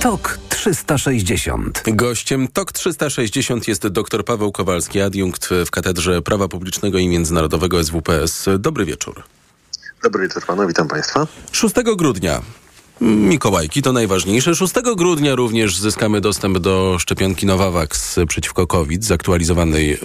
TOK 0.00 0.38
360. 0.48 1.82
Gościem 1.86 2.48
TOK 2.48 2.72
360 2.72 3.68
jest 3.68 3.88
dr 3.88 4.24
Paweł 4.24 4.52
Kowalski, 4.52 5.00
adiunkt 5.00 5.48
w 5.66 5.70
Katedrze 5.70 6.22
Prawa 6.22 6.48
Publicznego 6.48 6.98
i 6.98 7.08
Międzynarodowego 7.08 7.84
SWPS. 7.84 8.48
Dobry 8.58 8.84
wieczór. 8.84 9.22
Dobry 10.02 10.22
wieczór 10.22 10.46
panu, 10.46 10.66
witam 10.66 10.88
państwa. 10.88 11.26
6 11.52 11.74
grudnia 11.96 12.42
Mikołajki 13.00 13.82
to 13.82 13.92
najważniejsze. 13.92 14.54
6 14.54 14.74
grudnia 14.96 15.34
również 15.34 15.76
zyskamy 15.76 16.20
dostęp 16.20 16.58
do 16.58 16.96
szczepionki 16.98 17.46
Novavax 17.46 18.16
przeciwko 18.28 18.66
COVID, 18.66 19.04
zaktualizowanej 19.04 19.98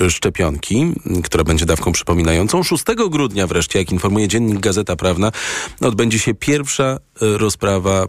y, 0.00 0.10
szczepionki, 0.10 0.92
która 1.24 1.44
będzie 1.44 1.66
dawką 1.66 1.92
przypominającą. 1.92 2.62
6 2.62 2.84
grudnia 3.10 3.46
wreszcie, 3.46 3.78
jak 3.78 3.92
informuje 3.92 4.28
Dziennik 4.28 4.60
Gazeta 4.60 4.96
Prawna, 4.96 5.32
odbędzie 5.80 6.18
się 6.18 6.34
pierwsza 6.34 6.98
y, 7.22 7.38
rozprawa 7.38 8.04
y, 8.04 8.08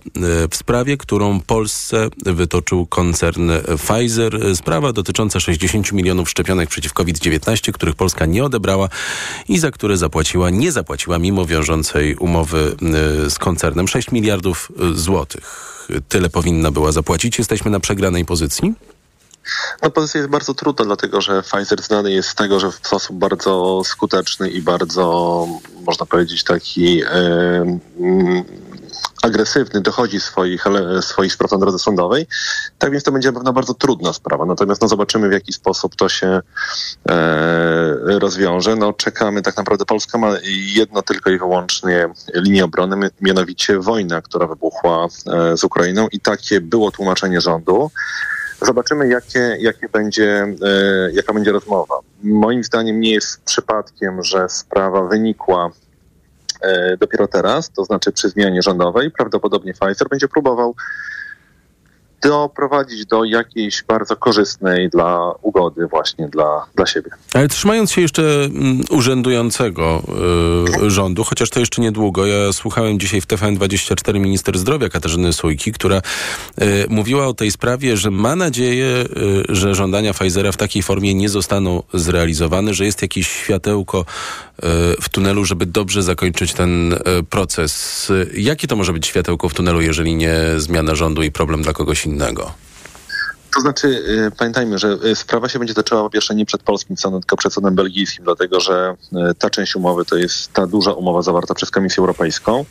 w 0.50 0.56
sprawie, 0.56 0.98
którą 0.98 1.40
Polsce 1.40 2.10
wytoczył 2.26 2.86
koncern 2.86 3.52
Pfizer. 3.78 4.56
Sprawa 4.56 4.94
dotycząca 4.94 5.40
60 5.40 5.92
milionów 5.92 6.30
szczepionek 6.30 6.70
przeciw 6.70 6.94
COVID-19, 6.94 7.72
których 7.72 7.96
Polska 7.96 8.26
nie 8.26 8.44
odebrała 8.44 8.90
i 9.50 9.60
za 9.60 9.72
które 9.72 9.98
zapłaciła, 9.98 10.50
nie 10.50 10.72
zapłaciła 10.72 11.20
mimo 11.20 11.46
wiążącej 11.46 12.16
umowy 12.16 12.76
z 13.30 13.40
koncernem 13.40 13.88
6 13.88 14.12
miliardów 14.12 14.31
miliardów 14.32 14.72
złotych. 14.96 15.88
Tyle 16.10 16.30
powinna 16.30 16.72
była 16.72 16.92
zapłacić. 16.92 17.38
Jesteśmy 17.38 17.72
na 17.72 17.80
przegranej 17.80 18.26
pozycji? 18.26 18.74
No 19.82 19.92
pozycja 19.92 20.18
jest 20.20 20.30
bardzo 20.30 20.54
trudna, 20.54 20.86
dlatego 20.86 21.22
że 21.22 21.42
Pfizer 21.42 21.82
znany 21.82 22.12
jest 22.12 22.30
z 22.30 22.36
tego, 22.36 22.60
że 22.60 22.72
w 22.72 22.76
sposób 22.76 23.18
bardzo 23.18 23.82
skuteczny 23.86 24.50
i 24.50 24.62
bardzo, 24.62 25.48
można 25.86 26.06
powiedzieć, 26.06 26.44
taki 26.44 26.96
yy, 26.96 27.06
yy, 28.00 28.44
agresywny 29.22 29.82
dochodzi 29.82 30.20
swoich, 30.20 30.66
swoich 31.02 31.34
spraw 31.34 31.52
na 31.52 31.58
drodze 31.58 31.80
sądowej. 31.80 32.28
Tak 32.78 32.92
więc 32.92 33.04
to 33.04 33.12
będzie 33.12 33.30
na 33.30 33.34
pewno 33.34 33.54
bardzo 33.54 33.74
trudna 33.74 34.14
sprawa. 34.14 34.46
Natomiast 34.46 34.82
no, 34.82 34.88
zobaczymy, 34.88 35.30
w 35.30 35.32
jaki 35.32 35.54
sposób 35.54 35.96
to 35.96 36.10
się 36.10 36.42
e, 37.10 38.20
rozwiąże. 38.20 38.76
No, 38.76 38.94
czekamy, 38.94 39.42
tak 39.42 39.58
naprawdę 39.58 39.86
Polska 39.86 40.18
ma 40.18 40.32
jedno 40.76 41.02
tylko 41.02 41.30
i 41.30 41.38
wyłącznie 41.38 42.10
linię 42.34 42.66
obrony, 42.66 43.10
mianowicie 43.22 43.80
wojna, 43.80 44.22
która 44.22 44.48
wybuchła 44.48 45.06
e, 45.06 45.58
z 45.58 45.64
Ukrainą 45.64 46.08
i 46.12 46.20
takie 46.20 46.62
było 46.62 46.92
tłumaczenie 46.92 47.42
rządu. 47.42 47.92
Zobaczymy, 48.62 49.08
jakie, 49.08 49.58
jakie 49.60 49.90
będzie, 49.90 50.56
e, 50.62 51.12
jaka 51.12 51.34
będzie 51.34 51.52
rozmowa. 51.52 51.96
Moim 52.24 52.64
zdaniem 52.64 53.00
nie 53.00 53.12
jest 53.12 53.42
przypadkiem, 53.44 54.24
że 54.24 54.50
sprawa 54.50 55.08
wynikła 55.08 55.72
dopiero 57.00 57.28
teraz, 57.28 57.70
to 57.70 57.86
znaczy 57.86 58.12
przy 58.12 58.30
zmianie 58.30 58.62
rządowej. 58.62 59.12
Prawdopodobnie 59.12 59.74
Pfizer 59.74 60.10
będzie 60.10 60.28
próbował 60.28 60.76
doprowadzić 62.22 63.06
do 63.06 63.24
jakiejś 63.24 63.84
bardzo 63.84 64.16
korzystnej 64.16 64.90
dla 64.90 65.32
ugody 65.42 65.88
właśnie 65.88 66.28
dla, 66.28 66.66
dla 66.76 66.86
siebie. 66.86 67.12
Ale 67.34 67.48
trzymając 67.48 67.92
się 67.92 68.02
jeszcze 68.02 68.24
mm, 68.44 68.82
urzędującego 68.90 70.04
y, 70.84 70.90
rządu, 70.90 71.24
chociaż 71.24 71.50
to 71.50 71.60
jeszcze 71.60 71.82
niedługo, 71.82 72.26
ja 72.26 72.54
słuchałem 72.54 73.00
dzisiaj 73.00 73.22
w 73.22 73.28
TVN24 73.28 74.20
minister 74.20 74.58
zdrowia 74.58 74.90
Katarzyny 74.90 75.34
Sujki, 75.34 75.72
która 75.72 75.98
y, 76.62 76.86
mówiła 76.90 77.28
o 77.28 77.34
tej 77.34 77.52
sprawie, 77.52 77.98
że 77.98 78.12
ma 78.12 78.36
nadzieję, 78.36 79.06
y, 79.50 79.56
że 79.56 79.76
żądania 79.76 80.14
Pfizera 80.14 80.52
w 80.52 80.58
takiej 80.58 80.84
formie 80.84 81.14
nie 81.14 81.30
zostaną 81.30 81.84
zrealizowane, 81.94 82.74
że 82.74 82.86
jest 82.86 83.02
jakieś 83.02 83.28
światełko 83.28 84.06
w 85.02 85.10
tunelu, 85.12 85.46
żeby 85.46 85.66
dobrze 85.66 86.04
zakończyć 86.04 86.54
ten 86.54 86.96
proces. 87.30 88.12
Jakie 88.34 88.68
to 88.68 88.76
może 88.76 88.94
być 88.94 89.08
światełko 89.08 89.50
w 89.50 89.54
tunelu, 89.54 89.82
jeżeli 89.82 90.16
nie 90.16 90.40
zmiana 90.58 90.96
rządu 90.96 91.24
i 91.24 91.32
problem 91.32 91.62
dla 91.62 91.74
kogoś 91.74 92.06
innego? 92.06 92.54
To 93.56 93.62
znaczy, 93.62 93.88
y, 93.88 94.32
pamiętajmy, 94.38 94.80
że 94.80 94.98
y, 95.06 95.16
sprawa 95.16 95.50
się 95.50 95.60
będzie 95.60 95.74
toczyła 95.74 96.04
po 96.04 96.10
pierwsze 96.10 96.36
nie 96.36 96.46
przed 96.46 96.64
polskim 96.64 96.98
sądem, 96.98 97.22
tylko 97.22 97.38
przed 97.38 97.54
sądem 97.54 97.76
belgijskim, 97.76 98.24
dlatego 98.26 98.60
że 98.60 98.96
ta 99.38 99.50
część 99.50 99.76
umowy 99.76 100.06
to 100.06 100.18
jest 100.18 100.54
ta 100.54 100.68
duża 100.68 100.94
umowa 100.94 101.22
zawarta 101.22 101.54
przez 101.54 101.72
Komisję 101.72 102.02
Europejską 102.02 102.66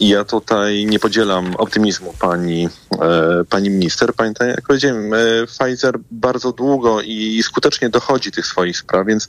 i 0.00 0.08
ja 0.08 0.24
tutaj 0.24 0.86
nie 0.86 0.98
podzielam 0.98 1.56
optymizmu 1.56 2.14
pani, 2.18 2.68
e, 3.00 3.44
pani 3.48 3.70
minister. 3.70 4.14
Pamiętaj, 4.14 4.48
jak 4.48 4.66
powiedziałem, 4.66 5.14
e, 5.14 5.18
Pfizer 5.46 5.98
bardzo 6.10 6.52
długo 6.52 7.00
i 7.00 7.42
skutecznie 7.42 7.88
dochodzi 7.90 8.30
tych 8.30 8.46
swoich 8.46 8.78
spraw, 8.78 9.06
więc 9.06 9.28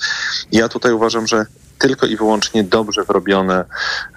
ja 0.51 0.69
tutaj 0.69 0.93
uważam, 0.93 1.27
że 1.27 1.45
tylko 1.81 2.05
i 2.05 2.17
wyłącznie 2.17 2.63
dobrze 2.63 3.03
zrobione, 3.03 3.65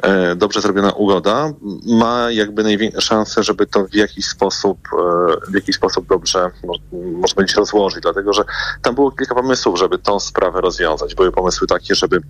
e, 0.03 0.37
dobrze 0.37 0.61
zrobiona 0.61 0.93
ugoda 0.93 1.53
ma 1.87 2.31
jakby 2.31 2.63
największe 2.63 3.01
szanse, 3.01 3.43
żeby 3.43 3.67
to 3.67 3.87
w 3.87 3.95
jakiś 3.95 4.27
sposób, 4.27 4.79
e, 4.93 5.51
w 5.51 5.55
jakiś 5.55 5.77
sposób 5.77 6.09
dobrze 6.09 6.51
mo- 6.65 7.01
można 7.21 7.37
będzie 7.37 7.55
rozłożyć, 7.57 8.03
dlatego 8.03 8.33
że 8.33 8.45
tam 8.83 8.95
było 8.95 9.11
kilka 9.11 9.35
pomysłów, 9.35 9.79
żeby 9.79 9.99
tą 9.99 10.21
sprawę 10.21 10.61
rozwiązać. 10.61 11.15
Były 11.15 11.33
pomysły 11.33 11.67
takie, 11.67 11.95
żeby 11.95 12.21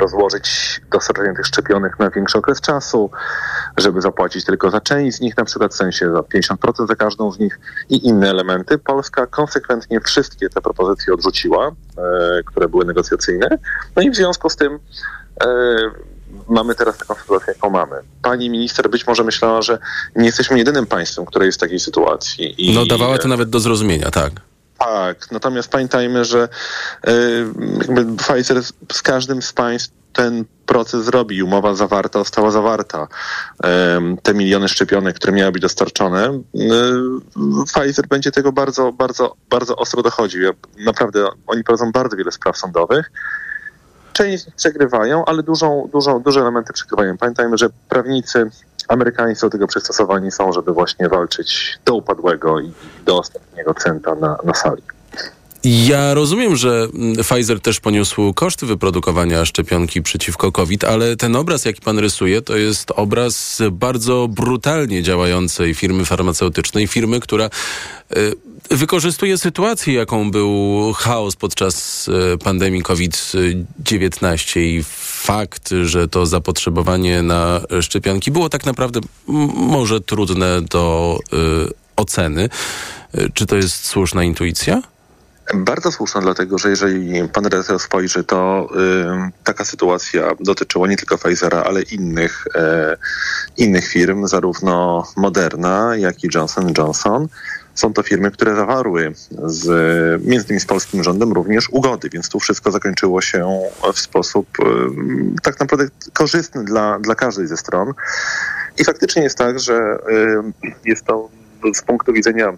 rozłożyć 0.00 0.80
dostarczenie 0.90 1.34
tych 1.34 1.46
szczepionek 1.46 1.98
na 1.98 2.10
większy 2.10 2.38
okres 2.38 2.60
czasu, 2.60 3.10
żeby 3.76 4.00
zapłacić 4.00 4.44
tylko 4.44 4.70
za 4.70 4.80
część 4.80 5.16
z 5.16 5.20
nich, 5.20 5.36
na 5.36 5.44
przykład 5.44 5.72
w 5.72 5.76
sensie 5.76 6.12
za 6.12 6.18
50% 6.18 6.86
za 6.86 6.96
każdą 6.96 7.32
z 7.32 7.38
nich 7.38 7.60
i 7.88 8.06
inne 8.06 8.30
elementy. 8.30 8.78
Polska 8.78 9.26
konsekwentnie 9.26 10.00
wszystkie 10.00 10.50
te 10.50 10.60
propozycje 10.60 11.14
odrzuciła, 11.14 11.68
e, 11.68 12.42
które 12.44 12.68
były 12.68 12.84
negocjacyjne. 12.84 13.58
No 13.96 14.02
i 14.02 14.10
w 14.10 14.16
związku 14.16 14.50
z 14.50 14.56
tym 14.56 14.78
e, 15.44 15.46
mamy 16.48 16.74
teraz 16.74 16.98
taką 16.98 17.14
sytuację, 17.14 17.52
jaką 17.56 17.70
mamy. 17.70 17.96
Pani 18.22 18.50
minister 18.50 18.90
być 18.90 19.06
może 19.06 19.24
myślała, 19.24 19.62
że 19.62 19.78
nie 20.16 20.26
jesteśmy 20.26 20.58
jedynym 20.58 20.86
państwem, 20.86 21.26
które 21.26 21.46
jest 21.46 21.58
w 21.58 21.60
takiej 21.60 21.80
sytuacji. 21.80 22.70
I, 22.70 22.74
No 22.74 22.86
dawała 22.86 23.18
to 23.18 23.28
nawet 23.28 23.50
do 23.50 23.60
zrozumienia, 23.60 24.10
tak. 24.10 24.32
Tak, 24.84 25.30
natomiast 25.30 25.70
pamiętajmy, 25.70 26.24
że 26.24 26.48
y, 27.08 27.10
jakby 27.78 28.16
Pfizer 28.16 28.62
z, 28.92 29.02
każdym 29.02 29.42
z 29.42 29.52
państw 29.52 29.92
ten 30.12 30.44
proces 30.66 31.04
zrobi. 31.04 31.42
Umowa 31.42 31.74
zawarta 31.74 32.18
została 32.18 32.50
zawarta. 32.50 33.08
Te 34.22 34.34
miliony 34.34 34.68
szczepionek, 34.68 35.16
które 35.16 35.32
miały 35.32 35.52
być 35.52 35.62
dostarczone, 35.62 36.40
y, 36.54 36.60
Pfizer 37.74 38.06
będzie 38.06 38.30
tego 38.30 38.52
bardzo, 38.52 38.92
bardzo, 38.92 39.36
bardzo 39.50 39.76
ostro 39.76 40.02
dochodził. 40.02 40.52
Naprawdę 40.78 41.28
oni 41.46 41.64
prowadzą 41.64 41.92
bardzo 41.92 42.16
wiele 42.16 42.32
spraw 42.32 42.58
sądowych. 42.58 43.10
Część 44.12 44.46
przegrywają, 44.56 45.24
ale 45.24 45.42
dużą, 45.42 45.88
dużą, 45.92 46.22
duże 46.22 46.40
elementy 46.40 46.72
przegrywają. 46.72 47.18
Pamiętajmy, 47.18 47.58
że 47.58 47.68
prawnicy 47.88 48.50
amerykańscy 48.92 49.46
do 49.46 49.50
tego 49.50 49.66
przystosowani 49.66 50.30
są, 50.30 50.52
żeby 50.52 50.72
właśnie 50.72 51.08
walczyć 51.08 51.78
do 51.84 51.94
upadłego 51.94 52.60
i 52.60 52.72
do 53.04 53.18
ostatniego 53.18 53.74
centa 53.74 54.14
na, 54.14 54.38
na 54.44 54.54
sali. 54.54 54.82
Ja 55.64 56.14
rozumiem, 56.14 56.56
że 56.56 56.88
mm, 56.94 57.16
Pfizer 57.16 57.60
też 57.60 57.80
poniósł 57.80 58.32
koszty 58.34 58.66
wyprodukowania 58.66 59.44
szczepionki 59.44 60.02
przeciwko 60.02 60.52
COVID, 60.52 60.84
ale 60.84 61.16
ten 61.16 61.36
obraz, 61.36 61.64
jaki 61.64 61.80
pan 61.80 61.98
rysuje, 61.98 62.42
to 62.42 62.56
jest 62.56 62.90
obraz 62.96 63.62
bardzo 63.72 64.28
brutalnie 64.28 65.02
działającej 65.02 65.74
firmy 65.74 66.04
farmaceutycznej, 66.04 66.86
firmy, 66.86 67.20
która 67.20 67.50
y, 68.16 68.32
wykorzystuje 68.70 69.38
sytuację, 69.38 69.94
jaką 69.94 70.30
był 70.30 70.92
chaos 70.96 71.36
podczas 71.36 72.08
y, 72.08 72.38
pandemii 72.38 72.82
COVID-19 72.82 74.60
i 74.60 74.84
fakt, 75.22 75.70
że 75.84 76.08
to 76.08 76.26
zapotrzebowanie 76.26 77.22
na 77.22 77.60
szczepionki 77.80 78.30
było 78.30 78.48
tak 78.48 78.66
naprawdę 78.66 79.00
może 79.54 80.00
trudne 80.00 80.62
do 80.62 81.18
y, 81.68 81.72
oceny. 81.96 82.48
Czy 83.34 83.46
to 83.46 83.56
jest 83.56 83.84
słuszna 83.84 84.24
intuicja? 84.24 84.91
Bardzo 85.54 85.92
słuszna, 85.92 86.20
dlatego 86.20 86.58
że 86.58 86.70
jeżeli 86.70 87.28
pan 87.28 87.44
redaktor 87.44 87.80
spojrzy, 87.80 88.24
to 88.24 88.68
y, 89.26 89.30
taka 89.44 89.64
sytuacja 89.64 90.30
dotyczyła 90.40 90.88
nie 90.88 90.96
tylko 90.96 91.18
Pfizera, 91.18 91.62
ale 91.62 91.82
innych, 91.82 92.44
e, 92.54 92.96
innych 93.56 93.88
firm, 93.88 94.26
zarówno 94.26 95.06
Moderna, 95.16 95.96
jak 95.96 96.24
i 96.24 96.28
Johnson 96.34 96.72
Johnson. 96.78 97.28
Są 97.74 97.92
to 97.92 98.02
firmy, 98.02 98.30
które 98.30 98.56
zawarły 98.56 99.12
z, 99.44 99.66
między 100.24 100.46
innymi 100.46 100.60
z 100.60 100.66
polskim 100.66 101.04
rządem 101.04 101.32
również 101.32 101.68
ugody, 101.70 102.08
więc 102.10 102.28
tu 102.28 102.40
wszystko 102.40 102.70
zakończyło 102.70 103.20
się 103.20 103.60
w 103.94 103.98
sposób 104.00 104.46
y, 104.60 104.62
tak 105.42 105.60
naprawdę 105.60 105.86
korzystny 106.12 106.64
dla, 106.64 106.98
dla 106.98 107.14
każdej 107.14 107.46
ze 107.46 107.56
stron. 107.56 107.92
I 108.78 108.84
faktycznie 108.84 109.22
jest 109.22 109.38
tak, 109.38 109.60
że 109.60 109.98
jest 110.84 111.04
to 111.04 111.28
z 111.74 111.82
punktu 111.82 112.12
widzenia 112.12 112.52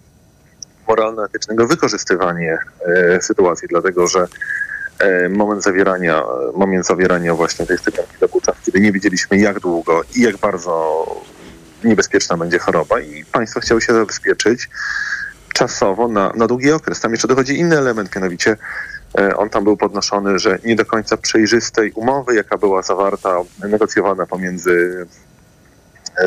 moralno-etycznego 0.87 1.67
wykorzystywanie 1.67 2.57
e, 2.85 3.21
sytuacji, 3.21 3.67
dlatego 3.67 4.07
że 4.07 4.27
e, 4.99 5.29
moment 5.29 5.63
zawierania, 5.63 6.23
moment 6.55 6.85
zawierania 6.85 7.35
właśnie 7.35 7.65
tej 7.65 7.77
szczepionki 7.77 8.13
był 8.31 8.41
czas, 8.41 8.55
kiedy 8.65 8.79
nie 8.79 8.91
wiedzieliśmy 8.91 9.37
jak 9.37 9.59
długo 9.59 10.01
i 10.15 10.21
jak 10.21 10.37
bardzo 10.37 11.05
niebezpieczna 11.83 12.37
będzie 12.37 12.59
choroba 12.59 12.99
i 12.99 13.25
państwo 13.25 13.59
chciało 13.59 13.81
się 13.81 13.93
zabezpieczyć 13.93 14.69
czasowo 15.53 16.07
na, 16.07 16.31
na 16.35 16.47
długi 16.47 16.71
okres. 16.71 16.99
Tam 16.99 17.11
jeszcze 17.11 17.27
dochodzi 17.27 17.59
inny 17.59 17.77
element, 17.77 18.15
mianowicie 18.15 18.57
e, 19.17 19.37
on 19.37 19.49
tam 19.49 19.63
był 19.63 19.77
podnoszony, 19.77 20.39
że 20.39 20.59
nie 20.65 20.75
do 20.75 20.85
końca 20.85 21.17
przejrzystej 21.17 21.91
umowy, 21.91 22.35
jaka 22.35 22.57
była 22.57 22.81
zawarta, 22.81 23.37
negocjowana 23.69 24.25
pomiędzy 24.25 25.05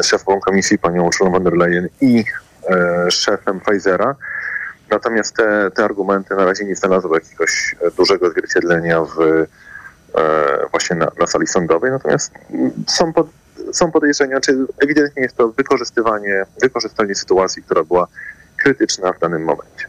szefową 0.02 0.40
komisji, 0.40 0.78
panią 0.78 1.02
Urszulą 1.02 1.30
von 1.30 1.44
der 1.44 1.52
Leyen 1.52 1.88
i 2.00 2.24
szefem 3.10 3.60
Pfizera, 3.60 4.14
Natomiast 4.90 5.36
te, 5.36 5.70
te 5.74 5.84
argumenty 5.84 6.34
na 6.34 6.44
razie 6.44 6.64
nie 6.64 6.76
znalazły 6.76 7.20
jakiegoś 7.24 7.76
e, 7.80 7.90
dużego 7.90 8.26
odzwierciedlenia 8.26 9.00
w, 9.04 9.20
e, 9.20 9.46
właśnie 10.70 10.96
na, 10.96 11.10
na 11.20 11.26
sali 11.26 11.46
sądowej. 11.46 11.90
Natomiast 11.90 12.32
mm, 12.50 12.70
są, 12.86 13.12
pod, 13.12 13.26
są 13.72 13.90
podejrzenia, 13.90 14.40
czy 14.40 14.66
ewidentnie 14.82 15.22
jest 15.22 15.36
to 15.36 15.48
wykorzystywanie, 15.48 16.44
wykorzystanie 16.62 17.14
sytuacji, 17.14 17.62
która 17.62 17.84
była 17.84 18.06
krytyczna 18.56 19.12
w 19.12 19.18
danym 19.18 19.44
momencie. 19.44 19.86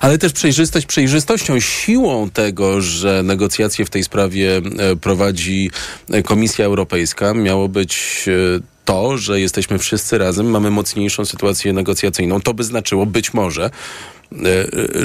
Ale 0.00 0.18
też 0.18 0.32
przejrzystość 0.32 0.86
przejrzystością, 0.86 1.60
siłą 1.60 2.30
tego, 2.30 2.80
że 2.80 3.22
negocjacje 3.22 3.84
w 3.84 3.90
tej 3.90 4.04
sprawie 4.04 4.56
e, 4.56 4.96
prowadzi 4.96 5.70
Komisja 6.24 6.64
Europejska, 6.64 7.34
miało 7.34 7.68
być 7.68 8.28
to, 8.90 9.18
że 9.18 9.40
jesteśmy 9.40 9.78
wszyscy 9.78 10.18
razem, 10.18 10.50
mamy 10.50 10.70
mocniejszą 10.70 11.24
sytuację 11.24 11.72
negocjacyjną. 11.72 12.40
To 12.40 12.54
by 12.54 12.64
znaczyło 12.64 13.06
być 13.06 13.34
może, 13.34 13.64
e, 13.64 13.70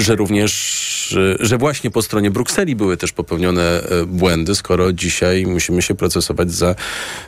że 0.01 0.15
również, 0.15 1.17
że 1.39 1.57
właśnie 1.57 1.91
po 1.91 2.01
stronie 2.01 2.31
Brukseli 2.31 2.75
były 2.75 2.97
też 2.97 3.11
popełnione 3.11 3.81
e, 3.81 4.05
błędy, 4.05 4.55
skoro 4.55 4.93
dzisiaj 4.93 5.45
musimy 5.45 5.81
się 5.81 5.95
procesować 5.95 6.51
za 6.51 6.75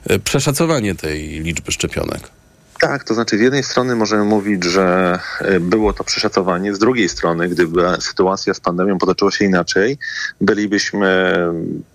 e, 0.07 0.19
przeszacowanie 0.19 0.95
tej 0.95 1.27
liczby 1.27 1.71
szczepionek. 1.71 2.29
Tak, 2.79 3.03
to 3.03 3.13
znaczy 3.13 3.37
z 3.37 3.41
jednej 3.41 3.63
strony 3.63 3.95
możemy 3.95 4.23
mówić, 4.23 4.63
że 4.63 5.19
e, 5.39 5.59
było 5.59 5.93
to 5.93 6.03
przeszacowanie, 6.03 6.75
z 6.75 6.79
drugiej 6.79 7.09
strony, 7.09 7.49
gdyby 7.49 7.83
sytuacja 7.99 8.53
z 8.53 8.59
pandemią 8.59 8.97
potoczyła 8.97 9.31
się 9.31 9.45
inaczej, 9.45 9.97
bylibyśmy 10.41 11.37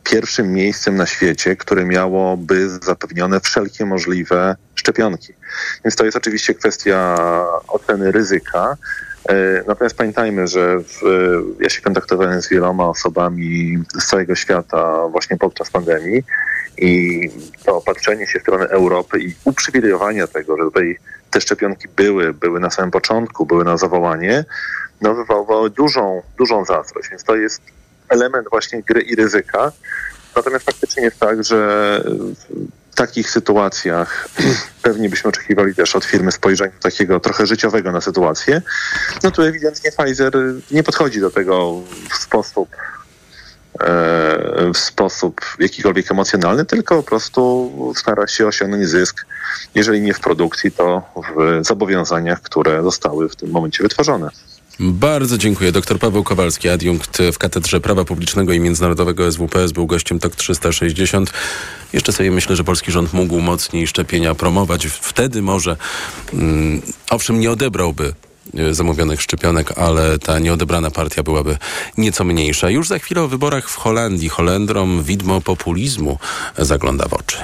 pierwszym 0.04 0.52
miejscem 0.52 0.96
na 0.96 1.06
świecie, 1.06 1.56
które 1.56 1.84
miałoby 1.84 2.68
zapewnione 2.68 3.40
wszelkie 3.40 3.86
możliwe 3.86 4.56
szczepionki. 4.74 5.32
Więc 5.84 5.96
to 5.96 6.04
jest 6.04 6.16
oczywiście 6.16 6.54
kwestia 6.54 7.16
oceny 7.68 8.12
ryzyka. 8.12 8.76
E, 9.28 9.62
Natomiast 9.66 9.96
pamiętajmy, 9.96 10.46
że 10.46 10.78
w, 10.78 11.00
ja 11.60 11.68
się 11.68 11.82
kontaktowałem 11.82 12.42
z 12.42 12.48
wieloma 12.48 12.88
osobami 12.88 13.78
z 14.00 14.06
całego 14.06 14.34
świata 14.34 15.08
właśnie 15.08 15.36
podczas 15.36 15.70
pandemii 15.70 16.22
i 16.78 17.30
to 17.64 17.80
patrzenie 17.80 18.26
się 18.26 18.38
w 18.38 18.42
stronę 18.42 18.68
Europy 18.68 19.20
i 19.20 19.34
uprzywilejowania 19.44 20.26
tego, 20.26 20.56
że 20.56 20.62
tutaj 20.62 20.98
te 21.30 21.40
szczepionki 21.40 21.88
były, 21.96 22.34
były 22.34 22.60
na 22.60 22.70
samym 22.70 22.90
początku, 22.90 23.46
były 23.46 23.64
na 23.64 23.76
zawołanie, 23.76 24.44
no 25.00 25.14
wywołały 25.14 25.70
dużą, 25.70 26.22
dużą 26.38 26.64
zazdrość. 26.64 27.10
Więc 27.10 27.24
to 27.24 27.36
jest 27.36 27.62
element 28.08 28.48
właśnie 28.50 28.82
gry 28.82 29.00
i 29.00 29.16
ryzyka. 29.16 29.72
Natomiast 30.36 30.64
faktycznie 30.64 31.02
jest 31.02 31.18
tak, 31.18 31.44
że 31.44 32.02
w 32.90 32.94
takich 32.94 33.30
sytuacjach 33.30 34.28
pewnie 34.82 35.08
byśmy 35.08 35.28
oczekiwali 35.28 35.74
też 35.74 35.96
od 35.96 36.04
firmy 36.04 36.32
spojrzenia 36.32 36.72
takiego 36.82 37.20
trochę 37.20 37.46
życiowego 37.46 37.92
na 37.92 38.00
sytuację. 38.00 38.62
No 39.22 39.30
tu 39.30 39.42
ewidentnie 39.42 39.90
Pfizer 39.92 40.32
nie 40.70 40.82
podchodzi 40.82 41.20
do 41.20 41.30
tego 41.30 41.80
w 42.10 42.14
sposób 42.14 42.68
w 44.74 44.78
sposób 44.78 45.40
jakikolwiek 45.58 46.10
emocjonalny, 46.10 46.64
tylko 46.64 46.96
po 46.96 47.02
prostu 47.02 47.72
stara 47.96 48.26
się 48.26 48.46
osiągnąć 48.46 48.88
zysk, 48.88 49.26
jeżeli 49.74 50.00
nie 50.00 50.14
w 50.14 50.20
produkcji, 50.20 50.72
to 50.72 51.02
w 51.36 51.64
zobowiązaniach, 51.66 52.40
które 52.40 52.82
zostały 52.82 53.28
w 53.28 53.36
tym 53.36 53.50
momencie 53.50 53.82
wytworzone. 53.82 54.30
Bardzo 54.80 55.38
dziękuję. 55.38 55.72
Dr 55.72 55.98
Paweł 55.98 56.24
Kowalski, 56.24 56.68
adiunkt 56.68 57.18
w 57.32 57.38
Katedrze 57.38 57.80
Prawa 57.80 58.04
Publicznego 58.04 58.52
i 58.52 58.60
Międzynarodowego 58.60 59.32
SWPS, 59.32 59.72
był 59.72 59.86
gościem 59.86 60.18
TOK 60.18 60.36
360. 60.36 61.32
Jeszcze 61.92 62.12
sobie 62.12 62.30
myślę, 62.30 62.56
że 62.56 62.64
polski 62.64 62.92
rząd 62.92 63.12
mógł 63.12 63.40
mocniej 63.40 63.86
szczepienia 63.86 64.34
promować. 64.34 64.86
Wtedy 64.86 65.42
może, 65.42 65.76
mm, 66.32 66.82
owszem, 67.10 67.40
nie 67.40 67.50
odebrałby 67.50 68.14
zamówionych 68.70 69.22
szczepionek, 69.22 69.78
ale 69.78 70.18
ta 70.18 70.38
nieodebrana 70.38 70.90
partia 70.90 71.22
byłaby 71.22 71.58
nieco 71.98 72.24
mniejsza. 72.24 72.70
Już 72.70 72.88
za 72.88 72.98
chwilę 72.98 73.22
o 73.22 73.28
wyborach 73.28 73.68
w 73.68 73.76
Holandii. 73.76 74.28
Holendrom 74.28 75.02
widmo 75.02 75.40
populizmu 75.40 76.18
zagląda 76.58 77.08
w 77.08 77.12
oczy. 77.14 77.38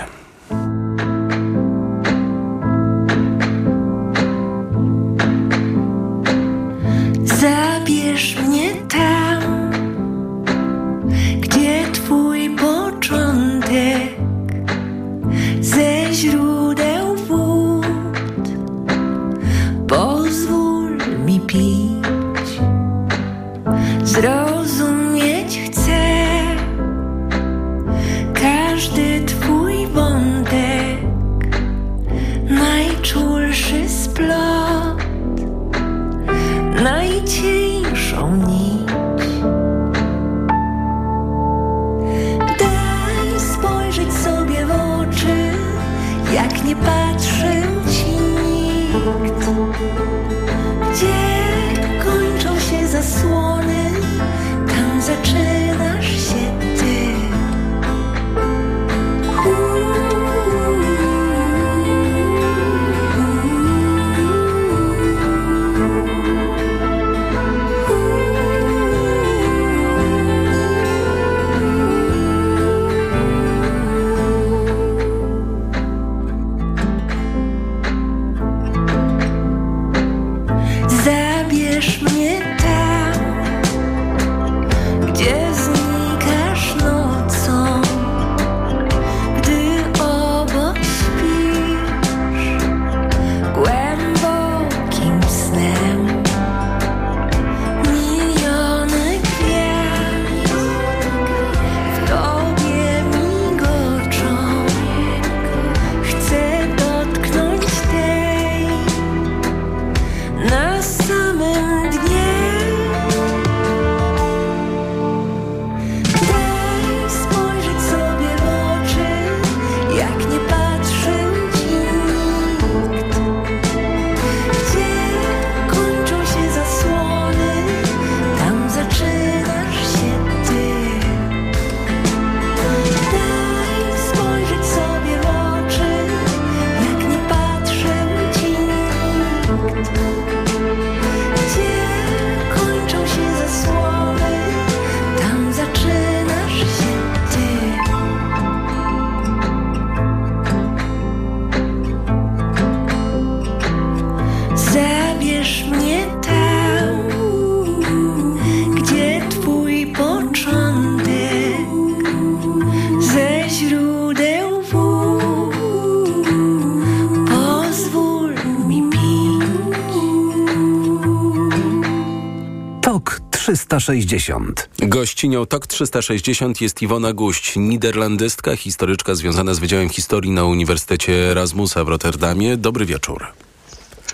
360. 173.89 174.69
Gościnią 174.79 175.47
TOK 175.47 175.67
360 175.67 176.61
jest 176.61 176.83
Iwona 176.83 177.13
Guść, 177.13 177.57
niderlandystka, 177.57 178.57
historyczka 178.57 179.15
związana 179.15 179.55
z 179.55 179.59
Wydziałem 179.59 179.89
Historii 179.89 180.31
na 180.31 180.45
Uniwersytecie 180.45 181.31
Erasmusa 181.31 181.85
w 181.85 181.89
Rotterdamie. 181.89 182.57
Dobry 182.57 182.87
wieczór. 182.87 183.27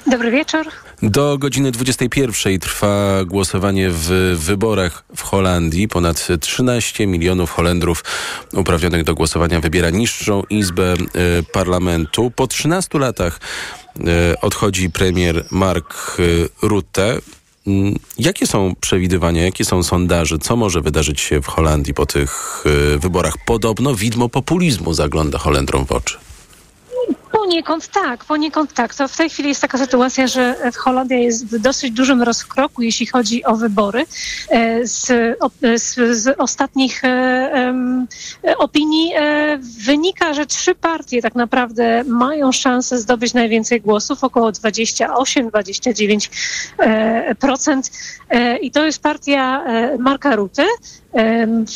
Dobry 0.07 0.31
wieczór. 0.31 0.67
Do 1.03 1.39
godziny 1.39 1.73
21 1.73 2.59
trwa 2.59 3.25
głosowanie 3.25 3.91
w 3.91 4.37
wyborach 4.39 5.05
w 5.17 5.23
Holandii. 5.23 5.89
Ponad 5.89 6.29
13 6.41 7.07
milionów 7.07 7.51
Holendrów 7.51 8.05
uprawnionych 8.53 9.05
do 9.05 9.15
głosowania 9.15 9.61
wybiera 9.61 9.91
niższą 9.91 10.43
izbę 10.51 10.93
e, 10.93 10.97
parlamentu. 11.53 12.33
Po 12.37 12.47
13 12.47 12.99
latach 12.99 13.41
e, 14.01 14.41
odchodzi 14.41 14.91
premier 14.91 15.45
Mark 15.51 16.17
e, 16.19 16.23
Rutte. 16.67 17.19
Mm, 17.67 17.95
Jakie 18.19 18.47
są 18.47 18.75
przewidywania, 18.81 19.45
jakie 19.45 19.65
są 19.65 19.83
sondaże? 19.83 20.39
Co 20.39 20.57
może 20.57 20.81
wydarzyć 20.81 21.21
się 21.21 21.41
w 21.43 21.47
Holandii 21.47 21.95
po 21.95 22.07
tych 22.07 22.65
e, 22.95 22.99
wyborach? 22.99 23.35
Podobno 23.47 23.95
widmo 23.95 24.29
populizmu 24.29 24.95
zagląda 24.95 25.39
Holendrom 25.39 25.87
w 25.87 25.93
oczy. 25.93 26.19
Poniekąd 27.33 27.89
tak, 27.89 28.25
poniekąd 28.25 28.73
tak. 28.73 28.95
To 28.95 29.09
w 29.09 29.17
tej 29.17 29.31
chwili 29.31 29.49
jest 29.49 29.61
taka 29.61 29.79
sytuacja, 29.79 30.27
że 30.27 30.57
Holandia 30.77 31.17
jest 31.19 31.47
w 31.47 31.59
dosyć 31.59 31.91
dużym 31.91 32.23
rozkroku, 32.23 32.83
jeśli 32.83 33.07
chodzi 33.07 33.45
o 33.45 33.57
wybory. 33.57 34.07
E, 34.51 34.87
Z, 34.87 35.13
o- 35.41 35.51
z, 35.77 35.95
z 36.19 36.35
ostatnich 36.39 37.05
e, 37.05 37.44
opinii 38.59 39.13
e, 39.17 39.59
wynika, 39.87 40.35
że 40.35 40.47
trzy 40.47 40.75
partie 40.75 41.23
tak 41.23 41.35
naprawdę 41.35 42.05
mają 42.07 42.53
szansę 42.53 42.99
zdobyć 42.99 43.35
najwięcej 43.35 43.81
głosów, 43.81 44.25
około 44.25 44.51
28-29%. 44.51 46.31
e. 46.79 47.83
E, 48.31 48.59
I 48.59 48.71
to 48.71 48.85
jest 48.87 49.03
partia 49.03 49.65
Marka 49.99 50.37
Rutte, 50.37 50.67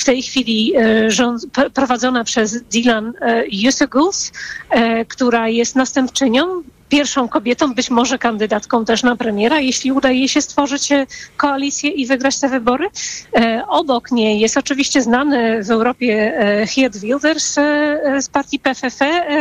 w 0.00 0.04
tej 0.04 0.22
chwili 0.22 0.74
rząd, 1.08 1.46
prowadzona 1.74 2.24
przez 2.24 2.62
Dylan 2.62 3.12
Juseguls, 3.50 4.32
e, 4.70 5.04
która 5.04 5.48
jest 5.48 5.76
następczynią, 5.76 6.62
pierwszą 6.88 7.28
kobietą, 7.28 7.74
być 7.74 7.90
może 7.90 8.18
kandydatką 8.18 8.84
też 8.84 9.02
na 9.02 9.16
premiera, 9.16 9.60
jeśli 9.60 9.92
uda 9.92 10.10
jej 10.10 10.28
się 10.28 10.42
stworzyć 10.42 10.92
e, 10.92 11.06
koalicję 11.36 11.90
i 11.90 12.06
wygrać 12.06 12.40
te 12.40 12.48
wybory. 12.48 12.88
E, 13.36 13.62
Obok 13.68 14.10
niej 14.10 14.40
jest 14.40 14.56
oczywiście 14.56 15.02
znany 15.02 15.64
w 15.64 15.70
Europie 15.70 16.32
Geert 16.76 16.96
Wilders 16.96 17.58
e, 17.58 18.22
z 18.22 18.28
partii 18.28 18.58
PFF, 18.58 18.98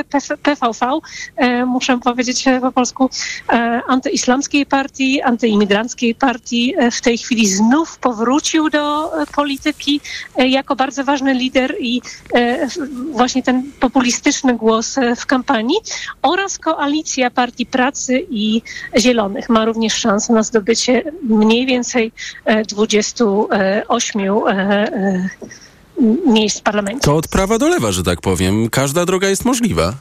PF, 0.10 0.28
PVV, 0.44 1.00
muszę 1.66 2.00
powiedzieć 2.00 2.46
po 2.62 2.72
polsku, 2.72 3.10
antyislamskiej 3.88 4.66
partii, 4.66 5.22
antyimigranckiej 5.22 6.16
partii. 6.16 6.74
W 6.92 7.02
tej 7.02 7.18
chwili 7.18 7.48
znów 7.48 7.98
powrócił 7.98 8.70
do 8.70 9.12
polityki 9.36 10.02
jako 10.38 10.76
bardzo 10.76 11.04
ważny 11.04 11.34
lider 11.34 11.76
i 11.80 12.02
właśnie 13.12 13.44
ten 13.44 13.72
populistyczny 13.80 14.56
głos 14.56 14.96
w 15.18 15.26
kampanii 15.26 15.78
oraz 16.22 16.58
koalicja 16.58 17.32
Partii 17.38 17.66
Pracy 17.66 18.26
i 18.30 18.62
Zielonych 18.98 19.50
ma 19.50 19.66
również 19.66 19.94
szansę 19.94 20.34
na 20.34 20.44
zdobycie 20.44 21.04
mniej 21.24 21.66
więcej 21.66 22.12
e, 22.46 22.66
28 22.66 24.22
e, 24.22 24.54
e, 24.54 25.30
miejsc 26.28 26.60
w 26.60 26.64
parlamencie. 26.64 27.00
To 27.02 27.16
od 27.16 27.28
prawa 27.28 27.58
do 27.58 27.70
lewa, 27.70 27.92
że 27.92 28.04
tak 28.04 28.22
powiem. 28.22 28.70
Każda 28.70 29.06
droga 29.06 29.30
jest 29.30 29.46
możliwa. 29.46 29.94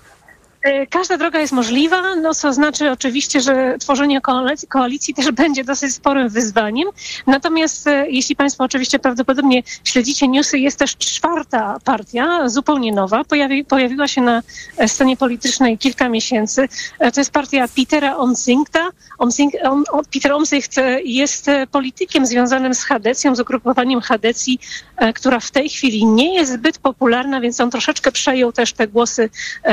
E, 0.66 0.86
Każda 0.86 1.18
droga 1.18 1.40
jest 1.40 1.52
możliwa, 1.52 2.14
no 2.14 2.34
co 2.34 2.52
znaczy 2.52 2.90
oczywiście, 2.90 3.40
że 3.40 3.76
tworzenie 3.80 4.20
koalicji, 4.68 5.14
też 5.14 5.30
będzie 5.42 5.64
dosyć 5.64 5.94
sporym 5.94 6.28
wyzwaniem. 6.28 6.88
Natomiast 7.26 7.86
e, 7.86 8.10
jeśli 8.10 8.36
Państwo 8.36 8.64
oczywiście 8.64 8.98
prawdopodobnie 8.98 9.62
śledzicie 9.84 10.28
newsy, 10.28 10.58
jest 10.58 10.78
też 10.78 10.96
czwarta 10.96 11.78
partia, 11.84 12.48
zupełnie 12.48 12.92
nowa. 12.92 13.24
Pojawi, 13.24 13.64
pojawiła 13.64 14.08
się 14.08 14.20
na 14.20 14.42
e, 14.76 14.88
scenie 14.88 15.16
politycznej 15.16 15.78
kilka 15.78 16.08
miesięcy. 16.08 16.68
To 16.98 17.20
jest 17.20 17.30
partia 17.30 17.68
Petera 17.68 18.16
Omtzingta. 18.16 18.88
Omtzing, 19.18 19.54
om, 19.64 19.84
o, 19.90 20.02
Peter 20.12 20.32
Omtzigt 20.32 20.78
e, 20.78 21.02
jest 21.02 21.50
politykiem 21.70 22.26
związanym 22.26 22.74
z 22.74 22.84
Hadecją, 22.84 23.34
z 23.36 23.40
ugrupowaniem 23.40 24.00
Hadecji, 24.00 24.58
która 25.14 25.40
w 25.40 25.50
tej 25.50 25.68
chwili 25.68 26.06
nie 26.06 26.34
jest 26.34 26.52
zbyt 26.52 26.78
popularna, 26.78 27.40
więc 27.40 27.60
on 27.60 27.70
troszeczkę 27.70 28.12
przejął 28.12 28.52
też 28.52 28.72
te 28.72 28.88
głosy 28.88 29.30
e, 29.64 29.68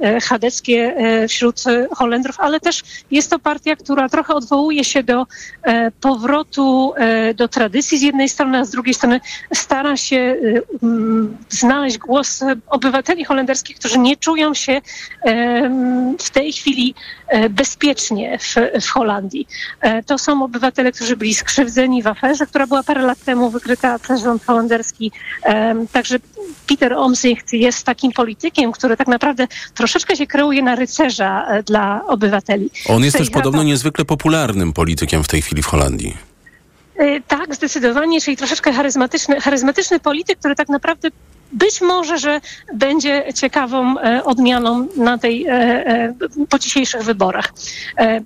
e, 0.00 0.15
chadeckie 0.20 0.96
e, 0.96 1.28
wśród 1.28 1.66
e, 1.66 1.88
Holendrów, 1.94 2.40
ale 2.40 2.60
też 2.60 2.82
jest 3.10 3.30
to 3.30 3.38
partia, 3.38 3.76
która 3.76 4.08
trochę 4.08 4.34
odwołuje 4.34 4.84
się 4.84 5.02
do 5.02 5.26
e, 5.62 5.90
powrotu 5.90 6.92
do 7.34 7.48
tradycji 7.48 7.98
z 7.98 8.02
jednej 8.02 8.28
strony, 8.28 8.58
a 8.58 8.64
z 8.64 8.70
drugiej 8.70 8.94
strony 8.94 9.20
stara 9.54 9.96
się 9.96 10.36
mm, 10.82 11.36
znaleźć 11.48 11.98
głos 11.98 12.44
obywateli 12.68 13.24
holenderskich, 13.24 13.78
którzy 13.78 13.98
nie 13.98 14.16
czują 14.16 14.54
się 14.54 14.80
mm, 15.22 16.18
w 16.18 16.30
tej 16.30 16.52
chwili 16.52 16.94
bezpiecznie 17.50 18.38
w, 18.38 18.54
w 18.80 18.88
Holandii. 18.88 19.48
To 20.06 20.18
są 20.18 20.44
obywatele, 20.44 20.92
którzy 20.92 21.16
byli 21.16 21.34
skrzywdzeni 21.34 22.02
w 22.02 22.06
aferze, 22.06 22.46
która 22.46 22.66
była 22.66 22.82
parę 22.82 23.02
lat 23.02 23.18
temu 23.24 23.50
wykryta 23.50 23.98
przez 23.98 24.20
rząd 24.20 24.44
holenderski. 24.44 25.12
Także 25.92 26.18
Peter 26.66 26.92
Omzicht 26.92 27.52
jest 27.52 27.84
takim 27.84 28.12
politykiem, 28.12 28.72
który 28.72 28.96
tak 28.96 29.08
naprawdę 29.08 29.46
troszeczkę 29.74 29.95
się 30.16 30.26
kreuje 30.26 30.62
na 30.62 30.74
rycerza 30.74 31.46
e, 31.48 31.62
dla 31.62 32.06
obywateli. 32.06 32.70
On 32.88 33.04
jest 33.04 33.18
też 33.18 33.30
podobno 33.30 33.62
niezwykle 33.62 34.04
popularnym 34.04 34.72
politykiem 34.72 35.24
w 35.24 35.28
tej 35.28 35.42
chwili 35.42 35.62
w 35.62 35.66
Holandii. 35.66 36.16
Y, 37.00 37.22
Tak, 37.28 37.54
zdecydowanie, 37.54 38.20
czyli 38.20 38.36
troszeczkę 38.36 38.72
charyzmatyczny, 38.72 39.40
charyzmatyczny 39.40 40.00
polityk, 40.00 40.38
który 40.38 40.54
tak 40.54 40.68
naprawdę 40.68 41.08
być 41.56 41.80
może, 41.80 42.18
że 42.18 42.40
będzie 42.74 43.24
ciekawą 43.34 43.98
e, 43.98 44.24
odmianą 44.24 44.88
na 44.96 45.18
tej, 45.18 45.46
e, 45.46 45.52
e, 45.52 46.14
po 46.48 46.58
dzisiejszych 46.58 47.02
wyborach. 47.02 47.52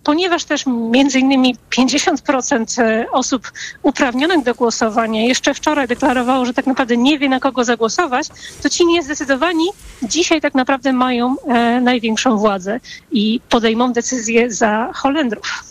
Ponieważ 0.04 0.44
też 0.44 0.64
między 0.66 1.18
innymi 1.18 1.56
50% 1.70 2.82
e, 2.82 3.10
osób 3.10 3.52
uprawnionych 3.82 4.44
do 4.44 4.54
głosowania 4.54 5.22
jeszcze 5.26 5.54
wczoraj 5.54 5.88
deklarowało, 5.88 6.44
że 6.44 6.54
tak 6.54 6.66
naprawdę 6.66 6.96
nie 6.96 7.18
wie 7.18 7.28
na 7.28 7.40
kogo 7.40 7.64
zagłosować, 7.64 8.28
to 8.62 8.68
ci 8.68 8.86
niezdecydowani 8.86 9.66
dzisiaj 10.02 10.40
tak 10.40 10.54
naprawdę 10.54 10.92
mają 10.92 11.36
największą 11.80 12.38
władzę 12.38 12.80
i 13.12 13.40
podejmą 13.48 13.92
decyzję 13.92 14.50
za 14.50 14.90
Holendrów. 14.94 15.64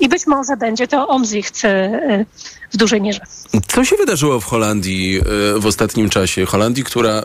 I 0.00 0.08
być 0.08 0.26
może 0.26 0.56
będzie 0.56 0.88
to 0.88 1.08
Omzicht 1.08 1.62
w 2.72 2.76
dużej 2.76 3.00
mierze. 3.00 3.20
Co 3.68 3.84
się 3.84 3.96
wydarzyło 3.96 4.40
w 4.40 4.44
Holandii 4.44 5.18
e, 5.18 5.22
w 5.60 5.66
ostatnim 5.66 6.10
czasie? 6.10 6.46
Holandii, 6.46 6.84
która, 6.84 7.12
e, 7.12 7.24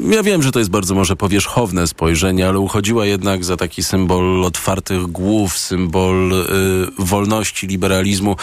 ja 0.00 0.22
wiem, 0.22 0.42
że 0.42 0.52
to 0.52 0.58
jest 0.58 0.70
bardzo 0.70 0.94
może 0.94 1.16
powierzchowne 1.16 1.86
spojrzenie, 1.86 2.48
ale 2.48 2.58
uchodziła 2.58 3.06
jednak 3.06 3.44
za 3.44 3.56
taki 3.56 3.82
symbol 3.82 4.44
otwartych 4.44 5.02
głów, 5.02 5.58
symbol 5.58 6.32
e, 6.32 6.46
wolności, 6.98 7.66
liberalizmu. 7.66 8.36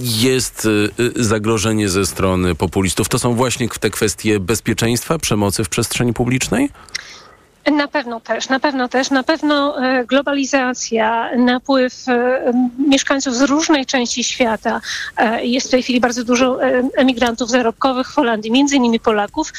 Jest 0.00 0.68
zagrożenie 1.16 1.88
ze 1.88 2.06
strony 2.06 2.54
populistów. 2.54 3.08
To 3.08 3.18
są 3.18 3.34
właśnie 3.34 3.68
te 3.68 3.90
kwestie 3.90 4.40
bezpieczeństwa, 4.40 5.18
przemocy 5.18 5.64
w 5.64 5.68
przestrzeni 5.68 6.12
publicznej? 6.12 6.68
Na 7.72 7.88
pewno 7.88 8.20
też, 8.20 8.48
na 8.48 8.60
pewno 8.60 8.88
też, 8.88 9.10
na 9.10 9.22
pewno 9.22 9.84
e, 9.86 10.04
globalizacja, 10.04 11.30
napływ 11.36 12.08
e, 12.08 12.52
mieszkańców 12.88 13.34
z 13.34 13.42
różnej 13.42 13.86
części 13.86 14.24
świata. 14.24 14.80
E, 15.16 15.44
Jest 15.44 15.66
w 15.66 15.70
tej 15.70 15.82
chwili 15.82 16.00
bardzo 16.00 16.24
dużo 16.24 16.58
emigrantów 16.96 17.50
zarobkowych 17.50 18.10
w 18.10 18.14
Holandii, 18.14 18.50
między 18.50 18.76
innymi 18.76 19.00
Polaków, 19.00 19.52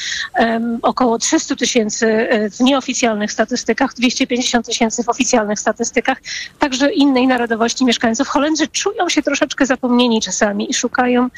około 0.82 1.18
300 1.18 1.56
tysięcy 1.56 2.28
w 2.58 2.60
nieoficjalnych 2.60 3.32
statystykach, 3.32 3.94
250 3.94 4.66
tysięcy 4.66 5.04
w 5.04 5.08
oficjalnych 5.08 5.58
statystykach, 5.58 6.18
także 6.58 6.92
innej 6.92 7.26
narodowości 7.26 7.84
mieszkańców. 7.84 8.28
Holendrzy 8.28 8.68
czują 8.68 9.08
się 9.08 9.22
troszeczkę 9.22 9.66
zapomnieni 9.66 10.20
czasami 10.20 10.70
i 10.70 10.74
szukają 10.74 11.28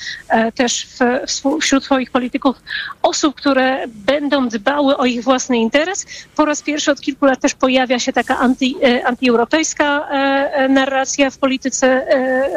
też 0.55 0.87
w, 0.87 1.27
wśród 1.61 1.85
swoich 1.85 2.11
polityków 2.11 2.57
osób, 3.03 3.35
które 3.35 3.85
będą 3.89 4.49
dbały 4.49 4.97
o 4.97 5.05
ich 5.05 5.25
własny 5.25 5.59
interes. 5.59 6.07
Po 6.37 6.45
raz 6.45 6.60
pierwszy 6.63 6.91
od 6.91 7.01
kilku 7.01 7.27
lat 7.27 7.41
też 7.41 7.55
pojawia 7.55 7.99
się 7.99 8.13
taka 8.13 8.39
anty, 8.39 8.67
e, 8.83 9.07
antyeuropejska 9.07 10.09
e, 10.11 10.15
e, 10.55 10.69
narracja 10.69 11.31
w 11.31 11.39
polityce 11.39 12.07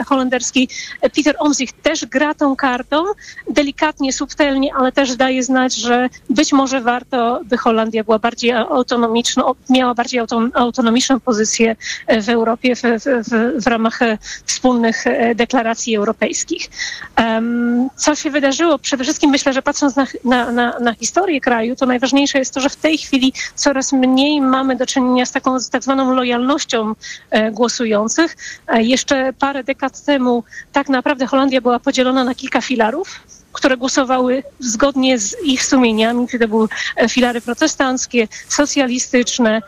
holenderskiej. 0.08 0.68
Peter 1.16 1.36
Omzicht 1.40 1.82
też 1.82 2.06
gra 2.06 2.34
tą 2.34 2.56
kartą, 2.56 3.04
delikatnie, 3.50 4.14
subtelnie, 4.14 4.76
ale 4.76 4.92
też 4.92 5.16
daje 5.16 5.44
znać, 5.44 5.76
że 5.76 6.10
być 6.30 6.54
może 6.54 6.82
warto, 6.82 7.42
by 7.46 7.58
Holandia 7.58 8.04
była 8.04 8.20
bardziej 8.20 8.52
autonomiczna, 8.52 9.44
miała 9.70 9.94
bardziej 9.94 10.20
auto, 10.20 10.42
autonomiczną 10.54 11.20
pozycję 11.20 11.76
w 12.22 12.30
Europie 12.30 12.76
w, 12.76 12.82
w, 12.82 13.64
w, 13.64 13.68
ramach 13.68 14.00
wspólnych 14.46 15.04
deklaracji 15.36 15.96
europejskich. 15.96 16.70
Co 17.96 18.16
się 18.16 18.30
wydarzyło? 18.30 18.80
Przede 18.80 19.04
wszystkim 19.04 19.30
myślę, 19.30 19.54
że 19.54 19.62
patrząc 19.62 19.96
na, 19.96 20.08
na, 20.24 20.52
na, 20.52 20.80
na 20.80 20.94
historię 20.94 21.42
kraju, 21.42 21.76
to 21.76 21.86
najważniejsze 21.86 22.40
jest 22.40 22.54
to, 22.54 22.60
że 22.60 22.70
w 22.70 22.76
tej 22.76 22.98
chwili 22.98 23.34
coraz 23.56 23.93
mniej 23.94 24.42
mamy 24.42 24.76
do 24.76 24.86
czynienia 24.86 25.26
z 25.26 25.32
taką 25.32 25.60
z 25.60 25.70
tak 25.70 25.84
zwaną 25.84 26.12
lojalnością 26.14 26.94
e, 27.30 27.52
głosujących. 27.52 28.38
E, 28.68 28.84
Jeszcze 28.84 29.34
parę 29.34 29.64
dekad 29.64 30.02
temu 30.02 30.44
tak 30.72 30.90
naprawdę 30.90 31.26
Holandia 31.26 31.62
była 31.62 31.80
podzielona 31.80 32.24
na 32.24 32.36
kilka 32.36 32.62
filarów 32.62 33.20
które 33.54 33.78
głosowały 33.78 34.44
zgodnie 34.60 35.20
z 35.20 35.36
ich 35.44 35.66
sumieniami, 35.66 36.28
czy 36.28 36.40
to 36.40 36.48
były 36.48 36.68
e, 36.96 37.10
filary 37.10 37.42
protestanckie, 37.42 38.28
socjalistyczne, 38.48 39.62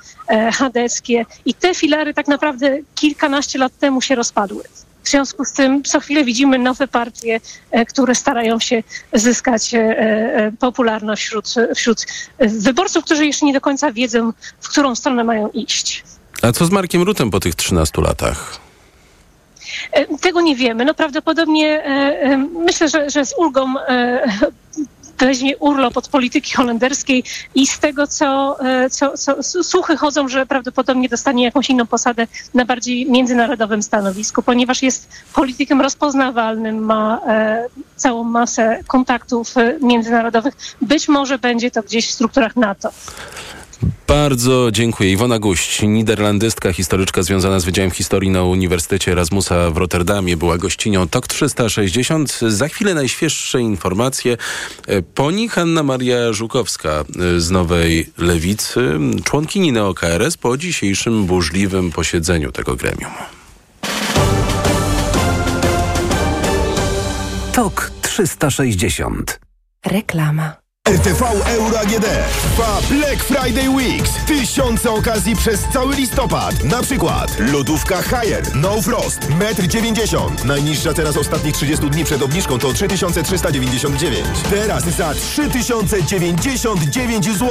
chadeckie. 0.54 1.26
I 1.46 1.54
te 1.54 1.76
filary 1.76 2.14
tak 2.14 2.28
naprawdę 2.28 2.78
kilkanaście 2.96 3.60
lat 3.60 3.78
temu 3.80 4.02
się 4.02 4.16
rozpadły. 4.16 4.64
W 5.06 5.10
związku 5.10 5.46
z 5.46 5.52
tym 5.52 5.84
co 5.84 6.00
chwilę 6.00 6.24
widzimy 6.24 6.60
nowe 6.60 6.88
partie, 6.88 7.40
e, 7.72 7.86
które 7.86 8.16
starają 8.16 8.60
się 8.60 8.84
zyskać 9.14 9.74
e, 9.74 9.80
e, 9.80 10.52
popularność 10.52 11.24
wśród, 11.24 11.54
wśród 11.76 12.06
wyborców, 12.40 13.06
którzy 13.06 13.26
jeszcze 13.26 13.46
nie 13.46 13.54
do 13.54 13.62
końca 13.62 13.92
wiedzą, 13.92 14.34
w 14.62 14.70
którą 14.70 14.96
stronę 14.96 15.24
mają 15.24 15.50
iść. 15.50 16.04
A 16.42 16.52
co 16.52 16.66
z 16.66 16.72
Markiem 16.72 17.02
Rutem 17.02 17.32
po 17.32 17.40
tych 17.40 17.56
13 17.56 18.02
latach? 18.02 18.60
Tego 20.22 20.42
nie 20.42 20.56
wiemy. 20.56 20.86
No 20.86 20.94
prawdopodobnie 20.94 21.84
myślę, 22.66 22.90
że, 22.90 23.10
że 23.10 23.26
z 23.26 23.34
ulgą 23.38 23.74
weźmie 25.20 25.58
urlop 25.58 25.98
od 25.98 26.08
polityki 26.08 26.54
holenderskiej 26.54 27.24
i 27.56 27.68
z 27.68 27.80
tego, 27.80 28.08
co, 28.08 28.58
e, 28.66 28.90
co, 28.90 29.18
co 29.18 29.44
słuchy 29.64 29.98
chodzą, 29.98 30.28
że 30.28 30.46
prawdopodobnie 30.46 31.10
dostanie 31.10 31.44
jakąś 31.44 31.70
inną 31.70 31.86
posadę 31.86 32.28
na 32.54 32.66
bardziej 32.66 33.12
międzynarodowym 33.12 33.84
stanowisku, 33.84 34.44
ponieważ 34.44 34.82
jest 34.82 35.10
politykiem 35.34 35.82
rozpoznawalnym, 35.82 36.80
ma 36.80 37.22
e, 37.28 37.66
całą 37.96 38.24
masę 38.24 38.80
kontaktów 38.88 39.58
e, 39.58 39.78
międzynarodowych. 39.82 40.54
Być 40.82 41.08
może 41.08 41.40
będzie 41.40 41.72
to 41.72 41.84
gdzieś 41.84 42.08
w 42.08 42.12
strukturach 42.12 42.56
NATO. 42.56 42.90
Bardzo 44.08 44.72
dziękuję. 44.72 45.12
Iwona 45.12 45.40
Guść, 45.40 45.82
niderlandystka, 45.82 46.74
historyczka 46.74 47.24
związana 47.24 47.60
z 47.60 47.66
Wydziałem 47.66 47.92
Historii 47.92 48.30
na 48.30 48.44
Uniwersytecie 48.44 49.12
Erasmusa 49.12 49.72
w 49.72 49.78
Rotterdamie, 49.78 50.38
była 50.38 50.58
gościnią 50.58 51.08
TOK 51.08 51.28
360. 51.28 52.40
Za 52.48 52.68
chwilę 52.68 52.94
najświeższe 52.94 53.62
informacje. 53.62 54.38
E, 54.88 55.02
Po 55.02 55.32
nich 55.32 55.52
Hanna 55.52 55.84
Maria 55.84 56.34
Żukowska 56.34 56.90
e, 56.90 57.40
z 57.40 57.52
Nowej 57.52 58.10
Lewicy, 58.18 59.00
członkini 59.24 59.72
NeoKRS 59.72 60.38
po 60.38 60.58
dzisiejszym 60.58 61.26
burzliwym 61.26 61.92
posiedzeniu 61.92 62.52
tego 62.52 62.76
gremium. 62.76 63.12
TOK 67.54 67.92
360. 68.02 69.40
Reklama. 69.86 70.65
RTV 70.90 71.22
Euro 71.46 71.80
AGD 71.80 72.06
trwa 72.42 72.80
Black 72.90 73.24
Friday 73.24 73.70
Weeks. 73.70 74.12
Tysiące 74.28 74.92
okazji 74.92 75.36
przez 75.36 75.60
cały 75.74 75.96
listopad. 75.96 76.64
Na 76.64 76.82
przykład 76.82 77.40
lodówka 77.40 78.02
Haier 78.02 78.56
No 78.56 78.82
Frost 78.82 79.20
1,90 79.20 80.28
m. 80.28 80.36
Najniższa 80.48 80.94
teraz 80.94 81.18
ostatnich 81.18 81.56
30 81.56 81.90
dni 81.90 82.04
przed 82.04 82.22
obniżką 82.22 82.60
to 82.60 82.74
3399. 82.74 84.26
Teraz 84.50 84.84
za 84.84 85.14
3099 85.14 87.26
zł. 87.26 87.50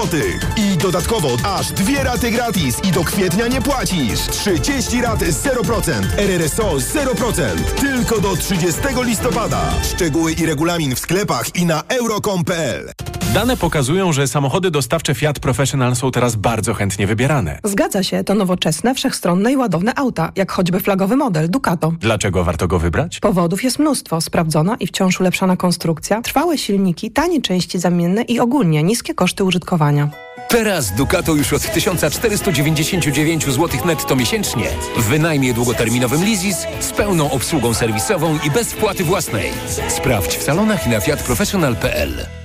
I 0.56 0.76
dodatkowo 0.76 1.28
aż 1.44 1.72
dwie 1.72 2.04
raty 2.04 2.30
gratis 2.30 2.76
i 2.84 2.92
do 2.92 3.04
kwietnia 3.04 3.46
nie 3.46 3.62
płacisz. 3.62 4.20
30 4.20 5.02
rat 5.02 5.20
0%. 5.20 5.92
RRSO 6.16 6.76
0%. 6.76 7.42
Tylko 7.80 8.20
do 8.20 8.36
30 8.36 8.80
listopada. 9.02 9.74
Szczegóły 9.94 10.32
i 10.32 10.46
regulamin 10.46 10.94
w 10.94 10.98
sklepach 10.98 11.56
i 11.56 11.66
na 11.66 11.82
euro.com.pl 11.88 12.92
Dane 13.34 13.56
pokazują, 13.56 14.12
że 14.12 14.28
samochody 14.28 14.70
dostawcze 14.70 15.14
Fiat 15.14 15.38
Professional 15.38 15.96
są 15.96 16.10
teraz 16.10 16.36
bardzo 16.36 16.74
chętnie 16.74 17.06
wybierane. 17.06 17.58
Zgadza 17.64 18.02
się, 18.02 18.24
to 18.24 18.34
nowoczesne, 18.34 18.94
wszechstronne 18.94 19.52
i 19.52 19.56
ładowne 19.56 19.94
auta, 19.94 20.32
jak 20.36 20.52
choćby 20.52 20.80
flagowy 20.80 21.16
model 21.16 21.50
Ducato. 21.50 21.92
Dlaczego 22.00 22.44
warto 22.44 22.68
go 22.68 22.78
wybrać? 22.78 23.20
Powodów 23.20 23.64
jest 23.64 23.78
mnóstwo. 23.78 24.20
Sprawdzona 24.20 24.76
i 24.80 24.86
wciąż 24.86 25.20
ulepszana 25.20 25.56
konstrukcja, 25.56 26.22
trwałe 26.22 26.58
silniki, 26.58 27.10
tanie 27.10 27.42
części 27.42 27.78
zamienne 27.78 28.22
i 28.22 28.40
ogólnie 28.40 28.82
niskie 28.82 29.14
koszty 29.14 29.44
użytkowania. 29.44 30.08
Teraz 30.48 30.94
Ducato 30.94 31.34
już 31.34 31.52
od 31.52 31.62
1499 31.72 33.44
zł 33.44 33.68
netto 33.84 34.16
miesięcznie 34.16 34.66
w 34.96 35.04
wynajmie 35.04 35.54
długoterminowym 35.54 36.24
Leasys 36.24 36.66
z 36.80 36.90
pełną 36.90 37.30
obsługą 37.30 37.74
serwisową 37.74 38.38
i 38.46 38.50
bez 38.50 38.72
wpłaty 38.72 39.04
własnej. 39.04 39.50
Sprawdź 39.88 40.36
w 40.36 40.42
salonach 40.42 40.86
i 40.86 40.90
na 40.90 41.00
fiatprofessional.pl. 41.00 42.43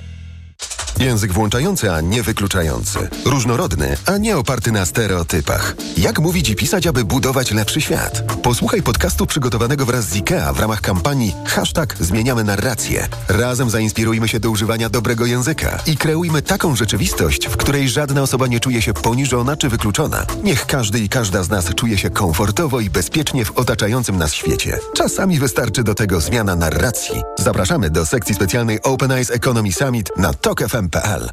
Język 1.00 1.32
włączający, 1.32 1.92
a 1.92 2.00
nie 2.00 2.22
wykluczający. 2.22 3.08
Różnorodny, 3.24 3.96
a 4.06 4.18
nie 4.18 4.36
oparty 4.36 4.72
na 4.72 4.86
stereotypach. 4.86 5.74
Jak 5.96 6.18
mówić 6.18 6.48
i 6.48 6.56
pisać, 6.56 6.86
aby 6.86 7.04
budować 7.04 7.50
lepszy 7.50 7.80
świat? 7.80 8.22
Posłuchaj 8.42 8.82
podcastu 8.82 9.26
przygotowanego 9.26 9.86
wraz 9.86 10.04
z 10.04 10.16
IKEA 10.16 10.54
w 10.54 10.60
ramach 10.60 10.80
kampanii 10.80 11.34
Hashtag 11.46 11.96
Zmieniamy 12.00 12.44
narrację. 12.44 13.08
Razem 13.28 13.70
zainspirujmy 13.70 14.28
się 14.28 14.40
do 14.40 14.50
używania 14.50 14.88
dobrego 14.88 15.26
języka 15.26 15.78
i 15.86 15.96
kreujmy 15.96 16.42
taką 16.42 16.76
rzeczywistość, 16.76 17.46
w 17.48 17.56
której 17.56 17.88
żadna 17.88 18.22
osoba 18.22 18.46
nie 18.46 18.60
czuje 18.60 18.82
się 18.82 18.94
poniżona 18.94 19.56
czy 19.56 19.68
wykluczona. 19.68 20.26
Niech 20.42 20.66
każdy 20.66 20.98
i 20.98 21.08
każda 21.08 21.42
z 21.42 21.50
nas 21.50 21.74
czuje 21.74 21.98
się 21.98 22.10
komfortowo 22.10 22.80
i 22.80 22.90
bezpiecznie 22.90 23.44
w 23.44 23.58
otaczającym 23.58 24.18
nas 24.18 24.34
świecie. 24.34 24.78
Czasami 24.96 25.38
wystarczy 25.38 25.84
do 25.84 25.94
tego 25.94 26.20
zmiana 26.20 26.56
narracji. 26.56 27.22
Zapraszamy 27.38 27.90
do 27.90 28.06
sekcji 28.06 28.34
specjalnej 28.34 28.82
Open 28.82 29.12
Eyes 29.12 29.30
Economy 29.30 29.72
Summit 29.72 30.10
na 30.16 30.34
tokefm.pl. 30.90 31.28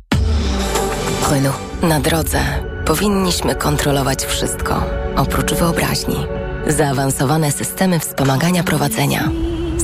Renault. 1.32 1.58
Na 1.82 2.00
drodze 2.00 2.40
powinniśmy 2.86 3.56
kontrolować 3.56 4.26
wszystko, 4.26 4.84
oprócz 5.16 5.54
wyobraźni. 5.54 6.16
Zaawansowane 6.68 7.52
systemy 7.52 8.00
wspomagania 8.00 8.64
prowadzenia. 8.64 9.30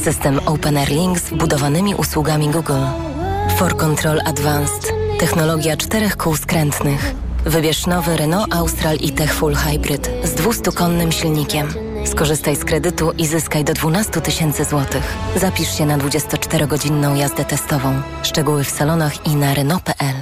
System 0.04 0.40
Open 0.46 0.78
Air 0.78 0.90
Link 0.90 1.20
z 1.20 1.30
wbudowanymi 1.30 1.96
usługami 1.96 2.50
Google. 2.50 2.84
For 3.58 3.78
Control 3.78 4.20
Advanced. 4.26 4.94
Technologia 5.20 5.78
czterech 5.78 6.18
kół 6.18 6.36
skrętnych. 6.36 7.14
Wybierz 7.46 7.88
nowy 7.88 8.18
Renault 8.18 8.56
Austral 8.56 8.96
e-Tech 8.96 9.34
Full 9.34 9.56
Hybrid 9.56 10.10
z 10.24 10.36
200-konnym 10.36 11.12
silnikiem. 11.12 11.83
Skorzystaj 12.06 12.56
z 12.56 12.66
kredytu 12.66 13.12
i 13.18 13.28
zyskaj 13.28 13.64
do 13.64 13.74
12 13.74 14.22
tysięcy 14.22 14.66
złotych. 14.66 15.16
Zapisz 15.36 15.78
się 15.78 15.86
na 15.86 15.98
24-godzinną 15.98 17.16
jazdę 17.16 17.46
testową. 17.46 18.02
Szczegóły 18.24 18.64
w 18.64 18.70
salonach 18.70 19.28
i 19.28 19.36
na 19.36 19.54
Renault.pl. 19.54 20.16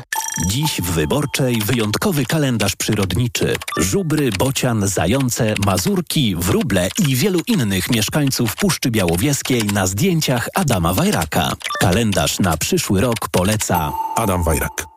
Dziś 0.47 0.81
w 0.81 0.91
Wyborczej 0.91 1.61
wyjątkowy 1.65 2.25
kalendarz 2.25 2.75
przyrodniczy. 2.75 3.55
Żubry, 3.77 4.29
bocian, 4.39 4.87
zające, 4.87 5.53
mazurki, 5.65 6.35
wróble 6.35 6.89
i 7.07 7.15
wielu 7.15 7.39
innych 7.47 7.89
mieszkańców 7.89 8.55
Puszczy 8.55 8.91
Białowieskiej 8.91 9.63
na 9.63 9.87
zdjęciach 9.87 10.47
Adama 10.55 10.93
Wajraka. 10.93 11.53
Kalendarz 11.79 12.39
na 12.39 12.57
przyszły 12.57 13.01
rok 13.01 13.29
poleca 13.31 13.91
Adam 14.15 14.43
Wajrak. 14.43 14.90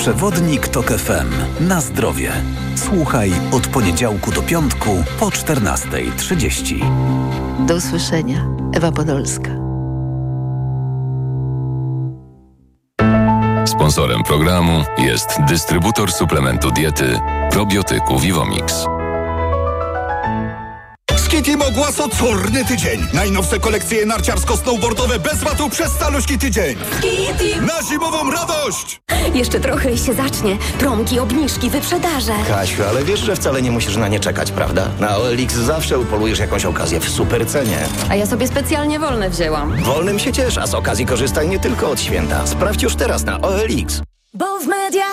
Przewodnik 0.00 0.68
TOK 0.68 0.86
FM. 0.86 1.28
Na 1.68 1.80
zdrowie. 1.80 2.32
Słuchaj 2.74 3.32
od 3.52 3.66
poniedziałku 3.66 4.32
do 4.32 4.42
piątku 4.42 5.04
po 5.18 5.26
14.30. 5.26 7.66
Do 7.66 7.74
usłyszenia. 7.74 8.46
Ewa 8.74 8.92
Podolska. 8.92 9.50
Sponsorem 13.66 14.22
programu 14.22 14.84
jest 14.98 15.28
dystrybutor 15.48 16.12
suplementu 16.12 16.70
diety 16.70 17.20
probiotyku 17.50 18.18
Vivomix. 18.18 18.86
Skitimo 21.30 21.66
Ogłaso 21.66 22.08
Czorny 22.08 22.64
Tydzień. 22.64 23.06
Najnowsze 23.12 23.58
kolekcje 23.60 24.06
narciarsko-snowboardowe 24.06 25.18
bez 25.18 25.44
watu 25.44 25.70
przez 25.70 25.92
caluśki 25.98 26.38
tydzień. 26.38 26.76
Na 27.66 27.82
zimową 27.90 28.30
radość! 28.30 29.00
Jeszcze 29.34 29.60
trochę 29.60 29.92
i 29.92 29.98
się 29.98 30.14
zacznie. 30.14 30.58
Promki, 30.78 31.18
obniżki, 31.18 31.70
wyprzedaże. 31.70 32.32
Kasiu, 32.48 32.82
ale 32.88 33.04
wiesz, 33.04 33.20
że 33.20 33.36
wcale 33.36 33.62
nie 33.62 33.70
musisz 33.70 33.96
na 33.96 34.08
nie 34.08 34.20
czekać, 34.20 34.50
prawda? 34.50 34.88
Na 35.00 35.16
OLX 35.16 35.54
zawsze 35.54 35.98
upolujesz 35.98 36.38
jakąś 36.38 36.64
okazję 36.64 37.00
w 37.00 37.08
super 37.08 37.46
cenie. 37.46 37.78
A 38.08 38.14
ja 38.16 38.26
sobie 38.26 38.48
specjalnie 38.48 38.98
wolne 38.98 39.30
wzięłam. 39.30 39.76
Wolnym 39.82 40.18
się 40.18 40.32
ciesz, 40.32 40.58
a 40.58 40.66
z 40.66 40.74
okazji 40.74 41.06
korzystaj 41.06 41.48
nie 41.48 41.58
tylko 41.58 41.90
od 41.90 42.00
święta. 42.00 42.46
Sprawdź 42.46 42.82
już 42.82 42.96
teraz 42.96 43.24
na 43.24 43.40
OLX. 43.40 44.00
Bo 44.34 44.58
w 44.58 44.66
media 44.66 45.04